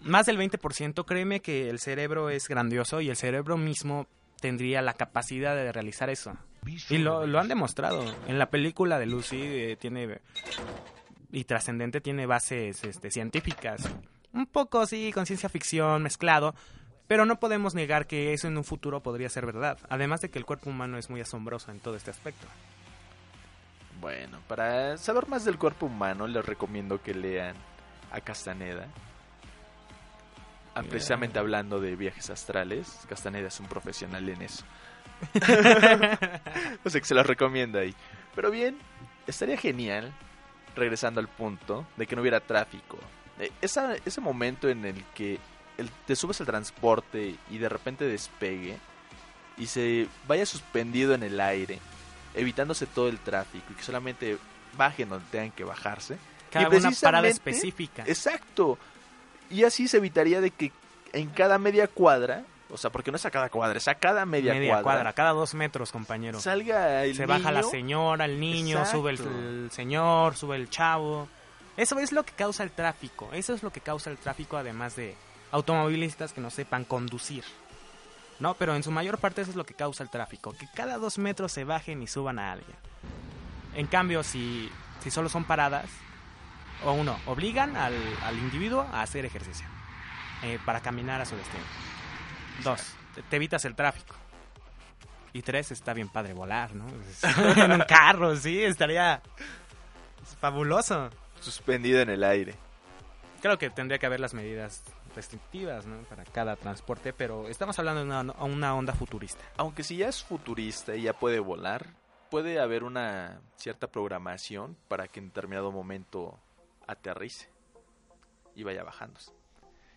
más 0.00 0.26
del 0.26 0.38
20%, 0.38 1.04
créeme 1.04 1.40
que 1.40 1.68
el 1.68 1.78
cerebro 1.78 2.30
es 2.30 2.48
grandioso 2.48 3.00
y 3.00 3.10
el 3.10 3.16
cerebro 3.16 3.56
mismo 3.56 4.06
tendría 4.40 4.82
la 4.82 4.94
capacidad 4.94 5.54
de 5.54 5.72
realizar 5.72 6.10
eso. 6.10 6.36
Y 6.90 6.98
lo, 6.98 7.26
lo 7.26 7.38
han 7.38 7.48
demostrado. 7.48 8.04
En 8.26 8.38
la 8.38 8.50
película 8.50 8.98
de 8.98 9.06
Lucy 9.06 9.40
eh, 9.40 9.76
tiene... 9.78 10.20
Y 11.32 11.44
Trascendente 11.44 12.00
tiene 12.00 12.26
bases 12.26 12.82
este, 12.84 13.10
científicas. 13.10 13.88
Un 14.32 14.46
poco, 14.46 14.86
sí, 14.86 15.12
con 15.12 15.26
ciencia 15.26 15.48
ficción 15.48 16.02
mezclado. 16.02 16.54
Pero 17.06 17.24
no 17.24 17.38
podemos 17.38 17.74
negar 17.74 18.06
que 18.06 18.32
eso 18.32 18.48
en 18.48 18.56
un 18.56 18.64
futuro 18.64 19.02
podría 19.02 19.28
ser 19.28 19.46
verdad. 19.46 19.78
Además 19.88 20.20
de 20.20 20.30
que 20.30 20.38
el 20.38 20.44
cuerpo 20.44 20.70
humano 20.70 20.98
es 20.98 21.08
muy 21.08 21.20
asombroso 21.20 21.70
en 21.70 21.80
todo 21.80 21.94
este 21.96 22.10
aspecto. 22.10 22.46
Bueno, 24.00 24.40
para 24.48 24.96
saber 24.98 25.28
más 25.28 25.44
del 25.44 25.58
cuerpo 25.58 25.86
humano, 25.86 26.26
les 26.26 26.44
recomiendo 26.44 27.00
que 27.02 27.14
lean 27.14 27.54
a 28.10 28.20
Castaneda. 28.20 28.88
Ah, 30.78 30.82
Precisamente 30.88 31.38
hablando 31.38 31.80
de 31.80 31.96
viajes 31.96 32.28
astrales, 32.30 33.00
Castaneda 33.08 33.48
es 33.48 33.58
un 33.60 33.66
profesional 33.66 34.28
en 34.28 34.42
eso. 34.42 34.64
o 36.84 36.90
sea 36.90 37.00
que 37.00 37.06
se 37.06 37.14
los 37.14 37.26
recomiendo 37.26 37.78
ahí. 37.78 37.94
Pero 38.34 38.50
bien, 38.50 38.76
estaría 39.26 39.56
genial, 39.56 40.12
regresando 40.74 41.20
al 41.20 41.28
punto, 41.28 41.86
de 41.96 42.06
que 42.06 42.14
no 42.16 42.22
hubiera 42.22 42.40
tráfico. 42.40 42.98
Eh, 43.38 43.50
esa- 43.62 43.96
ese 44.04 44.20
momento 44.20 44.68
en 44.68 44.84
el 44.84 45.02
que 45.14 45.38
el- 45.78 45.90
te 46.06 46.16
subes 46.16 46.40
al 46.40 46.46
transporte 46.46 47.36
y 47.50 47.58
de 47.58 47.68
repente 47.68 48.04
despegue 48.06 48.78
y 49.56 49.66
se 49.66 50.08
vaya 50.26 50.44
suspendido 50.46 51.14
en 51.14 51.22
el 51.22 51.40
aire, 51.40 51.78
evitándose 52.34 52.86
todo 52.86 53.08
el 53.08 53.18
tráfico 53.18 53.64
y 53.70 53.74
que 53.74 53.82
solamente 53.82 54.38
bajen 54.76 55.08
donde 55.08 55.26
tengan 55.30 55.50
que 55.52 55.64
bajarse. 55.64 56.18
Cada 56.50 56.64
Y 56.74 56.78
una 56.78 56.90
parada 57.00 57.28
específica. 57.28 58.04
Exacto. 58.06 58.78
Y 59.50 59.64
así 59.64 59.88
se 59.88 59.98
evitaría 59.98 60.40
de 60.40 60.50
que 60.50 60.72
en 61.12 61.28
cada 61.30 61.58
media 61.58 61.88
cuadra, 61.88 62.44
o 62.70 62.76
sea, 62.76 62.90
porque 62.90 63.10
no 63.10 63.16
es 63.16 63.26
a 63.26 63.30
cada 63.30 63.48
cuadra, 63.48 63.78
es 63.78 63.88
a 63.88 63.94
cada 63.94 64.26
media, 64.26 64.52
Media 64.54 64.70
cuadra, 64.70 64.82
cuadra, 64.82 65.12
cada 65.12 65.30
dos 65.30 65.54
metros, 65.54 65.92
compañero. 65.92 66.40
salga 66.40 67.04
el 67.04 67.14
Se 67.14 67.26
baja 67.26 67.52
la 67.52 67.62
señora, 67.62 68.24
el 68.24 68.40
niño, 68.40 68.84
sube 68.86 69.12
el, 69.12 69.20
el 69.20 69.70
señor, 69.70 70.36
sube 70.36 70.56
el 70.56 70.68
chavo. 70.68 71.28
Eso 71.76 71.98
es 71.98 72.12
lo 72.12 72.24
que 72.24 72.32
causa 72.32 72.62
el 72.62 72.70
tráfico. 72.70 73.28
Eso 73.32 73.54
es 73.54 73.62
lo 73.62 73.70
que 73.70 73.80
causa 73.80 74.10
el 74.10 74.18
tráfico, 74.18 74.56
además 74.56 74.96
de 74.96 75.14
automovilistas 75.52 76.32
que 76.32 76.40
no 76.40 76.50
sepan 76.50 76.84
conducir. 76.84 77.44
No, 78.38 78.54
pero 78.54 78.74
en 78.74 78.82
su 78.82 78.90
mayor 78.90 79.18
parte 79.18 79.42
eso 79.42 79.50
es 79.50 79.56
lo 79.56 79.64
que 79.64 79.74
causa 79.74 80.02
el 80.02 80.10
tráfico. 80.10 80.52
Que 80.52 80.66
cada 80.74 80.98
dos 80.98 81.18
metros 81.18 81.52
se 81.52 81.64
bajen 81.64 82.02
y 82.02 82.06
suban 82.06 82.38
a 82.38 82.52
alguien. 82.52 82.76
En 83.74 83.86
cambio, 83.86 84.22
si, 84.22 84.70
si 85.02 85.10
solo 85.10 85.28
son 85.28 85.44
paradas, 85.44 85.86
o 86.84 86.92
uno, 86.92 87.18
obligan 87.26 87.76
al, 87.76 87.94
al 88.22 88.38
individuo 88.38 88.86
a 88.92 89.02
hacer 89.02 89.24
ejercicio 89.24 89.66
eh, 90.42 90.58
para 90.64 90.80
caminar 90.80 91.20
a 91.20 91.24
su 91.24 91.36
destino. 91.36 91.64
Dos, 92.62 92.94
te, 93.14 93.22
te 93.22 93.36
evitas 93.36 93.64
el 93.64 93.74
tráfico. 93.74 94.14
Y 95.32 95.42
tres, 95.42 95.70
está 95.70 95.92
bien 95.92 96.08
padre 96.08 96.32
volar, 96.32 96.74
¿no? 96.74 96.86
en 97.62 97.72
un 97.72 97.80
carro, 97.80 98.34
sí, 98.36 98.62
estaría 98.62 99.20
fabuloso. 100.40 101.10
suspendido 101.40 102.00
en 102.00 102.10
el 102.10 102.24
aire. 102.24 102.54
Creo 103.42 103.58
que 103.58 103.68
tendría 103.70 103.98
que 103.98 104.06
haber 104.06 104.20
las 104.20 104.34
medidas 104.34 104.82
restrictivas, 105.14 105.86
¿no? 105.86 105.98
Para 106.04 106.24
cada 106.24 106.56
transporte, 106.56 107.12
pero 107.12 107.48
estamos 107.48 107.78
hablando 107.78 108.00
de 108.00 108.06
una, 108.06 108.32
una 108.44 108.74
onda 108.74 108.94
futurista. 108.94 109.42
Aunque 109.56 109.82
si 109.82 109.96
ya 109.96 110.08
es 110.08 110.22
futurista 110.22 110.96
y 110.96 111.02
ya 111.02 111.12
puede 111.12 111.38
volar, 111.38 111.86
puede 112.30 112.60
haber 112.60 112.84
una 112.84 113.40
cierta 113.56 113.86
programación 113.86 114.76
para 114.88 115.08
que 115.08 115.20
en 115.20 115.28
determinado 115.28 115.72
momento 115.72 116.38
aterrice 116.86 117.48
y 118.54 118.62
vaya 118.62 118.82
bajándose. 118.84 119.32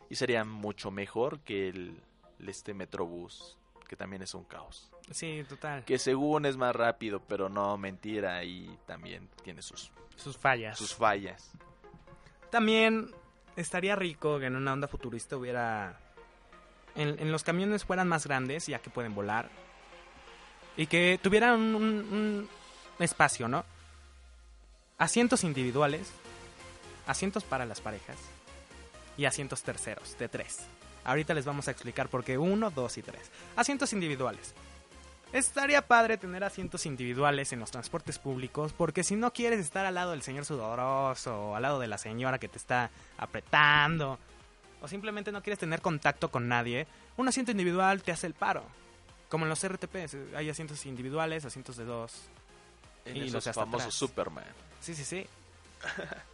Y 0.10 0.16
sería 0.16 0.44
mucho 0.44 0.92
mejor 0.92 1.40
que 1.42 1.70
el, 1.70 2.02
este 2.46 2.74
Metrobús, 2.74 3.58
que 3.88 3.96
también 3.96 4.22
es 4.22 4.34
un 4.34 4.44
caos. 4.44 4.90
Sí, 5.12 5.44
total. 5.48 5.84
Que 5.86 5.98
según 6.00 6.46
es 6.46 6.58
más 6.58 6.76
rápido, 6.76 7.22
pero 7.28 7.50
no, 7.50 7.78
mentira, 7.78 8.44
y 8.44 8.78
también 8.86 9.30
tiene 9.44 9.62
sus, 9.62 9.92
Sus 10.16 10.38
fallas. 10.38 10.78
sus 10.78 10.94
fallas. 10.96 11.52
También 12.50 13.12
estaría 13.56 13.96
rico 13.96 14.40
que 14.40 14.46
en 14.48 14.56
una 14.56 14.74
onda 14.74 14.88
futurista 14.88 15.38
hubiera... 15.38 16.00
En, 16.96 17.20
en 17.20 17.32
los 17.32 17.44
camiones 17.44 17.86
fueran 17.86 18.08
más 18.08 18.26
grandes, 18.26 18.66
ya 18.68 18.80
que 18.80 18.90
pueden 18.90 19.14
volar. 19.14 19.50
Y 20.76 20.88
que 20.88 21.20
tuvieran 21.22 21.60
un, 21.60 21.76
un- 21.76 22.50
un 22.98 23.04
espacio, 23.04 23.48
¿no? 23.48 23.64
Asientos 24.98 25.44
individuales, 25.44 26.12
asientos 27.10 27.44
para 27.44 27.66
las 27.66 27.82
parejas 27.82 28.18
y 29.18 29.26
asientos 29.26 29.64
terceros, 29.64 30.16
de 30.20 30.30
tres. 30.30 30.60
Ahorita 31.04 31.34
les 31.34 31.44
vamos 31.44 31.68
a 31.68 31.72
explicar 31.72 32.08
por 32.08 32.24
qué 32.24 32.38
uno, 32.38 32.70
dos 32.70 32.98
y 32.98 33.02
tres. 33.02 33.32
Asientos 33.56 33.94
individuales. 33.94 34.54
Estaría 35.34 35.86
padre 35.88 36.18
tener 36.18 36.44
asientos 36.44 36.86
individuales 36.86 37.52
en 37.52 37.60
los 37.60 37.72
transportes 37.72 38.20
públicos 38.20 38.74
porque 38.74 39.04
si 39.04 39.16
no 39.16 39.34
quieres 39.34 39.60
estar 39.60 39.86
al 39.86 39.96
lado 39.96 40.12
del 40.12 40.22
señor 40.22 40.46
sudoroso 40.46 41.50
o 41.50 41.56
al 41.56 41.64
lado 41.64 41.80
de 41.80 41.88
la 41.88 41.98
señora 41.98 42.40
que 42.40 42.48
te 42.48 42.58
está 42.58 42.92
apretando 43.18 44.20
o 44.82 44.88
simplemente 44.88 45.32
no 45.32 45.42
quieres 45.42 45.60
tener 45.60 45.82
contacto 45.82 46.30
con 46.30 46.48
nadie, 46.48 46.88
un 47.18 47.28
asiento 47.28 47.52
individual 47.52 48.04
te 48.04 48.12
hace 48.12 48.28
el 48.28 48.34
paro. 48.36 48.64
Como 49.30 49.46
en 49.46 49.50
los 49.50 49.68
RTPs, 49.68 50.16
hay 50.36 50.50
asientos 50.50 50.86
individuales, 50.86 51.44
asientos 51.44 51.76
de 51.76 51.86
dos. 51.86 52.14
En 53.06 53.18
Y 53.18 53.30
los 53.30 53.46
esos 53.46 53.56
famosos. 53.56 53.94
Superman. 53.94 54.46
Sí, 54.80 54.94
sí, 54.94 55.04
sí. 55.04 55.28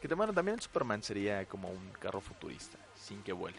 Que 0.00 0.12
bueno, 0.14 0.32
también 0.32 0.54
el 0.56 0.60
Superman 0.62 1.02
sería 1.02 1.44
como 1.46 1.68
un 1.68 1.90
carro 2.00 2.20
futurista, 2.20 2.78
sin 2.96 3.22
que 3.22 3.32
vuele. 3.32 3.58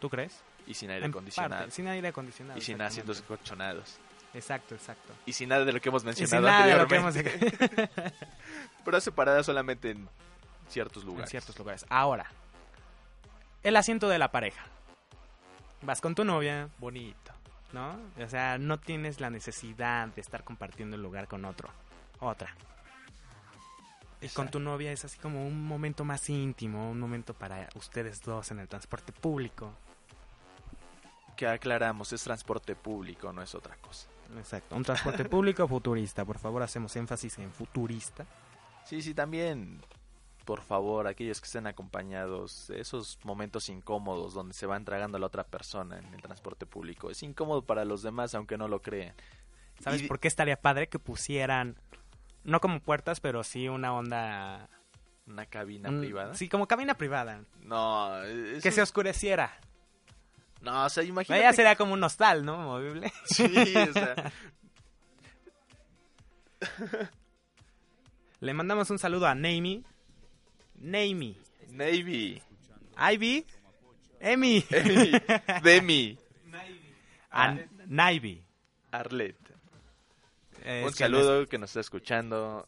¿Tú 0.00 0.10
crees? 0.10 0.40
Y 0.66 0.74
sin 0.74 0.90
aire 0.90 1.04
En 1.06 1.10
acondicionado. 1.10 1.62
parte, 1.62 1.70
sin 1.70 1.88
aire 1.88 2.08
acondicionado. 2.08 2.58
y 2.58 2.62
sin 2.62 2.80
asientos 2.80 3.22
colchonados. 3.22 3.96
Exacto, 4.34 4.74
exacto. 4.74 5.12
Y 5.26 5.32
sin 5.32 5.48
nada 5.48 5.64
de 5.64 5.72
lo 5.72 5.80
que 5.80 5.88
hemos 5.88 6.02
Y 6.02 6.06
mencionado 6.06 6.46
sin 6.46 6.52
nada 6.52 6.66
de 6.66 6.76
lo 6.76 6.86
que 6.88 6.96
hemos 6.96 7.16
anteriormente. 7.16 8.12
Pero 8.84 9.00
separada 9.00 9.42
solamente 9.42 9.90
en 9.90 10.08
ciertos 10.68 11.02
en 11.04 11.08
lugares. 11.08 11.30
ciertos 11.30 11.56
lugares. 11.58 11.86
Ahora, 11.88 12.26
el 13.62 13.76
asiento 13.76 14.08
de 14.08 14.18
la 14.18 14.30
pareja. 14.32 14.64
Vas 15.82 16.00
con 16.00 16.14
tu 16.14 16.24
novia, 16.24 16.68
Bonito. 16.78 17.32
¿no? 17.72 17.98
O 18.22 18.28
sea, 18.28 18.58
no 18.58 18.78
tienes 18.78 19.20
la 19.20 19.30
necesidad 19.30 20.08
de 20.08 20.20
estar 20.20 20.44
compartiendo 20.44 20.96
el 20.96 21.02
lugar 21.02 21.26
con 21.28 21.44
otro 21.44 21.68
otra. 22.20 22.54
Y 24.24 24.28
con 24.30 24.50
tu 24.50 24.58
novia 24.60 24.90
es 24.92 25.04
así 25.04 25.18
como 25.18 25.46
un 25.46 25.64
momento 25.64 26.04
más 26.04 26.28
íntimo, 26.30 26.90
un 26.90 26.98
momento 27.00 27.34
para 27.34 27.68
ustedes 27.74 28.22
dos 28.22 28.50
en 28.50 28.58
el 28.60 28.68
transporte 28.68 29.12
público. 29.12 29.72
Que 31.36 31.46
aclaramos, 31.48 32.12
es 32.12 32.22
transporte 32.22 32.76
público, 32.76 33.32
no 33.32 33.42
es 33.42 33.54
otra 33.54 33.76
cosa. 33.76 34.08
Exacto, 34.38 34.76
un 34.76 34.84
transporte 34.84 35.24
público 35.28 35.66
futurista. 35.66 36.24
Por 36.24 36.38
favor, 36.38 36.62
hacemos 36.62 36.94
énfasis 36.96 37.38
en 37.38 37.52
futurista. 37.52 38.24
Sí, 38.84 39.02
sí, 39.02 39.14
también, 39.14 39.80
por 40.44 40.60
favor, 40.62 41.06
aquellos 41.08 41.40
que 41.40 41.46
estén 41.46 41.66
acompañados, 41.66 42.70
esos 42.70 43.18
momentos 43.24 43.68
incómodos 43.68 44.32
donde 44.34 44.54
se 44.54 44.66
van 44.66 44.84
tragando 44.84 45.16
a 45.16 45.20
la 45.20 45.26
otra 45.26 45.44
persona 45.44 45.98
en 45.98 46.14
el 46.14 46.22
transporte 46.22 46.66
público. 46.66 47.10
Es 47.10 47.22
incómodo 47.22 47.62
para 47.62 47.84
los 47.84 48.02
demás, 48.02 48.34
aunque 48.34 48.56
no 48.56 48.68
lo 48.68 48.80
crean. 48.80 49.14
¿Sabes 49.80 50.02
Y- 50.02 50.06
por 50.06 50.20
qué 50.20 50.28
estaría 50.28 50.60
padre 50.60 50.88
que 50.88 51.00
pusieran, 51.00 51.76
no 52.44 52.60
como 52.60 52.80
puertas, 52.80 53.20
pero 53.20 53.42
sí 53.44 53.68
una 53.68 53.92
onda... 53.94 54.68
Una 55.26 55.46
cabina 55.46 55.88
privada. 55.88 56.34
Sí, 56.34 56.48
como 56.50 56.68
cabina 56.68 56.94
privada. 56.98 57.40
No, 57.62 58.22
eso- 58.24 58.62
Que 58.62 58.70
se 58.70 58.82
oscureciera. 58.82 59.58
No, 60.60 60.84
o 60.84 60.88
sea, 60.90 61.02
imagínate. 61.02 61.52
sería 61.56 61.76
como 61.76 61.94
un 61.94 62.02
hostal, 62.04 62.44
¿no? 62.44 62.58
Movible. 62.58 63.10
Sí, 63.24 63.44
o 63.76 63.92
sea, 63.94 64.32
Le 68.40 68.54
mandamos 68.54 68.90
un 68.90 68.98
saludo 68.98 69.26
a 69.26 69.34
Naimi. 69.34 69.84
Naimi. 70.76 71.38
Navy. 71.70 72.42
Ivy. 73.12 73.46
Emi. 74.20 74.64
Emi. 74.70 75.12
Demi. 75.62 76.18
A 77.30 77.56
Navy. 77.86 78.44
Arlet. 78.92 79.36
Es 80.64 80.84
Un 80.84 80.90
que 80.92 80.96
saludo 80.98 81.46
que 81.46 81.58
nos 81.58 81.70
está 81.70 81.80
escuchando 81.80 82.66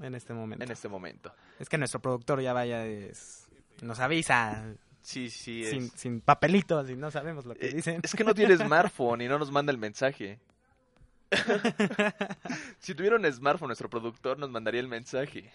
En 0.00 0.14
este 0.14 0.32
momento. 0.34 0.64
en 0.64 0.70
este 0.70 0.88
momento. 0.88 1.32
Es 1.58 1.68
que 1.68 1.78
nuestro 1.78 2.00
productor 2.00 2.40
ya 2.40 2.52
vaya 2.52 2.84
es- 2.86 3.48
nos 3.82 4.00
avisa 4.00 4.64
Sí, 5.02 5.28
sí, 5.30 5.62
es. 5.64 5.70
sin, 5.70 5.90
sin 5.90 6.20
papelitos 6.20 6.88
y 6.88 6.96
no 6.96 7.10
sabemos 7.10 7.44
lo 7.44 7.54
que 7.54 7.66
Eh, 7.66 7.72
dicen. 7.74 8.00
Es 8.02 8.14
que 8.14 8.24
no 8.24 8.34
tiene 8.34 8.56
smartphone 8.56 9.20
y 9.20 9.28
no 9.28 9.38
nos 9.38 9.50
manda 9.50 9.70
el 9.72 9.78
mensaje. 9.78 10.40
si 12.78 12.94
tuviera 12.94 13.16
un 13.16 13.30
smartphone, 13.32 13.68
nuestro 13.68 13.88
productor 13.90 14.38
nos 14.38 14.50
mandaría 14.50 14.80
el 14.80 14.88
mensaje. 14.88 15.50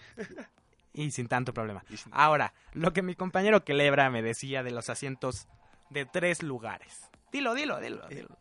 Y 0.92 1.10
sin 1.10 1.28
tanto 1.28 1.52
problema. 1.54 1.84
Sin- 1.88 2.12
Ahora, 2.12 2.52
lo 2.72 2.92
que 2.92 3.02
mi 3.02 3.14
compañero 3.14 3.64
Quelebra 3.64 4.10
me 4.10 4.22
decía 4.22 4.62
de 4.62 4.70
los 4.70 4.88
asientos 4.90 5.46
de 5.90 6.04
tres 6.06 6.42
lugares. 6.42 7.08
Dilo, 7.32 7.54
dilo, 7.54 7.78
dilo. 7.80 8.04
Eh, 8.10 8.16
dilo. 8.16 8.36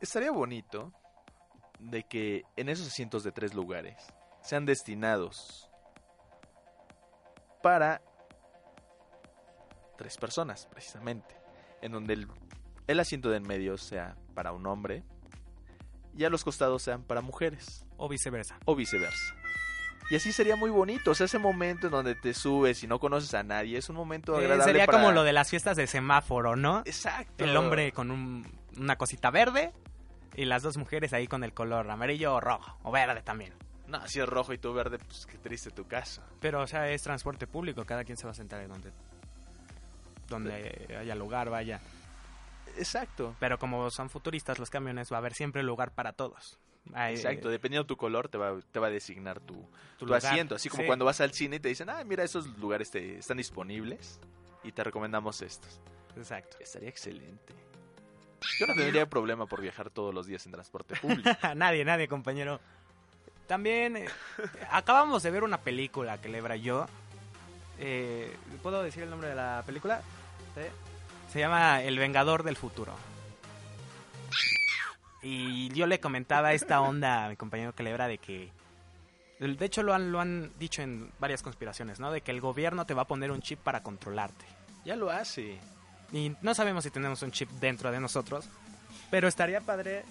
Estaría 0.00 0.30
bonito 0.30 0.92
de 1.84 2.02
que 2.04 2.44
en 2.56 2.68
esos 2.68 2.86
asientos 2.88 3.22
de 3.24 3.32
tres 3.32 3.54
lugares 3.54 3.96
sean 4.42 4.66
destinados 4.66 5.70
para 7.62 8.02
tres 9.96 10.16
personas, 10.16 10.66
precisamente. 10.70 11.34
En 11.82 11.92
donde 11.92 12.14
el, 12.14 12.28
el 12.86 13.00
asiento 13.00 13.30
de 13.30 13.36
en 13.38 13.42
medio 13.46 13.76
sea 13.78 14.16
para 14.34 14.52
un 14.52 14.66
hombre 14.66 15.02
y 16.16 16.24
a 16.24 16.30
los 16.30 16.44
costados 16.44 16.82
sean 16.82 17.02
para 17.02 17.20
mujeres. 17.20 17.86
O 17.96 18.08
viceversa. 18.08 18.58
o 18.64 18.74
viceversa. 18.74 19.34
Y 20.10 20.16
así 20.16 20.32
sería 20.32 20.56
muy 20.56 20.68
bonito, 20.68 21.12
o 21.12 21.14
sea, 21.14 21.24
ese 21.24 21.38
momento 21.38 21.86
en 21.86 21.92
donde 21.92 22.14
te 22.14 22.34
subes 22.34 22.82
y 22.82 22.86
no 22.86 22.98
conoces 23.00 23.32
a 23.32 23.42
nadie, 23.42 23.78
es 23.78 23.88
un 23.88 23.96
momento 23.96 24.34
Eh, 24.34 24.38
agradable 24.44 24.64
sería 24.64 24.84
para- 24.86 24.98
como 24.98 25.12
lo 25.12 25.22
de 25.22 25.32
las 25.32 25.48
fiestas 25.48 25.78
de 25.78 25.86
semáforo, 25.86 26.56
¿no? 26.56 26.80
Exacto. 26.84 27.42
El 27.44 27.56
hombre 27.56 27.90
con 27.92 28.10
un- 28.10 28.46
una 28.76 28.96
cosita 28.96 29.30
verde 29.30 29.72
y 30.34 30.44
las 30.44 30.62
dos 30.62 30.76
mujeres 30.76 31.12
ahí 31.12 31.26
con 31.26 31.44
el 31.44 31.52
color 31.52 31.90
amarillo 31.90 32.34
o 32.34 32.40
rojo 32.40 32.76
o 32.82 32.90
verde 32.92 33.22
también. 33.22 33.52
No, 33.86 34.06
si 34.08 34.18
es 34.20 34.26
rojo 34.28 34.52
y 34.52 34.58
tú 34.58 34.72
verde, 34.72 34.98
pues 34.98 35.26
qué 35.26 35.36
triste 35.38 35.70
tu 35.70 35.86
caso. 35.86 36.22
Pero, 36.40 36.62
o 36.62 36.66
sea, 36.66 36.90
es 36.90 37.02
transporte 37.02 37.46
público, 37.46 37.84
cada 37.84 38.04
quien 38.04 38.16
se 38.16 38.24
va 38.24 38.30
a 38.30 38.34
sentar 38.34 38.60
en 38.62 38.68
donde, 38.68 38.92
donde 40.28 40.96
haya 40.98 41.14
lugar, 41.14 41.50
vaya. 41.50 41.80
Exacto. 42.76 43.36
Pero 43.38 43.58
como 43.58 43.90
son 43.90 44.10
futuristas 44.10 44.58
los 44.58 44.70
camiones, 44.70 45.12
va 45.12 45.16
a 45.16 45.18
haber 45.18 45.34
siempre 45.34 45.62
lugar 45.62 45.92
para 45.92 46.12
todos. 46.12 46.58
Exacto, 47.08 47.48
dependiendo 47.48 47.84
de 47.84 47.88
tu 47.88 47.96
color 47.96 48.28
te 48.28 48.36
va, 48.36 48.58
te 48.70 48.78
va 48.78 48.88
a 48.88 48.90
designar 48.90 49.40
tu, 49.40 49.66
tu 49.96 50.12
asiento, 50.14 50.54
así 50.54 50.68
como 50.68 50.82
Sí. 50.82 50.86
cuando 50.86 51.06
vas 51.06 51.18
al 51.22 51.32
cine 51.32 51.56
y 51.56 51.60
te 51.60 51.68
dicen, 51.68 51.88
ah, 51.88 52.04
mira, 52.04 52.24
esos 52.24 52.46
lugares 52.58 52.90
te, 52.90 53.18
están 53.18 53.38
disponibles 53.38 54.20
y 54.62 54.70
te 54.72 54.84
recomendamos 54.84 55.40
estos. 55.40 55.80
Exacto. 56.14 56.58
Estaría 56.60 56.90
excelente. 56.90 57.54
Yo 58.58 58.66
no 58.66 58.74
tendría 58.74 59.06
problema 59.06 59.46
por 59.46 59.60
viajar 59.60 59.90
todos 59.90 60.14
los 60.14 60.26
días 60.26 60.44
en 60.46 60.52
transporte 60.52 60.94
público. 61.00 61.30
nadie, 61.54 61.84
nadie, 61.84 62.08
compañero. 62.08 62.60
También 63.46 63.96
eh, 63.96 64.06
acabamos 64.70 65.22
de 65.22 65.30
ver 65.30 65.44
una 65.44 65.58
película 65.58 66.20
que 66.20 66.28
Lebra 66.28 66.56
yo. 66.56 66.86
Eh, 67.78 68.34
¿Puedo 68.62 68.82
decir 68.82 69.02
el 69.02 69.10
nombre 69.10 69.28
de 69.28 69.34
la 69.34 69.62
película? 69.66 70.00
Sí. 70.54 70.62
Se 71.32 71.40
llama 71.40 71.82
El 71.82 71.98
Vengador 71.98 72.42
del 72.42 72.56
Futuro. 72.56 72.94
Y 75.22 75.68
yo 75.70 75.86
le 75.86 76.00
comentaba 76.00 76.52
esta 76.52 76.80
onda 76.80 77.24
a 77.24 77.28
mi 77.30 77.36
compañero 77.36 77.72
Celebra 77.72 78.06
de 78.08 78.18
que. 78.18 78.50
De 79.40 79.64
hecho, 79.64 79.82
lo 79.82 79.94
han, 79.94 80.12
lo 80.12 80.20
han 80.20 80.52
dicho 80.58 80.82
en 80.82 81.10
varias 81.18 81.42
conspiraciones, 81.42 81.98
¿no? 81.98 82.12
De 82.12 82.20
que 82.20 82.30
el 82.30 82.40
gobierno 82.40 82.86
te 82.86 82.94
va 82.94 83.02
a 83.02 83.06
poner 83.06 83.30
un 83.30 83.40
chip 83.42 83.58
para 83.58 83.82
controlarte. 83.82 84.44
ya 84.84 84.96
lo 84.96 85.10
hace. 85.10 85.58
Y 86.12 86.34
no 86.42 86.54
sabemos 86.54 86.84
si 86.84 86.90
tenemos 86.90 87.22
un 87.22 87.32
chip 87.32 87.50
dentro 87.60 87.90
de 87.90 88.00
nosotros. 88.00 88.48
Pero 89.10 89.28
estaría 89.28 89.60
padre. 89.60 90.04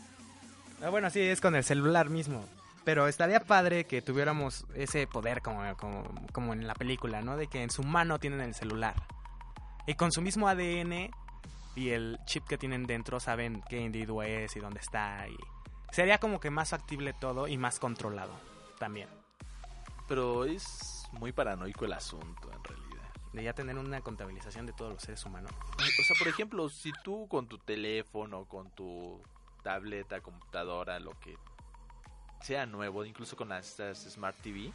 Ah, 0.81 0.89
Bueno, 0.89 1.09
sí, 1.09 1.21
es 1.21 1.41
con 1.41 1.55
el 1.55 1.63
celular 1.63 2.09
mismo. 2.09 2.45
Pero 2.83 3.07
estaría 3.07 3.39
padre 3.39 3.85
que 3.85 4.01
tuviéramos 4.01 4.65
ese 4.75 5.07
poder 5.07 5.41
como, 5.41 6.53
en 6.53 6.67
la 6.67 6.73
película, 6.73 7.21
¿no? 7.21 7.37
De 7.37 7.47
que 7.47 7.63
en 7.63 7.69
su 7.69 7.83
mano 7.83 8.19
tienen 8.19 8.41
el 8.41 8.53
celular. 8.53 8.95
Y 9.87 9.95
con 9.95 10.11
su 10.11 10.21
mismo 10.21 10.49
ADN 10.49 11.11
y 11.75 11.89
el 11.89 12.19
chip 12.25 12.45
que 12.45 12.57
tienen 12.57 12.85
dentro 12.85 13.19
saben 13.19 13.63
qué 13.69 13.79
individuo 13.79 14.23
es 14.23 14.55
y 14.55 14.59
dónde 14.59 14.81
está. 14.81 15.25
Y 15.29 15.37
sería 15.91 16.17
como 16.17 16.39
que 16.39 16.49
más 16.49 16.69
factible 16.69 17.13
todo 17.13 17.47
y 17.47 17.57
más 17.57 17.79
controlado 17.79 18.33
también. 18.79 19.07
Pero 20.07 20.43
es 20.43 21.07
muy 21.13 21.31
paranoico 21.31 21.85
el 21.85 21.93
asunto, 21.93 22.51
en 22.51 22.63
realidad. 22.63 22.82
De 23.33 23.43
ya 23.43 23.53
tener 23.53 23.77
una 23.77 24.01
contabilización 24.01 24.65
de 24.67 24.73
todos 24.73 24.93
los 24.93 25.01
seres 25.01 25.25
humanos. 25.25 25.51
O 25.75 26.03
sea, 26.03 26.15
por 26.19 26.27
ejemplo, 26.27 26.69
si 26.69 26.91
tú 27.03 27.27
con 27.27 27.47
tu 27.47 27.57
teléfono, 27.57 28.45
con 28.45 28.69
tu 28.71 29.21
tableta, 29.63 30.21
computadora, 30.21 30.99
lo 30.99 31.19
que 31.19 31.35
sea 32.41 32.65
nuevo, 32.65 33.03
incluso 33.05 33.35
con 33.35 33.49
las 33.49 33.69
estas 33.69 33.97
Smart 34.13 34.37
TV, 34.41 34.71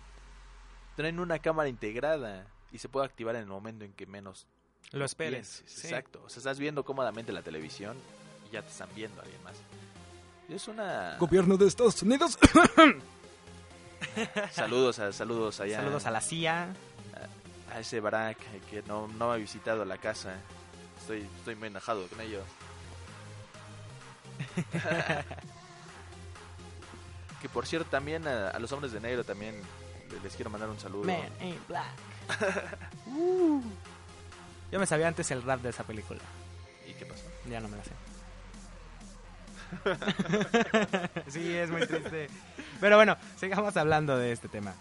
traen 0.96 1.20
una 1.20 1.38
cámara 1.38 1.68
integrada 1.68 2.46
y 2.72 2.78
se 2.78 2.88
puede 2.88 3.06
activar 3.06 3.36
en 3.36 3.42
el 3.42 3.48
momento 3.48 3.84
en 3.84 3.92
que 3.92 4.06
menos 4.06 4.48
Lo 4.90 5.04
esperes. 5.04 5.62
sí. 5.66 5.86
Exacto. 5.86 6.22
O 6.24 6.28
sea, 6.28 6.38
estás 6.40 6.58
viendo 6.58 6.84
cómodamente 6.84 7.32
la 7.32 7.42
televisión 7.42 7.96
y 8.48 8.54
ya 8.54 8.62
te 8.62 8.68
están 8.68 8.88
viendo 8.96 9.20
alguien 9.22 9.42
más. 9.44 9.54
Es 10.48 10.66
una... 10.66 11.16
Gobierno 11.18 11.56
de 11.56 11.66
Estados 11.66 12.02
Unidos. 12.02 12.38
Saludos 14.52 14.98
a, 14.98 15.12
saludos 15.12 15.60
allá. 15.60 15.76
Saludos 15.76 16.06
a 16.06 16.10
la 16.10 16.20
CIA. 16.20 16.74
A 17.72 17.80
ese 17.80 18.00
Barack 18.00 18.38
que 18.70 18.82
no, 18.86 19.08
no 19.08 19.28
me 19.28 19.34
ha 19.34 19.36
visitado 19.36 19.84
la 19.84 19.98
casa. 19.98 20.34
Estoy, 21.00 21.26
estoy 21.38 21.54
muy 21.56 21.68
enojado 21.68 22.06
con 22.08 22.20
ellos. 22.20 22.44
que 27.42 27.48
por 27.48 27.66
cierto, 27.66 27.88
también 27.90 28.26
a, 28.26 28.48
a 28.50 28.58
los 28.58 28.70
hombres 28.72 28.92
de 28.92 29.00
negro 29.00 29.24
también 29.24 29.60
les- 30.10 30.22
les 30.22 30.34
quiero 30.36 30.50
mandar 30.50 30.68
un 30.68 30.78
saludo. 30.78 31.04
Man 31.04 31.28
in 31.40 31.58
Black. 31.68 31.86
Uh. 33.06 33.62
Yo 34.70 34.78
me 34.78 34.86
sabía 34.86 35.08
antes 35.08 35.30
el 35.30 35.42
rap 35.42 35.62
de 35.62 35.70
esa 35.70 35.82
película. 35.84 36.20
¿Y 36.86 36.92
qué 36.92 37.06
pasó? 37.06 37.24
Ya 37.48 37.58
no 37.60 37.68
me 37.68 37.78
la 37.78 37.84
sé. 37.84 37.92
sí, 41.30 41.54
es 41.54 41.70
muy 41.70 41.86
triste. 41.86 42.28
Pero 42.80 42.96
bueno, 42.96 43.16
sigamos 43.38 43.76
hablando 43.78 44.16
de 44.18 44.32
este 44.32 44.48
tema. 44.48 44.74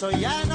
Deje. 0.00 0.10
Eso 0.10 0.10
ya 0.12 0.49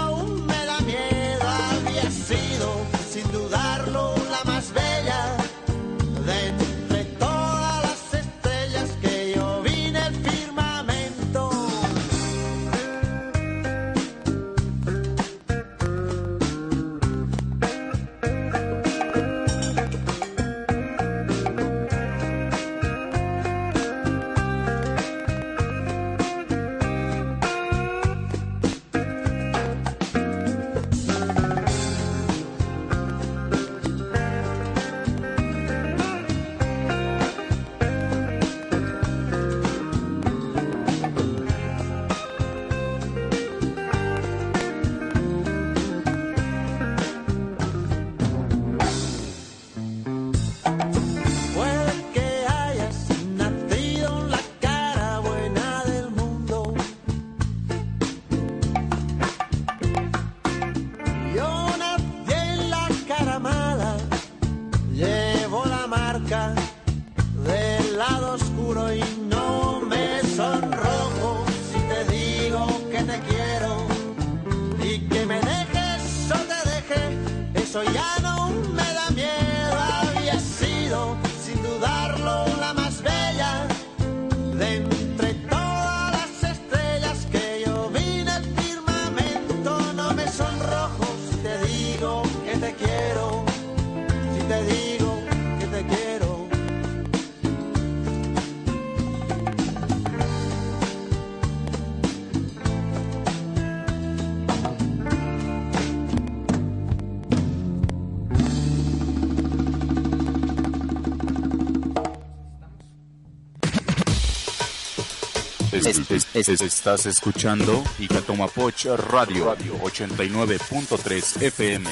Es- 115.76 116.10
es- 116.10 116.50
es- 116.50 116.62
estás 116.62 117.06
escuchando 117.06 117.84
Icatomapoch 118.00 118.86
Radio 119.12 119.54
89.3 119.84 121.42
FM. 121.42 121.90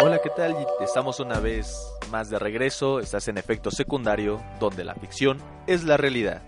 Hola, 0.00 0.18
¿qué 0.22 0.30
tal? 0.30 0.52
Y 0.52 0.84
Estamos 0.84 1.20
una 1.20 1.38
vez 1.40 1.76
más 2.10 2.30
de 2.30 2.38
regreso. 2.38 2.98
Estás 3.00 3.28
en 3.28 3.36
efecto 3.36 3.70
secundario, 3.70 4.42
donde 4.58 4.84
la 4.84 4.94
ficción 4.94 5.38
es 5.66 5.84
la 5.84 5.96
realidad. 5.98 6.42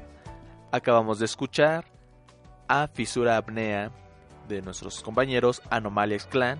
Acabamos 0.73 1.19
de 1.19 1.27
escuchar 1.27 1.85
a 2.69 2.89
Fisura 2.89 3.37
Apnea 3.37 3.91
de 4.49 4.63
nuestros 4.63 5.03
compañeros 5.03 5.61
Anomalias 5.69 6.27
Clan. 6.27 6.59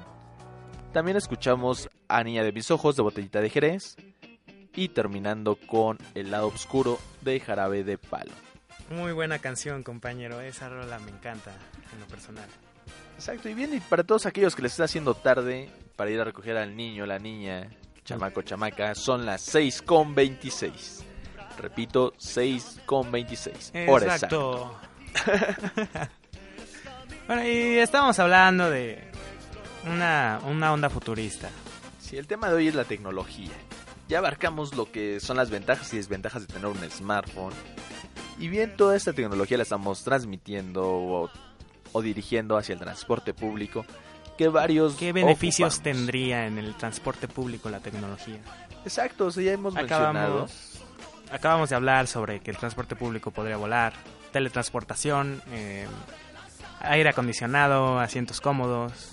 También 0.93 1.17
escuchamos 1.17 1.89
a 2.09 2.23
Niña 2.23 2.43
de 2.43 2.53
mis 2.53 2.71
ojos 2.71 2.97
de 2.97 3.03
Botellita 3.03 3.41
de 3.41 3.49
Jerez. 3.49 3.97
Y 4.75 4.89
terminando 4.89 5.57
con 5.57 5.99
El 6.15 6.31
lado 6.31 6.49
oscuro 6.49 6.99
de 7.23 7.41
Jarabe 7.41 7.85
de 7.85 7.99
Palo. 7.99 8.33
Muy 8.91 9.13
buena 9.13 9.39
canción, 9.39 9.83
compañero. 9.83 10.41
Esa 10.41 10.69
rola 10.69 10.99
me 10.99 11.11
encanta 11.11 11.53
en 11.93 12.01
lo 12.01 12.07
personal. 12.07 12.49
Exacto, 13.15 13.49
y 13.49 13.55
bien, 13.55 13.75
y 13.75 13.81
para 13.81 14.03
todos 14.03 14.27
aquellos 14.27 14.57
que 14.57 14.63
les 14.63 14.73
está 14.73 14.85
haciendo 14.85 15.15
tarde 15.15 15.69
para 15.95 16.11
ir 16.11 16.21
a 16.21 16.25
recoger 16.25 16.57
al 16.57 16.75
niño, 16.75 17.05
la 17.05 17.19
niña, 17.19 17.69
chamaco, 18.05 18.43
chamaca, 18.43 18.95
son 18.95 19.27
las 19.27 19.43
6 19.43 19.83
con 19.83 20.15
26. 20.15 21.05
Repito, 21.59 22.15
6 22.17 22.81
con 22.87 23.13
26. 23.13 23.73
Hora 23.89 24.15
exacta. 24.15 24.37
Exacto. 24.37 24.79
bueno, 27.27 27.45
y 27.45 27.79
estamos 27.79 28.19
hablando 28.19 28.71
de 28.71 29.11
una, 29.87 30.41
una 30.47 30.73
onda 30.73 30.89
futurista. 30.89 31.51
Sí, 31.99 32.17
el 32.17 32.27
tema 32.27 32.49
de 32.49 32.55
hoy 32.55 32.69
es 32.69 32.75
la 32.75 32.85
tecnología. 32.85 33.53
Ya 34.11 34.19
abarcamos 34.19 34.75
lo 34.75 34.91
que 34.91 35.21
son 35.21 35.37
las 35.37 35.51
ventajas 35.51 35.95
y 35.95 35.97
desventajas 35.97 36.45
de 36.45 36.53
tener 36.53 36.67
un 36.67 36.91
smartphone. 36.91 37.53
Y 38.41 38.49
bien, 38.49 38.77
toda 38.77 38.97
esta 38.97 39.13
tecnología 39.13 39.57
la 39.57 39.63
estamos 39.63 40.03
transmitiendo 40.03 40.85
o, 40.85 41.31
o 41.93 42.03
dirigiendo 42.03 42.57
hacia 42.57 42.73
el 42.73 42.81
transporte 42.81 43.35
público. 43.35 43.87
Que 44.37 44.49
varios. 44.49 44.97
¿Qué 44.97 45.13
beneficios 45.13 45.77
ocupamos. 45.77 45.97
tendría 45.97 46.49
en 46.49 46.59
el 46.59 46.75
transporte 46.75 47.29
público 47.29 47.71
la 47.71 47.79
tecnología? 47.79 48.41
Exacto, 48.85 49.27
o 49.27 49.31
sea, 49.31 49.45
ya 49.45 49.53
hemos 49.53 49.75
mencionado. 49.75 50.11
Acabamos, 50.11 50.83
acabamos 51.31 51.71
de 51.71 51.77
hablar 51.77 52.09
sobre 52.09 52.41
que 52.41 52.51
el 52.51 52.57
transporte 52.57 52.97
público 52.97 53.31
podría 53.31 53.59
volar, 53.59 53.93
teletransportación, 54.33 55.41
eh, 55.53 55.87
aire 56.81 57.11
acondicionado, 57.11 58.01
asientos 58.01 58.41
cómodos, 58.41 59.13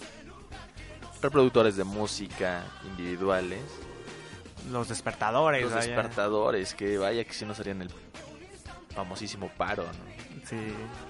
Reproductores 1.21 1.75
de 1.75 1.83
música 1.83 2.63
individuales. 2.85 3.61
Los 4.69 4.87
despertadores. 4.89 5.63
Los 5.63 5.73
vaya. 5.73 5.87
despertadores, 5.87 6.73
que 6.73 6.97
vaya 6.97 7.23
que 7.23 7.33
si 7.33 7.45
nos 7.45 7.59
harían 7.59 7.81
el 7.81 7.91
famosísimo 8.93 9.49
paro, 9.57 9.83
¿no? 9.83 10.43
Sí. 10.45 10.55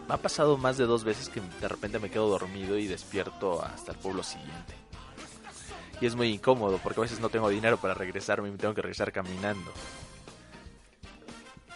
Me 0.07 0.13
ha 0.13 0.17
pasado 0.17 0.57
más 0.57 0.77
de 0.77 0.85
dos 0.85 1.03
veces 1.03 1.29
que 1.29 1.41
de 1.41 1.67
repente 1.67 1.99
me 1.99 2.09
quedo 2.09 2.27
dormido 2.27 2.77
y 2.77 2.87
despierto 2.87 3.63
hasta 3.63 3.91
el 3.91 3.97
pueblo 3.97 4.23
siguiente. 4.23 4.73
Y 6.01 6.05
es 6.05 6.15
muy 6.15 6.29
incómodo 6.29 6.79
porque 6.83 6.99
a 6.99 7.03
veces 7.03 7.19
no 7.19 7.29
tengo 7.29 7.49
dinero 7.49 7.77
para 7.77 7.93
regresarme 7.93 8.49
y 8.49 8.51
me 8.51 8.57
tengo 8.57 8.73
que 8.73 8.81
regresar 8.81 9.11
caminando. 9.11 9.71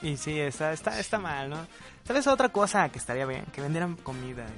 Y 0.02 0.18
sí, 0.18 0.40
está, 0.40 0.74
está, 0.74 1.00
está 1.00 1.20
mal, 1.20 1.50
¿no? 1.50 1.68
¿Sabes 2.06 2.26
otra 2.28 2.50
cosa 2.50 2.90
que 2.90 2.98
estaría 2.98 3.26
bien? 3.26 3.46
Que 3.54 3.62
vendieran 3.62 3.96
comida 3.96 4.46
en 4.46 4.54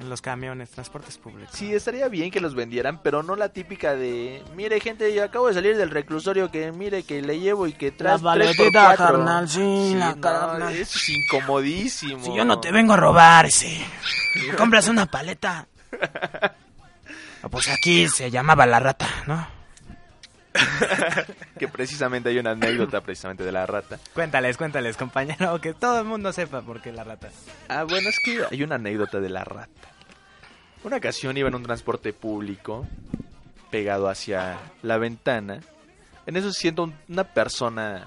los 0.00 0.22
camiones, 0.22 0.70
transportes 0.70 1.18
públicos. 1.18 1.54
Sí, 1.54 1.74
estaría 1.74 2.08
bien 2.08 2.30
que 2.30 2.40
los 2.40 2.54
vendieran, 2.54 3.00
pero 3.02 3.22
no 3.22 3.34
la 3.36 3.48
típica 3.48 3.94
de... 3.94 4.42
Mire, 4.54 4.80
gente, 4.80 5.12
yo 5.12 5.24
acabo 5.24 5.48
de 5.48 5.54
salir 5.54 5.76
del 5.76 5.90
reclusorio 5.90 6.50
que 6.50 6.70
mire 6.72 7.02
que 7.02 7.20
le 7.20 7.40
llevo 7.40 7.66
y 7.66 7.72
que 7.72 7.90
traes 7.90 8.22
La 8.22 8.34
tres 8.34 8.56
por 8.56 8.66
valetita, 8.66 8.84
cuatro". 8.96 9.06
carnal, 9.06 9.48
sí, 9.48 9.94
la 9.96 10.14
no, 10.14 10.20
carnal. 10.20 10.72
Eso 10.72 10.98
es 10.98 11.08
incomodísimo. 11.08 12.24
Si 12.24 12.34
yo 12.34 12.44
no 12.44 12.60
te 12.60 12.70
vengo 12.70 12.92
a 12.92 12.96
robar, 12.96 13.50
sí. 13.50 13.82
¿Me 14.46 14.54
compras 14.56 14.88
una 14.88 15.06
paleta? 15.06 15.66
Pues 17.50 17.68
aquí 17.68 18.08
se 18.08 18.30
llamaba 18.30 18.66
la 18.66 18.78
rata, 18.80 19.08
¿no? 19.26 19.57
que 21.58 21.68
precisamente 21.68 22.28
hay 22.30 22.38
una 22.38 22.52
anécdota 22.52 23.00
precisamente 23.00 23.44
de 23.44 23.52
la 23.52 23.66
rata. 23.66 23.98
Cuéntales, 24.14 24.56
cuéntales, 24.56 24.96
compañero, 24.96 25.60
que 25.60 25.74
todo 25.74 25.98
el 26.00 26.04
mundo 26.06 26.32
sepa 26.32 26.62
por 26.62 26.80
qué 26.80 26.92
la 26.92 27.04
rata. 27.04 27.28
Ah, 27.68 27.84
bueno, 27.84 28.08
es 28.08 28.18
que 28.24 28.42
hay 28.50 28.62
una 28.62 28.76
anécdota 28.76 29.20
de 29.20 29.28
la 29.28 29.44
rata. 29.44 29.88
Una 30.84 30.96
ocasión 30.96 31.36
iba 31.36 31.48
en 31.48 31.54
un 31.54 31.62
transporte 31.64 32.12
público, 32.12 32.86
pegado 33.70 34.08
hacia 34.08 34.58
la 34.82 34.96
ventana. 34.98 35.60
En 36.26 36.36
eso 36.36 36.52
siento 36.52 36.84
un- 36.84 36.94
una 37.08 37.24
persona 37.24 38.06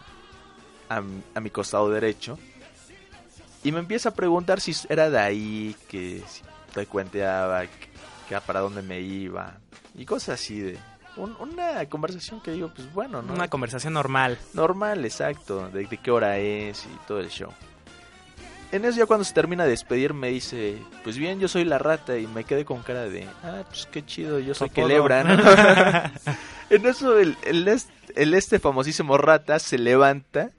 a, 0.90 1.02
a 1.36 1.40
mi 1.40 1.50
costado 1.50 1.90
derecho. 1.90 2.40
Y 3.64 3.72
me 3.72 3.80
empieza 3.80 4.10
a 4.10 4.14
preguntar 4.16 4.60
si 4.60 4.74
era 4.90 5.10
de 5.10 5.20
ahí, 5.20 5.76
que 5.88 6.24
si 6.28 6.42
frecuenteaba, 6.72 7.62
que, 7.68 7.90
que 8.30 8.42
para 8.42 8.62
dónde 8.62 8.82
me 8.82 9.00
iba. 9.02 9.58
Y 9.96 10.06
cosas 10.06 10.40
así 10.42 10.60
de... 10.60 10.80
un- 11.22 11.36
una 11.40 11.86
conversación 11.88 12.42
que 12.42 12.52
digo, 12.52 12.72
pues 12.76 12.92
bueno, 12.94 13.22
¿no? 13.22 13.34
Una 13.34 13.48
conversación 13.48 13.94
normal. 13.94 14.38
Normal, 14.54 15.06
exacto, 15.06 15.70
de, 15.70 15.86
de 15.86 15.98
qué 15.98 16.12
hora 16.12 16.38
es 16.38 16.86
y 16.86 17.08
todo 17.08 17.20
el 17.20 17.30
show. 17.30 17.52
en 18.72 18.86
eso 18.86 19.00
ya 19.00 19.06
cuando 19.06 19.24
se 19.26 19.34
termina 19.34 19.64
de 19.66 19.72
despedir 19.72 20.14
me 20.14 20.30
dice, 20.30 20.78
pues 21.04 21.18
bien, 21.18 21.40
yo 21.40 21.48
soy 21.48 21.66
la 21.66 21.78
rata 21.78 22.18
y 22.18 22.26
me 22.28 22.44
quedé 22.46 22.64
con 22.66 22.82
cara 22.84 23.04
de, 23.04 23.28
ah, 23.44 23.64
pues 23.68 23.88
qué 23.92 24.06
chido, 24.06 24.40
yo 24.40 24.54
soy 24.54 24.70
¿no? 25.24 25.34
en 26.70 26.86
eso 26.86 27.20
el, 27.20 27.36
el 28.16 28.34
este 28.34 28.60
famosísimo 28.60 29.18
rata 29.18 29.60
se 29.60 29.78
levanta 29.78 30.52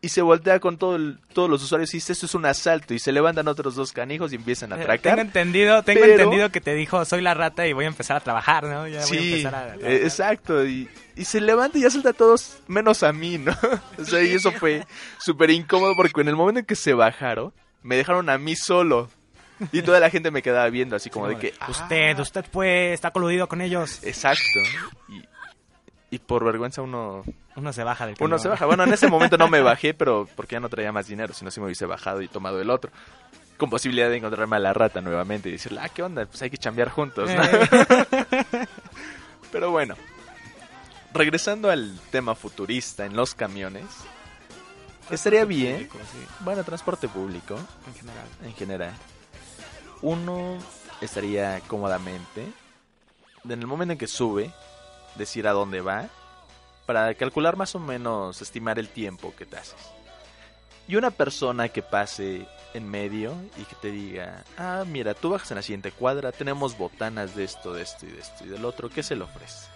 y 0.00 0.10
se 0.10 0.22
voltea 0.22 0.60
con 0.60 0.78
todo 0.78 0.94
el- 0.96 1.18
todos 1.32 1.50
los 1.50 1.62
usuarios 1.62 1.92
y 1.92 1.96
dice, 1.96 2.12
esto 2.12 2.26
es 2.26 2.34
un 2.34 2.46
asalto 2.46 2.94
y 2.94 2.98
se 3.00 3.10
levantan 3.10 3.48
otros 3.48 3.74
dos 3.74 3.92
canijos 3.92 4.32
y 4.32 4.36
empiezan 4.36 4.72
a 4.72 4.76
Eh, 4.78 4.82
atracar. 4.82 5.16
Tengo 5.16 5.20
entendido, 5.26 5.82
tengo 5.82 6.00
pero- 6.00 6.12
entendido 6.14 6.50
que 6.50 6.60
te 6.60 6.74
dijo, 6.74 7.04
soy 7.04 7.20
la 7.20 7.34
rata 7.34 7.66
y 7.66 7.72
voy 7.72 7.84
a 7.84 7.88
empezar 7.88 8.16
a 8.16 8.20
trabajar, 8.20 8.64
¿no? 8.64 8.86
Ya 8.86 8.98
voy 9.00 9.02
a 9.02 9.02
Sí, 9.02 9.28
empezar 9.30 9.54
a 9.54 9.66
trabajar. 9.66 9.90
eh, 9.90 10.04
exacto. 10.04 10.64
Y, 10.64 10.88
y 11.16 11.24
se 11.24 11.40
levanta 11.40 11.78
y 11.78 11.82
ya 11.82 11.90
suelta 11.90 12.10
a 12.10 12.12
todos 12.12 12.58
menos 12.68 13.02
a 13.02 13.12
mí, 13.12 13.38
¿no? 13.38 13.52
O 13.98 14.04
sea, 14.04 14.22
y 14.22 14.32
eso 14.34 14.52
fue 14.52 14.86
súper 15.18 15.50
incómodo 15.50 15.94
porque 15.96 16.20
en 16.20 16.28
el 16.28 16.36
momento 16.36 16.60
en 16.60 16.66
que 16.66 16.76
se 16.76 16.94
bajaron, 16.94 17.52
me 17.82 17.96
dejaron 17.96 18.28
a 18.30 18.38
mí 18.38 18.54
solo. 18.56 19.10
Y 19.72 19.82
toda 19.82 19.98
la 19.98 20.08
gente 20.10 20.30
me 20.30 20.40
quedaba 20.40 20.70
viendo 20.70 20.94
así 20.94 21.10
como 21.10 21.26
de 21.26 21.36
que... 21.36 21.52
"Ah, 21.58 21.66
Usted, 21.68 22.16
usted 22.20 22.44
pues 22.52 22.94
está 22.94 23.10
coludido 23.10 23.48
con 23.48 23.60
ellos. 23.60 23.98
Exacto. 24.04 24.60
Y, 25.08 25.24
y 26.10 26.18
por 26.18 26.44
vergüenza 26.44 26.82
uno, 26.82 27.22
Uno 27.56 27.72
se 27.72 27.84
baja 27.84 28.06
del 28.06 28.16
uno 28.20 28.38
se 28.38 28.48
baja. 28.48 28.66
Bueno, 28.66 28.84
en 28.84 28.92
ese 28.92 29.08
momento 29.08 29.36
no 29.36 29.48
me 29.48 29.60
bajé, 29.62 29.94
pero 29.94 30.28
porque 30.36 30.54
ya 30.54 30.60
no 30.60 30.68
traía 30.68 30.92
más 30.92 31.06
dinero, 31.06 31.34
sino 31.34 31.50
si 31.50 31.60
me 31.60 31.66
hubiese 31.66 31.86
bajado 31.86 32.22
y 32.22 32.28
tomado 32.28 32.60
el 32.60 32.70
otro. 32.70 32.90
Con 33.56 33.70
posibilidad 33.70 34.08
de 34.08 34.16
encontrarme 34.16 34.56
a 34.56 34.60
la 34.60 34.72
rata 34.72 35.00
nuevamente 35.00 35.48
y 35.48 35.52
decirle, 35.52 35.80
ah, 35.82 35.88
¿qué 35.88 36.02
onda? 36.02 36.24
Pues 36.26 36.40
hay 36.42 36.50
que 36.50 36.58
chambear 36.58 36.90
juntos, 36.90 37.28
¿no? 37.30 37.42
Eh, 37.42 37.68
Pero 39.52 39.70
bueno, 39.70 39.96
regresando 41.12 41.70
al 41.70 41.98
tema 42.10 42.34
futurista 42.34 43.04
en 43.04 43.16
los 43.16 43.34
camiones, 43.34 43.84
estaría 45.10 45.44
bien, 45.44 45.88
público, 45.88 45.98
sí, 46.12 46.18
bueno, 46.40 46.62
transporte 46.64 47.08
público 47.08 47.58
en 47.86 47.94
general. 47.94 48.26
en 48.44 48.54
general, 48.54 48.92
uno 50.02 50.58
estaría 51.00 51.60
cómodamente, 51.66 52.46
en 53.44 53.50
el 53.50 53.66
momento 53.66 53.92
en 53.92 53.98
que 53.98 54.06
sube, 54.06 54.52
decir 55.16 55.46
a 55.48 55.52
dónde 55.52 55.80
va, 55.80 56.08
para 56.86 57.14
calcular 57.14 57.56
más 57.56 57.74
o 57.74 57.78
menos, 57.78 58.40
estimar 58.40 58.78
el 58.78 58.88
tiempo 58.88 59.34
que 59.36 59.46
te 59.46 59.56
haces. 59.56 59.76
Y 60.86 60.96
una 60.96 61.10
persona 61.10 61.68
que 61.68 61.82
pase 61.82 62.46
en 62.72 62.88
medio 62.88 63.34
y 63.58 63.64
que 63.64 63.76
te 63.76 63.90
diga, 63.90 64.44
ah, 64.56 64.84
mira, 64.86 65.14
tú 65.14 65.30
bajas 65.30 65.50
en 65.50 65.56
la 65.56 65.62
siguiente 65.62 65.92
cuadra, 65.92 66.32
tenemos 66.32 66.78
botanas 66.78 67.34
de 67.34 67.44
esto, 67.44 67.74
de 67.74 67.82
esto 67.82 68.06
y 68.06 68.10
de 68.10 68.20
esto 68.20 68.44
y 68.44 68.48
del 68.48 68.64
otro, 68.64 68.88
¿qué 68.88 69.02
se 69.02 69.16
le 69.16 69.24
ofrece? 69.24 69.68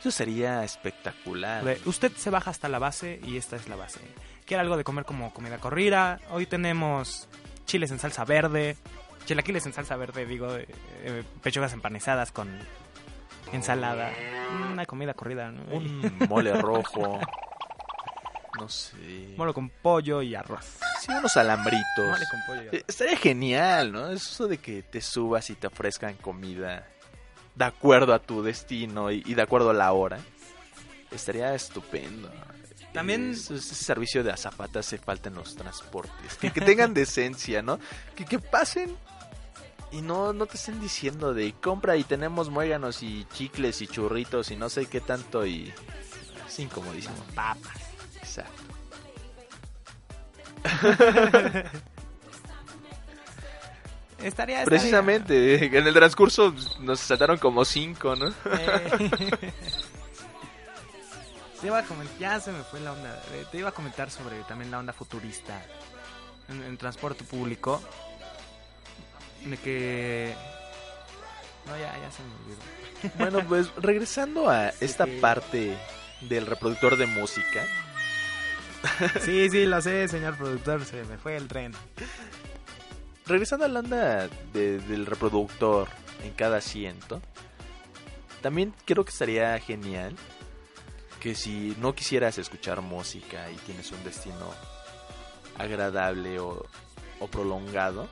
Eso 0.00 0.10
sería 0.10 0.62
espectacular. 0.64 1.78
Usted 1.86 2.12
se 2.12 2.30
baja 2.30 2.50
hasta 2.50 2.68
la 2.68 2.78
base 2.78 3.20
y 3.24 3.36
esta 3.36 3.56
es 3.56 3.68
la 3.68 3.76
base. 3.76 4.00
¿Quiere 4.44 4.60
algo 4.60 4.76
de 4.76 4.84
comer 4.84 5.04
como 5.04 5.32
comida 5.32 5.58
corrida? 5.58 6.20
Hoy 6.30 6.46
tenemos 6.46 7.28
chiles 7.64 7.90
en 7.90 7.98
salsa 7.98 8.24
verde, 8.24 8.76
chilaquiles 9.24 9.66
en 9.66 9.72
salsa 9.72 9.96
verde, 9.96 10.24
digo, 10.24 10.54
eh, 10.54 10.68
eh, 11.02 11.24
pechugas 11.42 11.72
empanizadas 11.72 12.32
con 12.32 12.48
ensalada. 13.52 14.10
Una 14.72 14.86
comida 14.86 15.14
corrida, 15.14 15.50
¿no? 15.50 15.62
Un 15.74 16.16
mole 16.28 16.52
rojo. 16.60 17.18
No 18.58 18.68
sé. 18.68 19.34
Molo 19.36 19.54
con 19.54 19.68
pollo 19.70 20.20
y 20.22 20.34
arroz. 20.34 20.78
Sí, 21.00 21.12
unos 21.12 21.36
alambritos. 21.36 22.08
Mole 22.08 22.24
con 22.30 22.40
pollo 22.46 22.62
y 22.62 22.66
arroz. 22.68 22.74
Eh, 22.80 22.84
Estaría 22.88 23.16
genial, 23.16 23.92
¿no? 23.92 24.10
Eso 24.10 24.48
de 24.48 24.58
que 24.58 24.82
te 24.82 25.00
subas 25.00 25.48
y 25.50 25.54
te 25.54 25.66
ofrezcan 25.68 26.14
comida 26.14 26.86
de 27.54 27.64
acuerdo 27.64 28.14
a 28.14 28.18
tu 28.18 28.42
destino 28.42 29.10
y, 29.10 29.22
y 29.26 29.34
de 29.34 29.42
acuerdo 29.42 29.70
a 29.70 29.74
la 29.74 29.92
hora. 29.92 30.18
Estaría 31.10 31.54
estupendo. 31.54 32.30
También- 32.92 33.30
ese 33.32 33.60
servicio 33.60 34.24
de 34.24 34.32
azafata 34.32 34.80
hace 34.80 34.98
falta 34.98 35.28
en 35.28 35.36
los 35.36 35.54
transportes. 35.54 36.34
Que, 36.40 36.50
que 36.50 36.60
tengan 36.60 36.94
decencia, 36.94 37.62
¿no? 37.62 37.78
Que, 38.16 38.24
que 38.24 38.38
pasen 38.38 38.96
y 39.92 40.02
no, 40.02 40.32
no 40.32 40.46
te 40.46 40.56
estén 40.56 40.80
diciendo 40.80 41.32
de 41.34 41.52
compra 41.52 41.96
y 41.96 42.04
tenemos 42.04 42.50
muéganos 42.50 43.02
y 43.02 43.24
chicles 43.32 43.80
y 43.82 43.86
churritos 43.86 44.50
y 44.50 44.56
no 44.56 44.68
sé 44.68 44.86
qué 44.86 45.00
tanto 45.00 45.46
y... 45.46 45.72
Es 46.46 46.58
incomodísimo. 46.60 47.14
Papas. 47.34 47.76
Exacto. 48.16 48.62
Estaría, 54.18 54.58
estaría- 54.58 54.64
Precisamente, 54.64 55.64
en 55.78 55.86
el 55.86 55.94
transcurso 55.94 56.52
nos 56.80 56.98
saltaron 56.98 57.38
como 57.38 57.64
cinco, 57.64 58.16
¿no? 58.16 58.26
Eh. 58.28 59.52
Te 61.60 61.66
iba 61.68 61.78
a 61.78 61.82
comentar, 61.84 62.18
ya 62.18 62.40
se 62.40 62.50
me 62.52 62.62
fue 62.64 62.80
la 62.80 62.92
onda. 62.92 63.22
Eh, 63.32 63.44
Te 63.50 63.58
iba 63.58 63.68
a 63.68 63.72
comentar 63.72 64.10
sobre 64.10 64.40
también 64.42 64.70
la 64.72 64.78
onda 64.80 64.92
futurista 64.92 65.60
en, 66.48 66.62
en 66.64 66.76
transporte 66.76 67.22
público. 67.24 67.80
De 69.44 69.56
que. 69.56 70.34
No, 71.66 71.76
ya, 71.78 71.92
ya 71.98 72.10
se 72.10 72.22
me 72.22 72.34
olvidó. 72.34 73.14
Bueno, 73.18 73.48
pues 73.48 73.70
regresando 73.76 74.48
a 74.50 74.68
esta 74.80 75.04
que- 75.04 75.18
parte 75.20 75.76
del 76.22 76.46
reproductor 76.46 76.96
de 76.96 77.06
música. 77.06 77.64
Sí, 79.20 79.50
sí, 79.50 79.66
lo 79.66 79.80
sé, 79.82 80.08
señor 80.08 80.36
productor, 80.36 80.84
se 80.84 81.02
me 81.04 81.18
fue 81.18 81.36
el 81.36 81.48
tren. 81.48 81.72
Regresando 83.26 83.64
a 83.66 83.68
la 83.68 83.80
onda 83.80 84.28
de- 84.52 84.78
del 84.78 85.04
reproductor 85.06 85.88
en 86.24 86.32
cada 86.32 86.58
asiento. 86.58 87.20
También 88.40 88.72
creo 88.84 89.04
que 89.04 89.10
estaría 89.10 89.58
genial 89.60 90.16
que 91.20 91.34
si 91.34 91.76
no 91.80 91.94
quisieras 91.94 92.38
escuchar 92.38 92.80
música 92.80 93.50
y 93.50 93.56
tienes 93.56 93.90
un 93.90 94.02
destino 94.04 94.54
agradable 95.58 96.38
o, 96.38 96.64
o 97.18 97.26
prolongado, 97.26 98.08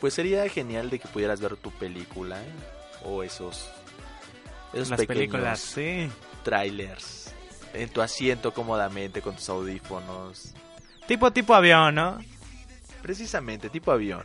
pues 0.00 0.14
sería 0.14 0.48
genial 0.48 0.90
de 0.90 0.98
que 0.98 1.08
pudieras 1.08 1.40
ver 1.40 1.56
tu 1.56 1.70
película 1.70 2.40
o 3.04 3.22
esos, 3.22 3.70
esos 4.72 4.90
Las 4.90 5.00
pequeños 5.00 5.18
películas, 5.18 5.60
sí. 5.60 6.10
trailers 6.42 7.34
en 7.74 7.88
tu 7.88 8.00
asiento 8.00 8.52
cómodamente 8.52 9.22
con 9.22 9.36
tus 9.36 9.48
audífonos. 9.48 10.54
Tipo, 11.06 11.32
tipo 11.32 11.54
avión, 11.54 11.94
¿no? 11.94 12.18
Precisamente, 13.02 13.70
tipo 13.70 13.92
avión. 13.92 14.24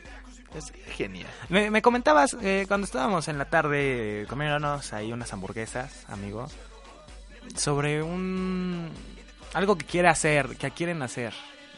Es 0.56 0.72
genial. 0.96 1.30
Me, 1.50 1.70
me 1.70 1.82
comentabas 1.82 2.38
eh, 2.42 2.66
cuando 2.68 2.86
estábamos 2.86 3.28
en 3.28 3.38
la 3.38 3.46
tarde 3.46 4.22
eh, 4.22 4.26
comiéndonos 4.28 4.94
ahí 4.94 5.12
unas 5.12 5.34
hamburguesas, 5.34 6.06
amigo, 6.08 6.48
sobre 7.56 8.02
un 8.02 8.90
algo 9.54 9.78
que 9.78 9.86
quiere 9.86 10.08
hacer, 10.08 10.56
que 10.58 10.72
quieren 10.72 11.02
hacer, 11.02 11.34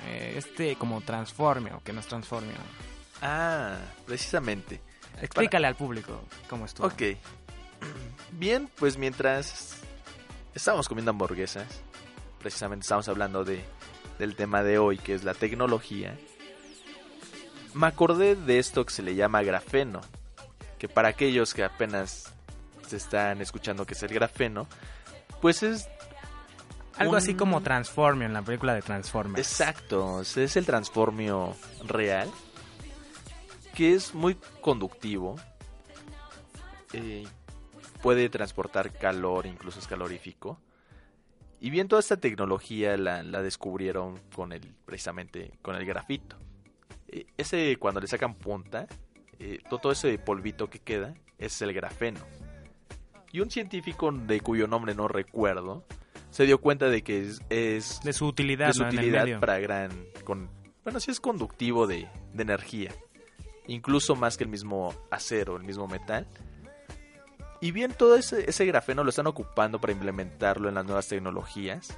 eh, 0.06 0.36
este 0.38 0.76
como 0.76 1.02
transforme 1.02 1.74
o 1.74 1.82
que 1.84 1.94
nos 1.94 2.06
transforme. 2.08 2.54
Ah, 3.22 3.78
precisamente. 4.06 4.82
Explícale 5.22 5.68
al 5.68 5.76
público 5.76 6.22
cómo 6.50 6.66
estuvo. 6.66 6.88
Ok. 6.88 7.02
Bien, 8.32 8.70
pues 8.78 8.98
mientras 8.98 9.78
estábamos 10.54 10.88
comiendo 10.88 11.12
hamburguesas, 11.12 11.66
precisamente 12.40 12.84
estamos 12.84 13.08
hablando 13.08 13.44
de, 13.44 13.64
del 14.20 14.36
tema 14.36 14.64
de 14.64 14.78
hoy, 14.78 14.98
que 14.98 15.14
es 15.14 15.24
la 15.24 15.34
tecnología, 15.34 16.16
me 17.74 17.88
acordé 17.88 18.36
de 18.36 18.60
esto 18.60 18.86
que 18.86 18.94
se 18.94 19.02
le 19.04 19.16
llama 19.16 19.42
grafeno, 19.44 20.02
que 20.78 20.88
para 20.88 21.10
aquellos 21.10 21.54
que 21.54 21.64
apenas 21.64 22.32
se 22.88 22.98
están 22.98 23.42
escuchando 23.42 23.86
que 23.86 23.94
es 23.94 24.04
el 24.04 24.14
grafeno, 24.14 24.68
pues 25.42 25.64
es... 25.64 25.88
Algo 26.98 27.12
un- 27.14 27.18
así 27.18 27.36
como 27.36 27.62
Transforme 27.62 28.26
en 28.26 28.34
la 28.34 28.42
película 28.42 28.74
de 28.74 28.82
Transformers. 28.82 29.48
Exacto, 29.48 30.22
es 30.22 30.56
el 30.58 30.66
transformio 30.66 31.56
real, 31.86 32.30
que 33.78 33.94
es 33.94 34.16
muy 34.16 34.36
conductivo, 34.60 35.36
eh, 36.94 37.26
puede 38.02 38.28
transportar 38.28 38.92
calor, 38.92 39.46
incluso 39.46 39.78
es 39.80 39.86
calorífico. 39.86 40.60
Y 41.60 41.70
bien, 41.70 41.88
toda 41.88 42.00
esta 42.00 42.18
tecnología 42.18 42.98
la, 42.98 43.22
la 43.22 43.44
descubrieron 43.44 44.20
con 44.36 44.52
el, 44.52 44.62
precisamente 44.84 45.52
con 45.62 45.76
el 45.76 45.86
grafito. 45.86 46.38
Eh, 47.08 47.28
ese, 47.38 47.78
cuando 47.78 48.02
le 48.02 48.08
sacan 48.08 48.34
punta, 48.34 48.88
eh, 49.38 49.60
to- 49.70 49.78
todo 49.78 49.92
ese 49.92 50.18
polvito 50.18 50.72
que 50.72 50.80
queda 50.80 51.14
es 51.38 51.62
el 51.62 51.72
grafeno. 51.72 52.22
Y 53.32 53.42
un 53.42 53.52
científico 53.52 54.12
de 54.12 54.40
cuyo 54.42 54.66
nombre 54.66 54.96
no 54.96 55.08
recuerdo, 55.08 55.84
se 56.32 56.46
dio 56.48 56.60
cuenta 56.60 56.90
de 56.90 57.04
que 57.04 57.28
es, 57.28 57.42
es 57.52 58.00
De 58.02 58.14
su 58.14 58.26
utilidad, 58.26 58.68
de 58.68 58.74
su 58.74 58.84
utilidad 58.84 59.40
para 59.40 59.60
gran 59.60 59.92
con 60.24 60.50
bueno 60.84 61.00
sí 61.00 61.12
es 61.12 61.20
conductivo 61.20 61.86
de, 61.86 62.08
de 62.34 62.42
energía 62.44 62.92
incluso 63.68 64.16
más 64.16 64.38
que 64.38 64.44
el 64.46 64.50
mismo 64.50 64.94
acero 65.12 65.58
el 65.58 65.64
mismo 65.64 65.88
metal 65.88 66.26
y 67.60 67.72
bien 67.72 67.92
todo 67.92 68.16
ese, 68.16 68.50
ese 68.50 68.66
grafeno 68.66 69.04
lo 69.04 69.10
están 69.10 69.28
ocupando 69.28 69.80
para 69.82 69.92
implementarlo 69.94 70.70
en 70.70 70.76
las 70.76 70.86
nuevas 70.86 71.08
tecnologías 71.08 71.98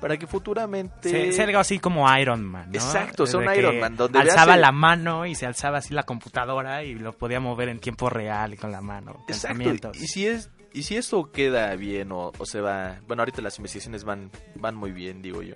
para 0.00 0.16
que 0.16 0.26
futuramente 0.26 1.08
Se- 1.08 1.32
sea 1.32 1.44
algo 1.44 1.58
así 1.60 1.78
como 1.78 2.12
Iron 2.18 2.44
Man, 2.44 2.70
¿no? 2.70 2.74
Exacto, 2.74 3.24
sea 3.26 3.38
un 3.38 3.54
Iron 3.54 3.78
Man, 3.78 3.96
donde 3.96 4.18
alzaba 4.18 4.54
el- 4.56 4.60
la 4.60 4.72
mano 4.72 5.26
y 5.26 5.34
se 5.36 5.46
alzaba 5.46 5.78
así 5.78 5.94
la 5.94 6.02
computadora 6.02 6.82
y 6.82 6.94
lo 6.94 7.12
podía 7.12 7.38
mover 7.40 7.68
en 7.68 7.78
tiempo 7.78 8.10
real 8.10 8.54
y 8.54 8.56
con 8.56 8.72
la 8.72 8.80
mano. 8.80 9.24
Exacto, 9.28 9.92
y 9.94 10.06
si 10.08 10.26
es 10.26 10.50
y 10.74 10.84
si 10.84 10.96
esto 10.96 11.30
queda 11.30 11.74
bien 11.76 12.10
o, 12.12 12.32
o 12.38 12.46
se 12.46 12.60
va 12.60 12.98
bueno 13.06 13.20
ahorita 13.22 13.42
las 13.42 13.58
investigaciones 13.58 14.04
van 14.04 14.30
van 14.54 14.74
muy 14.74 14.90
bien 14.90 15.20
digo 15.20 15.42
yo 15.42 15.54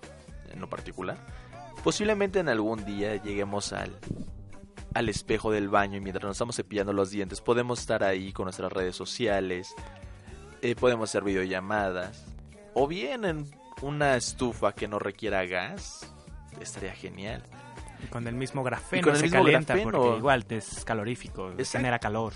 en 0.52 0.60
lo 0.60 0.68
particular 0.68 1.16
Posiblemente 1.82 2.40
en 2.40 2.48
algún 2.48 2.84
día 2.84 3.16
lleguemos 3.22 3.72
al, 3.72 3.96
al 4.94 5.08
espejo 5.08 5.50
del 5.50 5.68
baño 5.68 5.96
y 5.96 6.00
mientras 6.00 6.24
nos 6.24 6.36
estamos 6.36 6.56
cepillando 6.56 6.92
los 6.92 7.10
dientes 7.10 7.40
podemos 7.40 7.80
estar 7.80 8.02
ahí 8.04 8.32
con 8.32 8.44
nuestras 8.44 8.72
redes 8.72 8.96
sociales, 8.96 9.74
eh, 10.62 10.74
podemos 10.74 11.10
hacer 11.10 11.22
videollamadas, 11.24 12.24
o 12.74 12.86
bien 12.86 13.24
en 13.24 13.46
una 13.82 14.16
estufa 14.16 14.72
que 14.74 14.88
no 14.88 14.98
requiera 14.98 15.44
gas, 15.46 16.12
estaría 16.60 16.92
genial. 16.92 17.42
Y 18.02 18.06
con 18.08 18.26
el 18.26 18.34
mismo 18.34 18.62
grafeno 18.62 19.00
Y 19.00 19.02
con 19.04 19.12
el 19.12 19.18
se 19.18 19.22
mismo 19.24 19.38
calienta 19.42 19.74
grafeno. 19.74 19.98
porque 20.00 20.18
igual 20.18 20.44
te 20.46 20.56
es 20.58 20.84
calorífico, 20.84 21.50
Exacto. 21.52 21.78
genera 21.78 21.98
calor. 21.98 22.32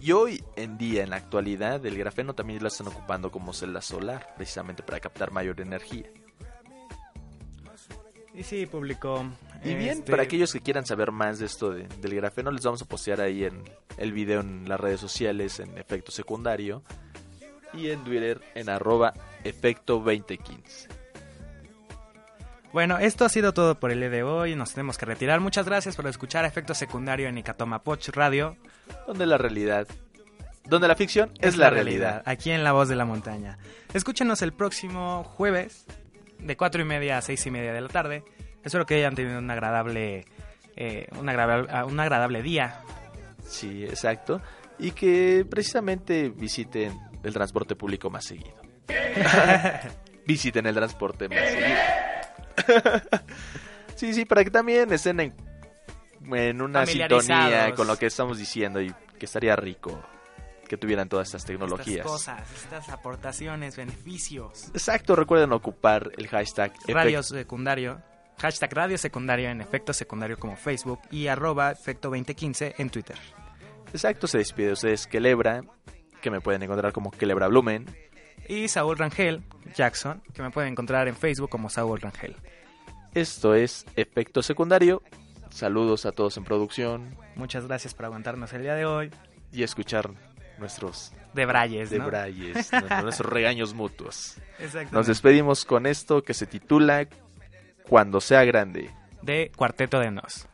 Y 0.00 0.12
hoy 0.12 0.42
en 0.56 0.78
día, 0.78 1.02
en 1.02 1.10
la 1.10 1.16
actualidad, 1.16 1.84
el 1.84 1.98
grafeno 1.98 2.34
también 2.34 2.62
lo 2.62 2.68
están 2.68 2.86
ocupando 2.86 3.30
como 3.30 3.52
celda 3.52 3.82
solar, 3.82 4.34
precisamente 4.36 4.82
para 4.82 4.98
captar 5.00 5.30
mayor 5.30 5.60
energía. 5.60 6.06
Y 8.40 8.42
sí, 8.42 8.64
público. 8.66 9.24
Y 9.62 9.74
bien, 9.74 9.98
este, 9.98 10.10
para 10.10 10.22
aquellos 10.22 10.50
que 10.52 10.60
quieran 10.60 10.86
saber 10.86 11.12
más 11.12 11.38
de 11.38 11.44
esto 11.46 11.70
de- 11.70 11.86
del 12.00 12.14
grafeno, 12.14 12.50
les 12.50 12.64
vamos 12.64 12.80
a 12.80 12.86
postear 12.86 13.20
ahí 13.20 13.44
en 13.44 13.62
el 13.98 14.12
video 14.12 14.40
en 14.40 14.66
las 14.66 14.80
redes 14.80 14.98
sociales 14.98 15.60
en 15.60 15.76
efecto 15.76 16.10
secundario 16.10 16.82
y 17.74 17.90
en 17.90 18.02
Twitter 18.02 18.40
en 18.54 18.70
arroba 18.70 19.12
efecto 19.44 19.98
2015. 19.98 20.88
Bueno, 22.72 22.98
esto 22.98 23.24
ha 23.24 23.28
sido 23.28 23.52
todo 23.52 23.78
por 23.78 23.90
el 23.90 23.98
día 24.00 24.08
de 24.10 24.22
hoy. 24.22 24.54
Nos 24.54 24.72
tenemos 24.72 24.96
que 24.96 25.04
retirar. 25.04 25.40
Muchas 25.40 25.66
gracias 25.66 25.96
por 25.96 26.06
escuchar 26.06 26.44
Efecto 26.44 26.72
Secundario 26.72 27.28
en 27.28 27.36
Icatoma 27.36 27.82
Poch 27.82 28.08
Radio. 28.10 28.56
Donde 29.08 29.26
la 29.26 29.36
realidad, 29.38 29.88
donde 30.66 30.86
la 30.88 30.94
ficción 30.94 31.32
es, 31.40 31.56
la 31.56 31.68
realidad. 31.68 32.22
Aquí 32.24 32.50
en 32.52 32.62
La 32.64 32.72
Voz 32.72 32.88
de 32.88 32.94
la 32.96 33.04
Montaña. 33.04 33.58
Escúchenos 33.92 34.40
el 34.42 34.52
próximo 34.52 35.24
jueves 35.24 35.84
de 36.42 36.56
cuatro 36.56 36.82
y 36.82 36.84
media 36.84 37.18
a 37.18 37.22
seis 37.22 37.44
y 37.46 37.50
media 37.50 37.72
de 37.72 37.80
la 37.80 37.88
tarde. 37.88 38.24
Espero 38.64 38.86
que 38.86 38.96
hayan 38.96 39.14
tenido 39.14 39.38
un 39.38 39.50
agradable, 39.50 40.26
eh, 40.76 41.08
un 41.18 41.28
agradable, 41.28 41.68
ah, 41.70 41.84
un 41.84 41.98
agradable 41.98 42.42
día. 42.42 42.80
Sí, 43.46 43.84
exacto. 43.84 44.40
Y 44.78 44.92
que 44.92 45.46
precisamente 45.48 46.30
visiten 46.30 46.98
el 47.22 47.32
transporte 47.32 47.76
público 47.76 48.10
más 48.10 48.24
seguido. 48.24 48.60
visiten 50.26 50.66
el 50.66 50.74
transporte 50.74 51.28
más 51.28 51.50
seguido. 51.50 51.78
sí, 53.94 54.14
sí, 54.14 54.24
para 54.24 54.44
que 54.44 54.50
también 54.50 54.92
estén 54.92 55.20
en, 55.20 55.34
en 56.32 56.62
una 56.62 56.86
sintonía 56.86 57.74
con 57.74 57.86
lo 57.86 57.96
que 57.96 58.06
estamos 58.06 58.38
diciendo 58.38 58.80
y 58.80 58.92
que 59.18 59.26
estaría 59.26 59.56
rico 59.56 60.02
que 60.70 60.76
tuvieran 60.76 61.08
todas 61.08 61.26
estas 61.26 61.42
Estas 61.42 61.48
tecnologías. 61.48 62.06
cosas, 62.06 62.48
estas 62.54 62.88
aportaciones, 62.90 63.76
beneficios. 63.76 64.68
Exacto, 64.68 65.16
recuerden 65.16 65.50
ocupar 65.52 66.12
el 66.16 66.28
hashtag 66.28 66.72
Radio 66.86 67.24
secundario. 67.24 68.00
Hashtag 68.38 68.72
radio 68.72 68.96
secundario 68.96 69.50
en 69.50 69.60
efecto 69.60 69.92
secundario 69.92 70.38
como 70.38 70.54
Facebook 70.54 71.00
y 71.10 71.26
arroba 71.26 71.72
efecto 71.72 72.08
2015 72.08 72.76
en 72.78 72.88
Twitter. 72.88 73.16
Exacto, 73.92 74.28
se 74.28 74.38
despide 74.38 74.68
de 74.68 74.72
ustedes 74.74 75.08
Kelebra, 75.08 75.64
que 76.22 76.30
me 76.30 76.40
pueden 76.40 76.62
encontrar 76.62 76.92
como 76.92 77.10
Kelebra 77.10 77.48
Blumen. 77.48 77.86
Y 78.48 78.68
Saúl 78.68 78.96
Rangel 78.96 79.42
Jackson, 79.74 80.22
que 80.32 80.40
me 80.40 80.52
pueden 80.52 80.70
encontrar 80.70 81.08
en 81.08 81.16
Facebook 81.16 81.50
como 81.50 81.68
Saúl 81.68 82.00
Rangel. 82.00 82.36
Esto 83.12 83.56
es 83.56 83.86
Efecto 83.96 84.40
Secundario. 84.40 85.02
Saludos 85.50 86.06
a 86.06 86.12
todos 86.12 86.36
en 86.36 86.44
producción 86.44 87.16
Muchas 87.34 87.66
gracias 87.66 87.92
por 87.92 88.04
aguantarnos 88.04 88.52
el 88.52 88.62
día 88.62 88.76
de 88.76 88.84
hoy. 88.84 89.10
y 89.52 89.64
escuchar 89.64 90.10
nuestros 90.60 91.12
De 91.34 91.46
Brayes, 91.46 91.90
¿no? 91.92 92.04
debrayes, 92.04 92.70
nuestros 92.72 93.02
nuestros 93.02 93.32
regaños 93.32 93.74
mutuos. 93.74 94.34
Nos 94.92 95.06
despedimos 95.08 95.64
con 95.64 95.86
esto 95.86 96.22
que 96.22 96.34
se 96.34 96.46
titula 96.46 97.08
Cuando 97.88 98.20
sea 98.20 98.44
grande. 98.44 98.90
de 99.22 99.50
Cuarteto 99.56 99.98
de 99.98 100.10
Nos. 100.12 100.46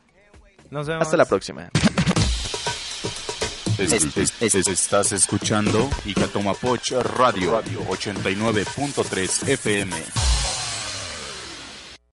Nos 0.71 0.87
vemos. 0.87 1.03
Hasta 1.03 1.17
la 1.17 1.25
próxima. 1.25 1.69
Es- 3.77 4.17
es- 4.17 4.55
es- 4.55 4.67
estás 4.67 5.11
escuchando 5.11 5.87
Icatomapoch 6.05 6.89
Radio 7.03 7.61
89.3 7.89 9.47
FM. 9.49 10.36